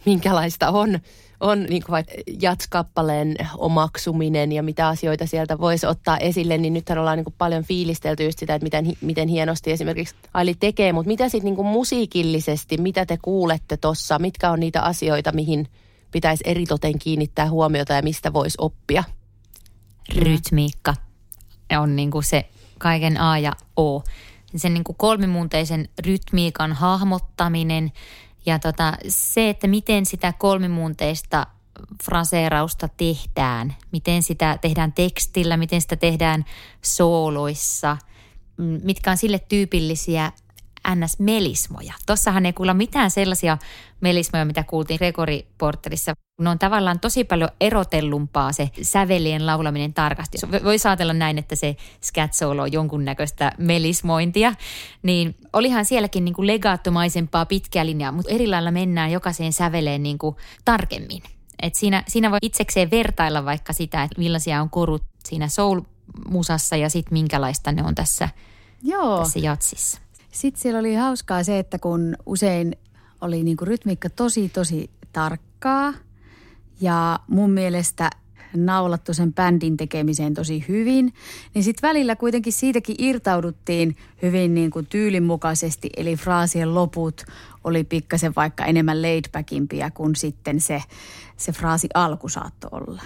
minkälaista 0.05 0.69
on, 0.69 0.99
on 1.39 1.63
niin 1.63 1.83
kuin 1.85 2.05
jatskappaleen 2.41 3.35
omaksuminen 3.57 4.51
ja 4.51 4.63
mitä 4.63 4.87
asioita 4.87 5.25
sieltä 5.25 5.59
voisi 5.59 5.85
ottaa 5.85 6.17
esille, 6.17 6.57
niin 6.57 6.73
nythän 6.73 6.97
ollaan 6.97 7.17
niin 7.17 7.25
kuin 7.25 7.35
paljon 7.37 7.63
fiilistelty 7.63 8.23
just 8.23 8.39
sitä, 8.39 8.55
että 8.55 8.63
miten, 8.63 8.93
miten 9.01 9.27
hienosti 9.27 9.71
esimerkiksi 9.71 10.15
Aili 10.33 10.55
tekee, 10.59 10.93
mutta 10.93 11.07
mitä 11.07 11.29
sitten 11.29 11.53
niin 11.53 11.65
musiikillisesti, 11.65 12.77
mitä 12.77 13.05
te 13.05 13.17
kuulette 13.21 13.77
tuossa, 13.77 14.19
mitkä 14.19 14.51
on 14.51 14.59
niitä 14.59 14.81
asioita, 14.81 15.31
mihin 15.31 15.67
pitäisi 16.11 16.43
eritoten 16.47 16.99
kiinnittää 16.99 17.49
huomiota 17.49 17.93
ja 17.93 18.01
mistä 18.01 18.33
voisi 18.33 18.57
oppia? 18.61 19.03
rytmiikka 20.15 20.93
on 21.79 21.95
niin 21.95 22.11
kuin 22.11 22.23
se 22.23 22.49
kaiken 22.77 23.21
A 23.21 23.37
ja 23.37 23.51
O. 23.79 24.03
Sen 24.55 24.73
niin 24.73 24.83
kuin 24.83 24.95
kolmimuunteisen 24.95 25.89
rytmiikan 26.05 26.73
hahmottaminen 26.73 27.91
ja 28.45 28.59
tota, 28.59 28.93
se, 29.07 29.49
että 29.49 29.67
miten 29.67 30.05
sitä 30.05 30.33
kolmimuunteista 30.33 31.47
fraseerausta 32.03 32.89
tehdään, 32.97 33.75
miten 33.91 34.23
sitä 34.23 34.57
tehdään 34.61 34.93
tekstillä, 34.93 35.57
miten 35.57 35.81
sitä 35.81 35.95
tehdään 35.95 36.45
sooloissa, 36.81 37.97
mitkä 38.83 39.11
on 39.11 39.17
sille 39.17 39.39
tyypillisiä 39.39 40.31
NS-melismoja. 40.87 41.93
Tossahan 42.05 42.45
ei 42.45 42.53
kuulla 42.53 42.73
mitään 42.73 43.11
sellaisia 43.11 43.57
melismoja, 44.01 44.45
mitä 44.45 44.63
kuultiin 44.63 44.97
Gregory 44.97 45.39
Porterissa. 45.57 46.13
Ne 46.41 46.49
on 46.49 46.59
tavallaan 46.59 46.99
tosi 46.99 47.23
paljon 47.23 47.49
erotellumpaa 47.61 48.51
se 48.51 48.69
sävelien 48.81 49.45
laulaminen 49.45 49.93
tarkasti. 49.93 50.37
Voi 50.63 50.75
ajatella 50.85 51.13
näin, 51.13 51.37
että 51.37 51.55
se 51.55 51.75
scat 52.01 52.33
solo 52.33 52.61
on 52.61 52.71
jonkunnäköistä 52.71 53.51
melismointia. 53.57 54.53
Niin 55.03 55.35
olihan 55.53 55.85
sielläkin 55.85 56.25
niin 56.25 56.35
kuin 56.35 56.47
legaattomaisempaa 56.47 57.45
pitkää 57.45 57.85
linjaa, 57.85 58.11
mutta 58.11 58.31
eri 58.31 58.47
lailla 58.47 58.71
mennään 58.71 59.11
jokaiseen 59.11 59.53
säveleen 59.53 60.03
niin 60.03 60.17
kuin 60.17 60.35
tarkemmin. 60.65 61.23
Et 61.61 61.75
siinä, 61.75 62.03
siinä 62.07 62.31
voi 62.31 62.37
itsekseen 62.41 62.91
vertailla 62.91 63.45
vaikka 63.45 63.73
sitä, 63.73 64.03
että 64.03 64.19
millaisia 64.19 64.61
on 64.61 64.69
korut 64.69 65.03
siinä 65.25 65.47
soul-musassa 65.47 66.75
ja 66.75 66.89
sitten 66.89 67.13
minkälaista 67.13 67.71
ne 67.71 67.83
on 67.83 67.95
tässä, 67.95 68.29
Joo. 68.83 69.17
tässä 69.17 69.39
jatsissa. 69.39 70.01
Sitten 70.31 70.61
siellä 70.61 70.79
oli 70.79 70.95
hauskaa 70.95 71.43
se, 71.43 71.59
että 71.59 71.79
kun 71.79 72.15
usein 72.25 72.75
oli 73.21 73.43
niinku 73.43 73.65
rytmiikka 73.65 74.09
tosi 74.09 74.49
tosi 74.49 74.89
tarkkaa 75.13 75.93
ja 76.81 77.19
mun 77.27 77.51
mielestä 77.51 78.09
naulattu 78.55 79.13
sen 79.13 79.33
bändin 79.33 79.77
tekemiseen 79.77 80.33
tosi 80.33 80.65
hyvin, 80.67 81.13
niin 81.53 81.63
sitten 81.63 81.87
välillä 81.89 82.15
kuitenkin 82.15 82.53
siitäkin 82.53 82.95
irtauduttiin 82.99 83.97
hyvin 84.21 84.53
niin 84.53 84.71
kuin 84.71 84.85
tyylin 84.85 85.23
eli 85.97 86.15
fraasien 86.15 86.75
loput 86.75 87.23
oli 87.63 87.83
pikkasen 87.83 88.33
vaikka 88.35 88.65
enemmän 88.65 89.01
laidbackimpia 89.01 89.91
kuin 89.91 90.15
sitten 90.15 90.61
se, 90.61 90.83
se 91.37 91.51
fraasi 91.51 91.87
alku 91.93 92.29
saattoi 92.29 92.69
olla. 92.73 93.01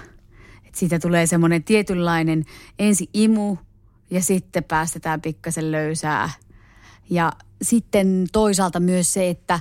Et 0.68 0.76
siitä 0.76 1.00
tulee 1.00 1.26
semmoinen 1.26 1.64
tietynlainen 1.64 2.46
ensi 2.80 3.10
imu 3.14 3.58
ja 4.10 4.22
sitten 4.22 4.64
päästetään 4.64 5.22
pikkasen 5.22 5.72
löysää 5.72 6.30
ja 7.10 7.34
sitten 7.62 8.28
toisaalta 8.32 8.80
myös 8.80 9.14
se, 9.14 9.30
että 9.30 9.60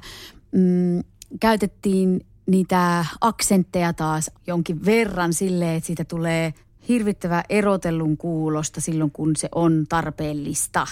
mm, 0.52 1.02
käytettiin 1.40 2.26
niitä 2.46 3.04
aksentteja 3.20 3.92
taas 3.92 4.30
jonkin 4.46 4.84
verran 4.84 5.32
silleen, 5.32 5.76
että 5.76 5.86
siitä 5.86 6.04
tulee 6.04 6.54
hirvittävä 6.88 7.44
erotellun 7.48 8.16
kuulosta 8.16 8.80
silloin, 8.80 9.10
kun 9.10 9.36
se 9.36 9.48
on 9.54 9.86
tarpeellista. 9.88 10.86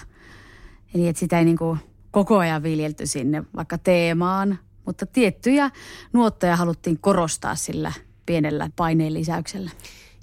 Eli 0.95 1.09
että 1.09 1.21
sitä 1.21 1.39
ei 1.39 1.45
niin 1.45 1.59
kuin 1.59 1.79
koko 2.11 2.39
ajan 2.39 2.63
viljelty 2.63 3.07
sinne 3.07 3.45
vaikka 3.57 3.79
teemaan, 3.79 4.59
mutta 4.87 5.07
tiettyjä 5.07 5.71
nuottoja 6.13 6.57
haluttiin 6.57 6.99
korostaa 6.99 7.55
sillä 7.55 7.93
pienellä 8.27 8.71
paineen 8.77 9.15
lisäyksellä. 9.15 9.71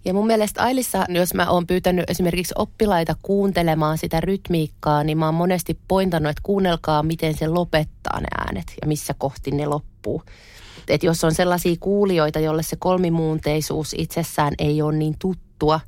Ja 0.06 0.14
mun 0.14 0.28
mielestä 0.28 0.64
Ailissa, 0.64 1.06
jos 1.10 1.34
mä 1.34 1.50
oon 1.50 1.68
pyytänyt 1.68 2.10
esimerkiksi 2.10 2.54
oppilaita 2.58 3.16
kuuntelemaan 3.22 3.98
sitä 3.98 4.22
rytmiikkaa, 4.22 5.04
niin 5.04 5.18
mä 5.18 5.26
oon 5.26 5.36
monesti 5.36 5.80
pointannut, 5.88 6.30
että 6.30 6.42
kuunnelkaa, 6.44 7.04
miten 7.04 7.38
se 7.38 7.48
lopettaa 7.48 8.20
ne 8.20 8.28
äänet 8.38 8.74
ja 8.82 8.88
missä 8.88 9.14
kohti 9.18 9.52
ne 9.52 9.66
loppuu. 9.66 10.24
Et 10.88 11.04
jos 11.04 11.24
on 11.24 11.34
sellaisia 11.34 11.76
kuulijoita, 11.80 12.40
jolle 12.40 12.64
se 12.64 12.76
kolmimuunteisuus 12.76 13.96
itsessään 13.98 14.54
ei 14.60 14.82
ole 14.82 14.96
niin 14.96 15.16
tuttua, 15.20 15.80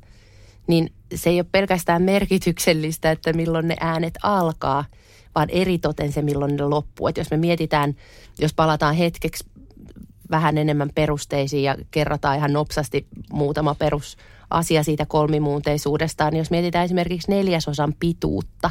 niin 0.66 0.92
se 1.14 1.30
ei 1.30 1.40
ole 1.40 1.46
pelkästään 1.52 2.02
merkityksellistä, 2.02 3.10
että 3.10 3.32
milloin 3.32 3.68
ne 3.68 3.76
äänet 3.80 4.14
alkaa, 4.22 4.84
vaan 5.34 5.50
eritoten 5.50 6.12
se, 6.12 6.22
milloin 6.22 6.56
ne 6.56 6.64
loppuu. 6.64 7.08
Et 7.08 7.16
jos 7.16 7.30
me 7.30 7.36
mietitään, 7.36 7.96
jos 8.38 8.54
palataan 8.54 8.94
hetkeksi 8.94 9.44
vähän 10.32 10.58
enemmän 10.58 10.90
perusteisiin 10.94 11.62
ja 11.62 11.76
kerrotaan 11.90 12.36
ihan 12.36 12.52
nopsasti 12.52 13.06
muutama 13.32 13.74
perusasia 13.74 14.82
siitä 14.82 15.06
kolmimuunteisuudesta, 15.06 16.30
niin 16.30 16.38
jos 16.38 16.50
mietitään 16.50 16.84
esimerkiksi 16.84 17.30
neljäsosan 17.30 17.94
pituutta, 18.00 18.70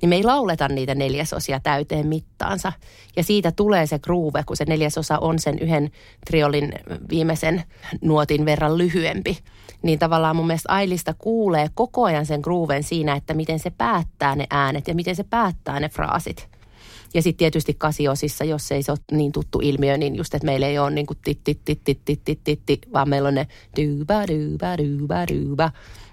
niin 0.00 0.08
me 0.08 0.16
ei 0.16 0.24
lauleta 0.24 0.68
niitä 0.68 0.94
neljäsosia 0.94 1.60
täyteen 1.60 2.06
mittaansa. 2.06 2.72
Ja 3.16 3.22
siitä 3.22 3.52
tulee 3.52 3.86
se 3.86 3.98
groove, 3.98 4.42
kun 4.46 4.56
se 4.56 4.64
neljäsosa 4.64 5.18
on 5.18 5.38
sen 5.38 5.58
yhden 5.58 5.90
triolin 6.26 6.72
viimeisen 7.10 7.62
nuotin 8.00 8.44
verran 8.44 8.78
lyhyempi. 8.78 9.38
Niin 9.82 9.98
tavallaan 9.98 10.36
mun 10.36 10.46
mielestä 10.46 10.72
Ailista 10.72 11.14
kuulee 11.18 11.68
koko 11.74 12.04
ajan 12.04 12.26
sen 12.26 12.40
grooven 12.40 12.82
siinä, 12.82 13.14
että 13.14 13.34
miten 13.34 13.58
se 13.58 13.70
päättää 13.70 14.36
ne 14.36 14.46
äänet 14.50 14.88
ja 14.88 14.94
miten 14.94 15.16
se 15.16 15.24
päättää 15.24 15.80
ne 15.80 15.88
fraasit. 15.88 16.57
Ja 17.14 17.22
sitten 17.22 17.38
tietysti 17.38 17.74
kasiosissa, 17.78 18.44
jos 18.44 18.72
ei 18.72 18.82
se 18.82 18.92
ole 18.92 18.98
niin 19.12 19.32
tuttu 19.32 19.60
ilmiö, 19.62 19.96
niin 19.96 20.16
just, 20.16 20.34
että 20.34 20.46
meillä 20.46 20.66
ei 20.66 20.78
ole 20.78 20.90
niin 20.90 21.06
kuin 21.06 21.18
titti, 21.24 21.60
titti, 21.64 22.00
titti, 22.04 22.40
titti, 22.44 22.80
vaan 22.92 23.08
meillä 23.08 23.28
on 23.28 23.34
ne 23.34 23.46
dyybä, 23.76 24.26
dyybä, 24.28 24.78
dyybä, 24.78 25.26
dyybä. 25.28 25.70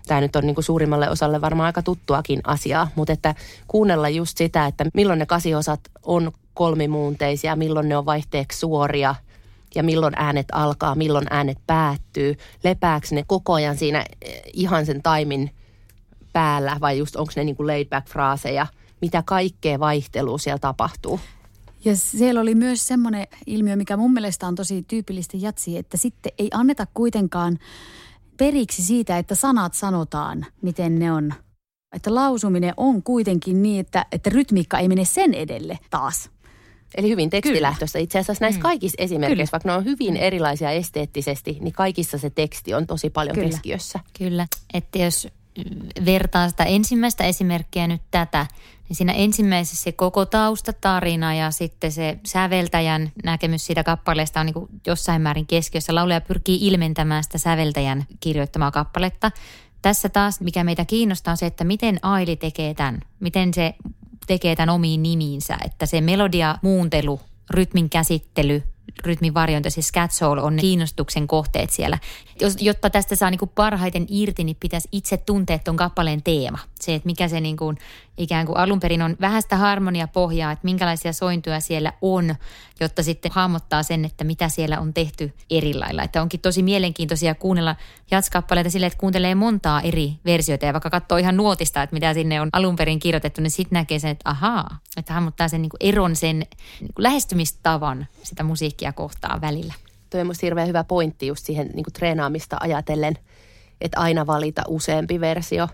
Tämä 0.07 0.21
nyt 0.21 0.35
on 0.35 0.43
niin 0.43 0.55
kuin 0.55 0.65
suurimmalle 0.65 1.09
osalle 1.09 1.41
varmaan 1.41 1.65
aika 1.65 1.81
tuttuakin 1.81 2.39
asiaa, 2.43 2.87
mutta 2.95 3.13
että 3.13 3.35
kuunnella 3.67 4.09
just 4.09 4.37
sitä, 4.37 4.65
että 4.65 4.85
milloin 4.93 5.19
ne 5.19 5.25
kasiosat 5.25 5.79
on 6.03 6.31
kolmimuunteisia, 6.53 7.55
milloin 7.55 7.89
ne 7.89 7.97
on 7.97 8.05
vaihteeksi 8.05 8.59
suoria, 8.59 9.15
ja 9.75 9.83
milloin 9.83 10.13
äänet 10.17 10.47
alkaa, 10.51 10.95
milloin 10.95 11.27
äänet 11.29 11.57
päättyy. 11.67 12.35
Lepääkö 12.63 13.07
ne 13.11 13.23
koko 13.27 13.53
ajan 13.53 13.77
siinä 13.77 14.05
eh, 14.21 14.41
ihan 14.53 14.85
sen 14.85 15.01
taimin 15.01 15.51
päällä 16.33 16.77
vai 16.81 16.97
just 16.97 17.15
onko 17.15 17.33
ne 17.35 17.43
niin 17.43 17.55
kuin 17.55 17.67
laid 17.67 17.89
back 17.89 18.07
fraaseja– 18.07 18.67
mitä 19.01 19.23
kaikkea 19.25 19.79
vaihtelua 19.79 20.37
siellä 20.37 20.59
tapahtuu. 20.59 21.19
Ja 21.85 21.95
siellä 21.95 22.41
oli 22.41 22.55
myös 22.55 22.87
semmoinen 22.87 23.27
ilmiö, 23.45 23.75
mikä 23.75 23.97
mun 23.97 24.13
mielestä 24.13 24.47
on 24.47 24.55
tosi 24.55 24.83
tyypillistä 24.87 25.37
jatsi, 25.37 25.77
että 25.77 25.97
sitten 25.97 26.31
ei 26.37 26.49
anneta 26.53 26.87
kuitenkaan 26.93 27.59
periksi 28.37 28.83
siitä, 28.83 29.17
että 29.17 29.35
sanat 29.35 29.73
sanotaan, 29.73 30.45
miten 30.61 30.99
ne 30.99 31.11
on. 31.11 31.33
Että 31.95 32.15
lausuminen 32.15 32.73
on 32.77 33.03
kuitenkin 33.03 33.61
niin, 33.63 33.79
että, 33.79 34.05
että 34.11 34.29
rytmiikka 34.29 34.79
ei 34.79 34.87
mene 34.87 35.05
sen 35.05 35.33
edelle 35.33 35.79
taas. 35.89 36.29
Eli 36.97 37.09
hyvin 37.09 37.29
tekstilähtöistä. 37.29 37.99
Itse 37.99 38.19
asiassa 38.19 38.43
näissä 38.45 38.59
Mm. 38.59 38.63
kaikissa 38.63 38.95
esimerkkeissä, 38.99 39.35
Kyllä. 39.35 39.49
vaikka 39.51 39.69
ne 39.69 39.75
on 39.75 39.85
hyvin 39.85 40.17
erilaisia 40.17 40.71
esteettisesti, 40.71 41.57
niin 41.61 41.73
kaikissa 41.73 42.17
se 42.17 42.29
teksti 42.29 42.73
on 42.73 42.87
tosi 42.87 43.09
paljon 43.09 43.35
Kyllä. 43.35 43.49
keskiössä. 43.49 43.99
Kyllä, 44.17 44.47
että 44.73 44.99
jos 44.99 45.27
mm, 45.57 46.05
vertaa 46.05 46.49
sitä 46.49 46.63
ensimmäistä 46.63 47.23
esimerkkiä 47.23 47.87
nyt 47.87 48.01
tätä, 48.11 48.45
niin 48.89 48.97
siinä 48.97 49.13
ensimmäisessä 49.13 49.83
se 49.83 49.91
koko 49.91 50.25
taustatarina 50.25 51.33
ja 51.33 51.51
sitten 51.51 51.91
se 51.91 52.19
säveltäjän 52.25 53.11
näkemys 53.23 53.65
siitä 53.65 53.83
kappaleesta 53.83 54.39
on 54.39 54.45
niin 54.45 54.81
jossain 54.87 55.21
määrin 55.21 55.47
keskiössä. 55.47 55.95
Laulaja 55.95 56.21
pyrkii 56.21 56.67
ilmentämään 56.67 57.23
sitä 57.23 57.37
säveltäjän 57.37 58.05
kirjoittamaa 58.19 58.71
kappaletta. 58.71 59.31
Tässä 59.81 60.09
taas, 60.09 60.41
mikä 60.41 60.63
meitä 60.63 60.85
kiinnostaa, 60.85 61.31
on 61.31 61.37
se, 61.37 61.45
että 61.45 61.63
miten 61.63 61.99
Aili 62.01 62.35
tekee 62.35 62.73
tämän. 62.73 62.99
Miten 63.19 63.53
se 63.53 63.75
tekee 64.27 64.55
tämän 64.55 64.75
omiin 64.75 65.03
nimiinsä. 65.03 65.57
Että 65.65 65.85
se 65.85 66.01
melodia, 66.01 66.57
muuntelu, 66.61 67.19
rytmin 67.49 67.89
käsittely, 67.89 68.63
rytmin 69.03 69.33
varjonta, 69.33 69.69
siis 69.69 69.87
scat 69.87 70.11
soul 70.11 70.37
on 70.37 70.55
ne 70.55 70.61
kiinnostuksen 70.61 71.27
kohteet 71.27 71.69
siellä. 71.69 71.99
Jos, 72.41 72.55
jotta 72.61 72.89
tästä 72.89 73.15
saa 73.15 73.29
niinku 73.29 73.47
parhaiten 73.47 74.05
irti, 74.09 74.43
niin 74.43 74.57
pitäisi 74.59 74.89
itse 74.91 75.17
tuntea 75.17 75.59
tuon 75.59 75.77
kappaleen 75.77 76.23
teema. 76.23 76.59
Se, 76.79 76.95
että 76.95 77.05
mikä 77.05 77.27
se 77.27 77.41
niinku, 77.41 77.73
ikään 78.17 78.45
kuin 78.45 78.57
alun 78.57 78.79
perin 78.79 79.01
on 79.01 79.15
vähän 79.21 79.41
sitä 79.41 79.57
harmoniapohjaa, 79.57 80.51
että 80.51 80.65
minkälaisia 80.65 81.13
sointuja 81.13 81.59
siellä 81.59 81.93
on, 82.01 82.35
jotta 82.79 83.03
sitten 83.03 83.31
hahmottaa 83.31 83.83
sen, 83.83 84.05
että 84.05 84.23
mitä 84.23 84.49
siellä 84.49 84.79
on 84.79 84.93
tehty 84.93 85.33
eri 85.49 85.73
lailla. 85.73 86.03
Että 86.03 86.21
onkin 86.21 86.39
tosi 86.39 86.63
mielenkiintoisia 86.63 87.35
kuunnella 87.35 87.75
jatskappaleita 88.11 88.69
silleen, 88.69 88.87
että 88.87 88.99
kuuntelee 88.99 89.35
montaa 89.35 89.81
eri 89.81 90.13
versiota 90.25 90.65
ja 90.65 90.73
vaikka 90.73 90.89
katsoo 90.89 91.17
ihan 91.17 91.37
nuotista, 91.37 91.83
että 91.83 91.93
mitä 91.93 92.13
sinne 92.13 92.41
on 92.41 92.49
alun 92.53 92.75
perin 92.75 92.99
kirjoitettu, 92.99 93.41
niin 93.41 93.51
sitten 93.51 93.75
näkee 93.75 93.99
sen, 93.99 94.11
että 94.11 94.29
ahaa, 94.29 94.79
että 94.97 95.13
hahmottaa 95.13 95.47
sen 95.47 95.61
niinku 95.61 95.77
eron 95.79 96.15
sen 96.15 96.39
niinku 96.79 97.01
lähestymistavan 97.01 98.07
sitä 98.23 98.43
musiikkia 98.43 98.93
kohtaan 98.93 99.41
välillä. 99.41 99.73
Toi 100.09 100.21
on 100.21 100.27
musta 100.27 100.45
hirveän 100.45 100.67
hyvä 100.67 100.83
pointti 100.83 101.27
just 101.27 101.45
siihen 101.45 101.69
niin 101.73 101.83
kuin 101.83 101.93
treenaamista 101.93 102.57
ajatellen, 102.59 103.17
että 103.81 103.99
aina 103.99 104.27
valita 104.27 104.61
useampi 104.67 105.19
versio 105.19 105.67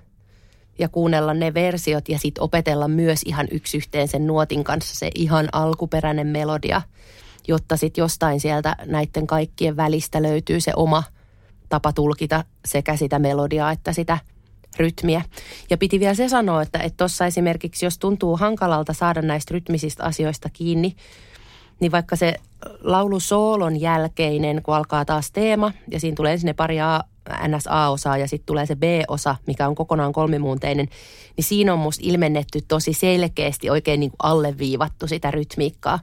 ja 0.80 0.90
kuunnella 0.90 1.34
ne 1.34 1.54
versiot 1.54 2.10
ja 2.10 2.20
sitten 2.20 2.44
opetella 2.44 2.88
myös 2.88 3.22
ihan 3.26 3.48
yksi 3.52 3.78
yhteen 3.78 4.08
sen 4.08 4.28
nuotin 4.28 4.64
kanssa 4.64 4.96
se 4.96 5.10
ihan 5.16 5.50
alkuperäinen 5.52 6.28
melodia, 6.28 6.82
jotta 7.48 7.78
sitten 7.78 8.02
jostain 8.02 8.40
sieltä 8.40 8.76
näiden 8.86 9.28
kaikkien 9.28 9.78
välistä 9.78 10.22
löytyy 10.22 10.60
se 10.60 10.72
oma 10.76 11.04
tapa 11.70 11.94
tulkita 11.94 12.44
sekä 12.66 12.96
sitä 12.96 13.20
melodiaa 13.20 13.72
että 13.72 13.94
sitä 13.94 14.18
rytmiä. 14.78 15.22
Ja 15.70 15.78
piti 15.78 16.00
vielä 16.00 16.14
se 16.14 16.30
sanoa, 16.30 16.62
että 16.62 16.80
tuossa 16.98 17.26
esimerkiksi 17.26 17.86
jos 17.86 17.98
tuntuu 17.98 18.38
hankalalta 18.38 18.94
saada 18.94 19.22
näistä 19.22 19.54
rytmisistä 19.54 20.04
asioista 20.04 20.50
kiinni, 20.54 20.96
niin 21.80 21.92
vaikka 21.92 22.16
se 22.16 22.36
laulusoolon 22.82 23.82
jälkeinen, 23.82 24.62
kun 24.64 24.76
alkaa 24.76 25.06
taas 25.06 25.32
teema 25.32 25.72
ja 25.92 26.00
siinä 26.00 26.16
tulee 26.16 26.34
ensin 26.34 26.48
ne 26.48 26.54
pari 26.54 26.78
NSA-osaa 27.48 28.18
ja 28.18 28.28
sitten 28.28 28.46
tulee 28.46 28.66
se 28.66 28.76
B-osa, 28.76 29.36
mikä 29.48 29.68
on 29.68 29.76
kokonaan 29.76 30.14
kolmimuunteinen, 30.14 30.88
niin 31.38 31.46
siinä 31.46 31.74
on 31.74 31.80
musta 31.80 32.02
ilmennetty 32.06 32.60
tosi 32.68 32.94
selkeästi 32.94 33.70
oikein 33.70 34.00
niin 34.00 34.12
kuin 34.12 34.20
alleviivattu 34.24 35.08
sitä 35.08 35.32
rytmiikkaa. 35.32 36.00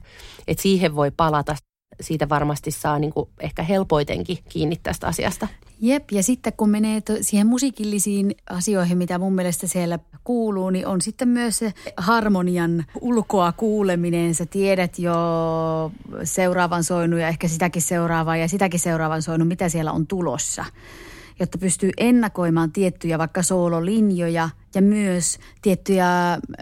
Että 0.47 0.63
siihen 0.63 0.95
voi 0.95 1.11
palata, 1.11 1.55
siitä 2.01 2.29
varmasti 2.29 2.71
saa 2.71 2.99
niin 2.99 3.13
kuin 3.13 3.29
ehkä 3.39 3.63
helpoitenkin 3.63 4.37
kiinni 4.49 4.79
tästä 4.83 5.07
asiasta. 5.07 5.47
Jep, 5.81 6.11
ja 6.11 6.23
sitten 6.23 6.53
kun 6.57 6.69
menee 6.69 7.01
to, 7.01 7.13
siihen 7.21 7.47
musiikillisiin 7.47 8.35
asioihin, 8.49 8.97
mitä 8.97 9.17
mun 9.17 9.35
mielestä 9.35 9.67
siellä 9.67 9.99
kuuluu, 10.23 10.69
niin 10.69 10.87
on 10.87 11.01
sitten 11.01 11.27
myös 11.27 11.57
se 11.57 11.73
harmonian 11.97 12.85
ulkoa 13.01 13.51
kuuleminen. 13.51 14.35
Sä 14.35 14.45
tiedät 14.45 14.99
jo 14.99 15.15
seuraavan 16.23 16.83
soinun 16.83 17.19
ja 17.19 17.27
ehkä 17.27 17.47
sitäkin 17.47 17.81
seuraavan 17.81 18.39
ja 18.39 18.47
sitäkin 18.47 18.79
seuraavan 18.79 19.21
soinun, 19.21 19.47
mitä 19.47 19.69
siellä 19.69 19.91
on 19.91 20.07
tulossa. 20.07 20.65
Jotta 21.39 21.57
pystyy 21.57 21.91
ennakoimaan 21.97 22.71
tiettyjä 22.71 23.17
vaikka 23.17 23.43
soololinjoja 23.43 24.49
ja 24.75 24.81
myös 24.81 25.39
tiettyjä 25.61 26.05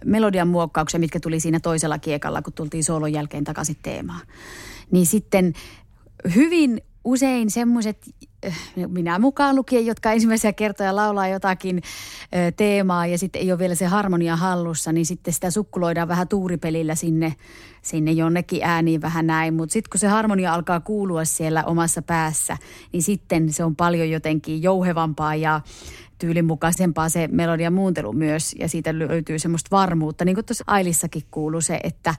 melodian 0.06 0.48
muokkauksia, 0.48 1.00
mitkä 1.00 1.20
tuli 1.20 1.40
siinä 1.40 1.60
toisella 1.60 2.00
kiekalla, 2.00 2.42
kun 2.42 2.54
tultiin 2.54 2.84
soolon 2.84 3.14
jälkeen 3.14 3.44
takaisin 3.44 3.78
teemaan. 3.82 4.22
Niin 4.92 5.06
sitten 5.06 5.54
hyvin 6.36 6.82
usein 7.04 7.52
semmoiset, 7.52 7.98
minä 8.88 9.20
mukaan 9.20 9.56
lukien, 9.56 9.86
jotka 9.86 10.12
ensimmäisiä 10.12 10.54
kertoja 10.54 10.96
laulaa 10.96 11.28
jotakin 11.28 11.82
teemaa 12.58 13.08
ja 13.08 13.18
sitten 13.18 13.42
ei 13.42 13.52
ole 13.52 13.60
vielä 13.60 13.76
se 13.76 13.86
harmonia 13.86 14.36
hallussa, 14.36 14.92
niin 14.92 15.06
sitten 15.06 15.34
sitä 15.34 15.52
sukkuloidaan 15.52 16.08
vähän 16.08 16.28
tuuripelillä 16.28 16.96
sinne, 16.96 17.36
sinne 17.82 18.12
jonnekin 18.12 18.64
ääniin 18.64 19.02
vähän 19.02 19.28
näin. 19.28 19.54
Mutta 19.54 19.74
sitten 19.74 19.90
kun 19.90 20.00
se 20.00 20.08
harmonia 20.08 20.54
alkaa 20.54 20.80
kuulua 20.80 21.26
siellä 21.26 21.64
omassa 21.64 22.02
päässä, 22.02 22.58
niin 22.94 23.04
sitten 23.04 23.54
se 23.54 23.64
on 23.64 23.76
paljon 23.76 24.10
jotenkin 24.10 24.64
jouhevampaa 24.64 25.36
ja 25.36 25.62
tyylinmukaisempaa 26.20 27.10
se 27.10 27.28
melodian 27.32 27.74
muuntelu 27.74 28.14
myös 28.14 28.56
ja 28.60 28.70
siitä 28.70 29.00
löytyy 29.00 29.40
semmoista 29.40 29.68
varmuutta. 29.72 30.26
Niin 30.26 30.36
kuin 30.36 30.46
tuossa 30.46 30.64
Ailissakin 30.68 31.24
kuuluu 31.32 31.62
se, 31.62 31.80
että 31.84 32.16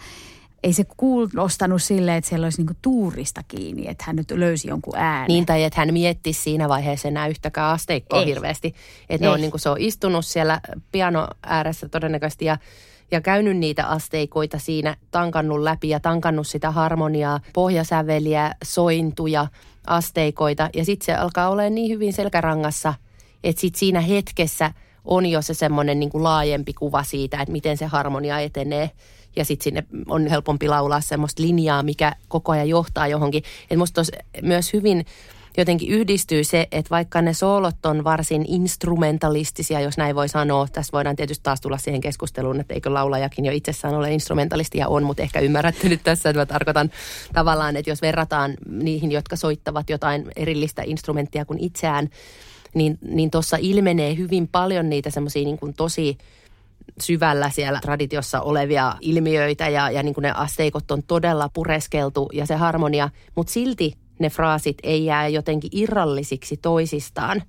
ei 0.63 0.73
se 0.73 0.85
kuulostanut 0.97 1.83
silleen, 1.83 2.17
että 2.17 2.29
siellä 2.29 2.47
olisi 2.47 2.59
niinku 2.59 2.75
tuurista 2.83 3.43
kiinni, 3.49 3.89
että 3.89 4.05
hän 4.07 4.17
nyt 4.17 4.31
löysi 4.31 4.69
jonkun 4.69 4.97
äänen. 4.97 5.29
Niin, 5.29 5.47
tai 5.47 5.65
että 5.65 5.81
hän 5.81 5.93
miettisi 5.93 6.41
siinä 6.43 6.69
vaiheessa 6.69 7.09
enää 7.09 7.27
yhtäkään 7.27 7.73
asteikkoa 7.73 8.21
Ei. 8.21 8.27
hirveästi. 8.27 8.75
Että 9.11 9.27
ne 9.27 9.31
on 9.31 9.37
Ei. 9.37 9.41
niin 9.41 9.51
kuin 9.51 9.61
se 9.61 9.69
on 9.69 9.81
istunut 9.81 10.27
siellä 10.27 10.61
piano 10.93 11.29
ääressä 11.43 11.89
todennäköisesti 11.89 12.45
ja, 12.45 12.59
ja 13.11 13.21
käynyt 13.21 13.57
niitä 13.57 13.87
asteikoita 13.87 14.59
siinä, 14.59 14.97
tankannut 15.11 15.61
läpi 15.61 15.89
ja 15.89 16.01
tankannut 16.01 16.47
sitä 16.47 16.71
harmoniaa, 16.71 17.41
pohjasäveliä, 17.53 18.55
sointuja, 18.65 19.47
asteikoita. 19.87 20.71
Ja 20.75 20.85
sitten 20.85 21.07
se 21.07 21.15
alkaa 21.15 21.49
olemaan 21.49 21.75
niin 21.75 21.91
hyvin 21.91 22.13
selkärangassa, 22.13 22.95
että 23.45 23.61
sitten 23.61 23.79
siinä 23.79 24.01
hetkessä 24.01 24.73
on 25.05 25.27
jo 25.27 25.43
se 25.43 25.55
semmoinen 25.55 26.01
niin 26.01 26.11
kuin 26.11 26.25
laajempi 26.25 26.73
kuva 26.73 27.03
siitä, 27.03 27.41
että 27.41 27.53
miten 27.53 27.77
se 27.77 27.87
harmonia 27.87 28.41
etenee. 28.41 28.91
Ja 29.39 29.45
sitten 29.45 29.65
sinne 29.65 29.85
on 30.09 30.27
helpompi 30.27 30.69
laulaa 30.69 31.01
semmoista 31.01 31.43
linjaa, 31.43 31.83
mikä 31.83 32.13
koko 32.29 32.53
ajan 32.53 32.69
johtaa 32.69 33.09
johonkin. 33.09 33.43
Että 33.63 33.77
musta 33.77 34.03
myös 34.43 34.73
hyvin 34.73 35.07
jotenkin 35.59 35.89
yhdistyy 35.89 36.45
se, 36.45 36.69
että 36.73 36.91
vaikka 36.91 37.23
ne 37.23 37.35
soolot 37.35 37.87
on 37.87 38.05
varsin 38.05 38.45
instrumentalistisia, 38.49 39.81
jos 39.81 39.97
näin 39.97 40.15
voi 40.17 40.29
sanoa. 40.29 40.67
Tässä 40.73 40.93
voidaan 40.93 41.17
tietysti 41.17 41.43
taas 41.43 41.61
tulla 41.61 41.79
siihen 41.79 42.01
keskusteluun, 42.01 42.61
että 42.61 42.75
eikö 42.75 42.95
laulajakin 42.95 43.45
jo 43.45 43.53
itsessään 43.53 43.95
ole 43.95 44.13
instrumentalistia 44.13 44.89
on, 44.89 45.03
mutta 45.03 45.23
ehkä 45.23 45.41
ymmärrätte 45.41 45.89
nyt 45.89 46.01
tässä, 46.05 46.31
että 46.31 46.41
mä 46.41 46.47
tarkoitan 46.47 46.91
tavallaan, 47.33 47.77
että 47.77 47.91
jos 47.91 48.03
verrataan 48.03 48.55
niihin, 48.71 49.13
jotka 49.13 49.37
soittavat 49.37 49.91
jotain 49.91 50.25
erillistä 50.37 50.83
instrumenttia 50.87 51.45
kuin 51.45 51.59
itseään, 51.61 52.09
niin, 52.75 52.99
niin 53.11 53.31
tuossa 53.31 53.57
ilmenee 53.61 54.17
hyvin 54.17 54.49
paljon 54.49 54.91
niitä 54.91 55.11
semmoisia 55.11 55.45
niin 55.45 55.59
kuin 55.59 55.75
tosi 55.75 56.19
syvällä 57.01 57.51
siellä 57.51 57.81
traditiossa 57.83 58.41
olevia 58.41 58.95
ilmiöitä 59.01 59.69
ja, 59.69 59.91
ja 59.91 60.03
niin 60.03 60.15
kuin 60.15 60.23
ne 60.23 60.33
asteikot 60.33 60.91
on 60.91 61.03
todella 61.03 61.51
pureskeltu 61.55 62.29
ja 62.33 62.47
se 62.47 62.55
harmonia, 62.55 63.11
mutta 63.35 63.53
silti 63.53 63.93
ne 64.19 64.31
fraasit 64.31 64.79
ei 64.83 65.05
jää 65.05 65.29
jotenkin 65.29 65.71
irrallisiksi 65.73 66.57
toisistaan, 66.57 67.43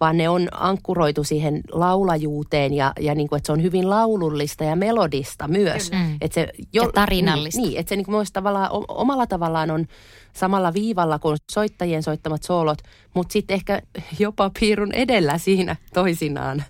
vaan 0.00 0.16
ne 0.16 0.28
on 0.28 0.48
ankkuroitu 0.52 1.24
siihen 1.24 1.60
laulajuuteen 1.72 2.74
ja, 2.74 2.92
ja 3.00 3.14
niin 3.14 3.28
kuin, 3.28 3.36
että 3.36 3.46
se 3.46 3.52
on 3.52 3.62
hyvin 3.62 3.90
laulullista 3.90 4.64
ja 4.64 4.76
melodista 4.76 5.48
myös. 5.48 5.90
Mm. 5.90 6.16
Että 6.20 6.34
se 6.34 6.48
Ja 6.72 6.82
tarinallista. 6.94 7.60
Niin, 7.60 7.68
niin 7.68 7.80
että 7.80 7.88
se 7.88 7.96
niin 7.96 8.04
kuin 8.04 8.14
myös 8.14 8.32
tavallaan 8.32 8.68
omalla 8.88 9.26
tavallaan 9.26 9.70
on 9.70 9.86
samalla 10.32 10.74
viivalla 10.74 11.18
kuin 11.18 11.36
soittajien 11.52 12.02
soittamat 12.02 12.42
soolot, 12.42 12.78
mutta 13.14 13.32
sitten 13.32 13.54
ehkä 13.54 13.82
jopa 14.18 14.50
piirun 14.60 14.92
edellä 14.92 15.38
siinä 15.38 15.76
toisinaan, 15.94 16.64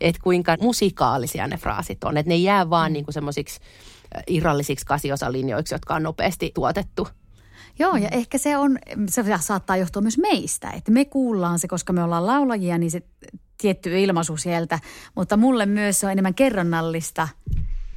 että 0.00 0.22
kuinka 0.22 0.56
musikaalisia 0.60 1.46
ne 1.46 1.56
fraasit 1.56 2.04
on. 2.04 2.16
Että 2.16 2.30
ne 2.30 2.36
jää 2.36 2.70
vaan 2.70 2.92
niin 2.92 3.04
kuin 3.04 3.14
semmoisiksi 3.14 3.60
irrallisiksi 4.26 4.86
kasiosalinjoiksi, 4.86 5.74
jotka 5.74 5.94
on 5.94 6.02
nopeasti 6.02 6.50
tuotettu. 6.54 7.08
Joo, 7.78 7.96
ja 7.96 8.08
ehkä 8.08 8.38
se 8.38 8.56
on, 8.56 8.78
se 9.08 9.24
saattaa 9.40 9.76
johtua 9.76 10.02
myös 10.02 10.18
meistä, 10.18 10.70
että 10.70 10.92
me 10.92 11.04
kuullaan 11.04 11.58
se, 11.58 11.68
koska 11.68 11.92
me 11.92 12.02
ollaan 12.02 12.26
laulajia, 12.26 12.78
niin 12.78 12.90
se 12.90 13.02
tietty 13.58 14.02
ilmaisu 14.02 14.36
sieltä, 14.36 14.78
mutta 15.14 15.36
mulle 15.36 15.66
myös 15.66 16.00
se 16.00 16.06
on 16.06 16.12
enemmän 16.12 16.34
kerronnallista 16.34 17.28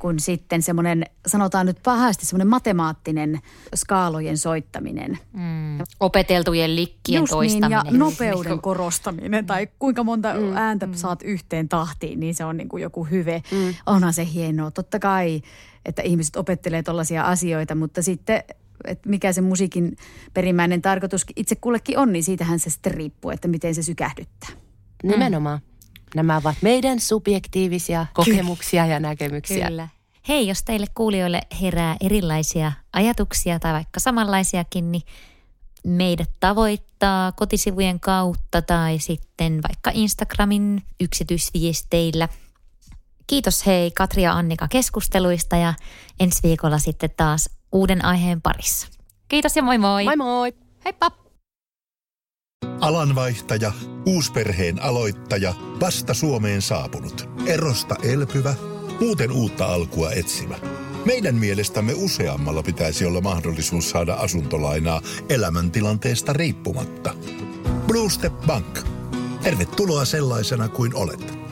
kuin 0.06 0.20
sitten 0.20 0.62
semmoinen, 0.62 1.06
sanotaan 1.28 1.66
nyt 1.66 1.78
pahasti, 1.84 2.26
semmoinen 2.26 2.48
matemaattinen 2.48 3.40
skaalojen 3.76 4.38
soittaminen. 4.38 5.20
Mm. 5.34 5.78
Opeteltujen 6.00 6.76
likkien 6.76 7.20
Just 7.20 7.32
toistaminen. 7.32 7.84
Niin, 7.84 7.94
ja 7.94 8.00
nopeuden 8.00 8.62
korostaminen 8.62 9.46
tai 9.46 9.68
kuinka 9.80 10.04
monta 10.04 10.34
mm, 10.34 10.58
ääntä 10.58 10.88
mm. 10.88 10.94
saat 10.94 11.22
yhteen 11.24 11.70
tahtiin, 11.70 12.20
niin 12.20 12.36
se 12.36 12.46
on 12.46 12.58
niin 12.58 12.70
kuin 12.70 12.84
joku 12.84 13.04
hyve. 13.04 13.44
Mm. 13.52 13.74
Onhan 13.86 14.14
se 14.14 14.28
hienoa. 14.34 14.72
Totta 14.72 15.00
kai, 15.00 15.42
että 15.86 16.02
ihmiset 16.02 16.36
opettelee 16.36 16.84
tällaisia 16.84 17.24
asioita, 17.24 17.76
mutta 17.76 18.02
sitten 18.02 18.44
että 18.84 19.10
mikä 19.10 19.34
se 19.34 19.42
musiikin 19.42 19.98
perimmäinen 20.34 20.82
tarkoitus 20.82 21.26
itse 21.36 21.56
kullekin 21.56 21.98
on, 21.98 22.14
niin 22.14 22.24
siitähän 22.24 22.60
se 22.60 22.70
sitten 22.70 22.94
riippuu, 22.94 23.32
että 23.32 23.48
miten 23.48 23.76
se 23.76 23.84
sykähdyttää. 23.84 24.50
Nimenomaan. 25.04 25.60
Nämä 26.16 26.38
ovat 26.38 26.56
meidän 26.62 27.00
subjektiivisia 27.00 28.06
kokemuksia 28.14 28.84
Kyllä. 28.84 28.94
ja 28.94 29.00
näkemyksiä. 29.00 29.68
Kyllä. 29.68 29.88
Hei, 30.28 30.48
jos 30.48 30.64
teille 30.64 30.86
kuulijoille 30.96 31.42
herää 31.62 31.96
erilaisia 32.02 32.72
ajatuksia 32.94 33.60
tai 33.60 33.74
vaikka 33.74 34.00
samanlaisiakin, 34.00 34.92
niin 34.92 35.04
meidät 35.84 36.30
tavoittaa 36.40 37.32
kotisivujen 37.32 38.00
kautta 38.00 38.62
tai 38.62 39.00
sitten 39.00 39.62
vaikka 39.70 39.92
Instagramin 39.94 40.84
yksityisviesteillä. 41.00 42.30
Kiitos 43.28 43.66
hei 43.66 43.92
Katri 43.92 44.24
ja 44.24 44.34
Annika 44.34 44.68
keskusteluista 44.68 45.56
ja 45.56 45.74
ensi 46.20 46.40
viikolla 46.44 46.80
sitten 46.80 47.10
taas 47.18 47.50
uuden 47.72 48.06
aiheen 48.06 48.42
parissa. 48.42 48.88
Kiitos 49.28 49.56
ja 49.56 49.64
moi 49.64 49.78
moi! 49.78 50.04
Moi 50.06 50.16
moi! 50.16 50.54
Heippa! 50.86 51.12
Alanvaihtaja, 52.82 53.72
uusperheen 54.06 54.82
aloittaja, 54.82 55.54
vasta 55.80 56.14
Suomeen 56.14 56.62
saapunut, 56.62 57.30
erosta 57.46 57.96
elpyvä, 58.04 58.56
muuten 59.00 59.32
uutta 59.32 59.66
alkua 59.66 60.12
etsimä. 60.12 60.56
Meidän 61.06 61.36
mielestämme 61.36 61.94
useammalla 61.96 62.64
pitäisi 62.64 63.06
olla 63.06 63.22
mahdollisuus 63.22 63.90
saada 63.90 64.14
asuntolainaa 64.14 65.02
elämäntilanteesta 65.30 66.34
riippumatta. 66.34 67.16
Blue 67.88 68.10
Step 68.10 68.34
Bank. 68.48 68.80
Tervetuloa 69.44 70.06
sellaisena 70.06 70.70
kuin 70.70 70.96
olet. 70.96 71.45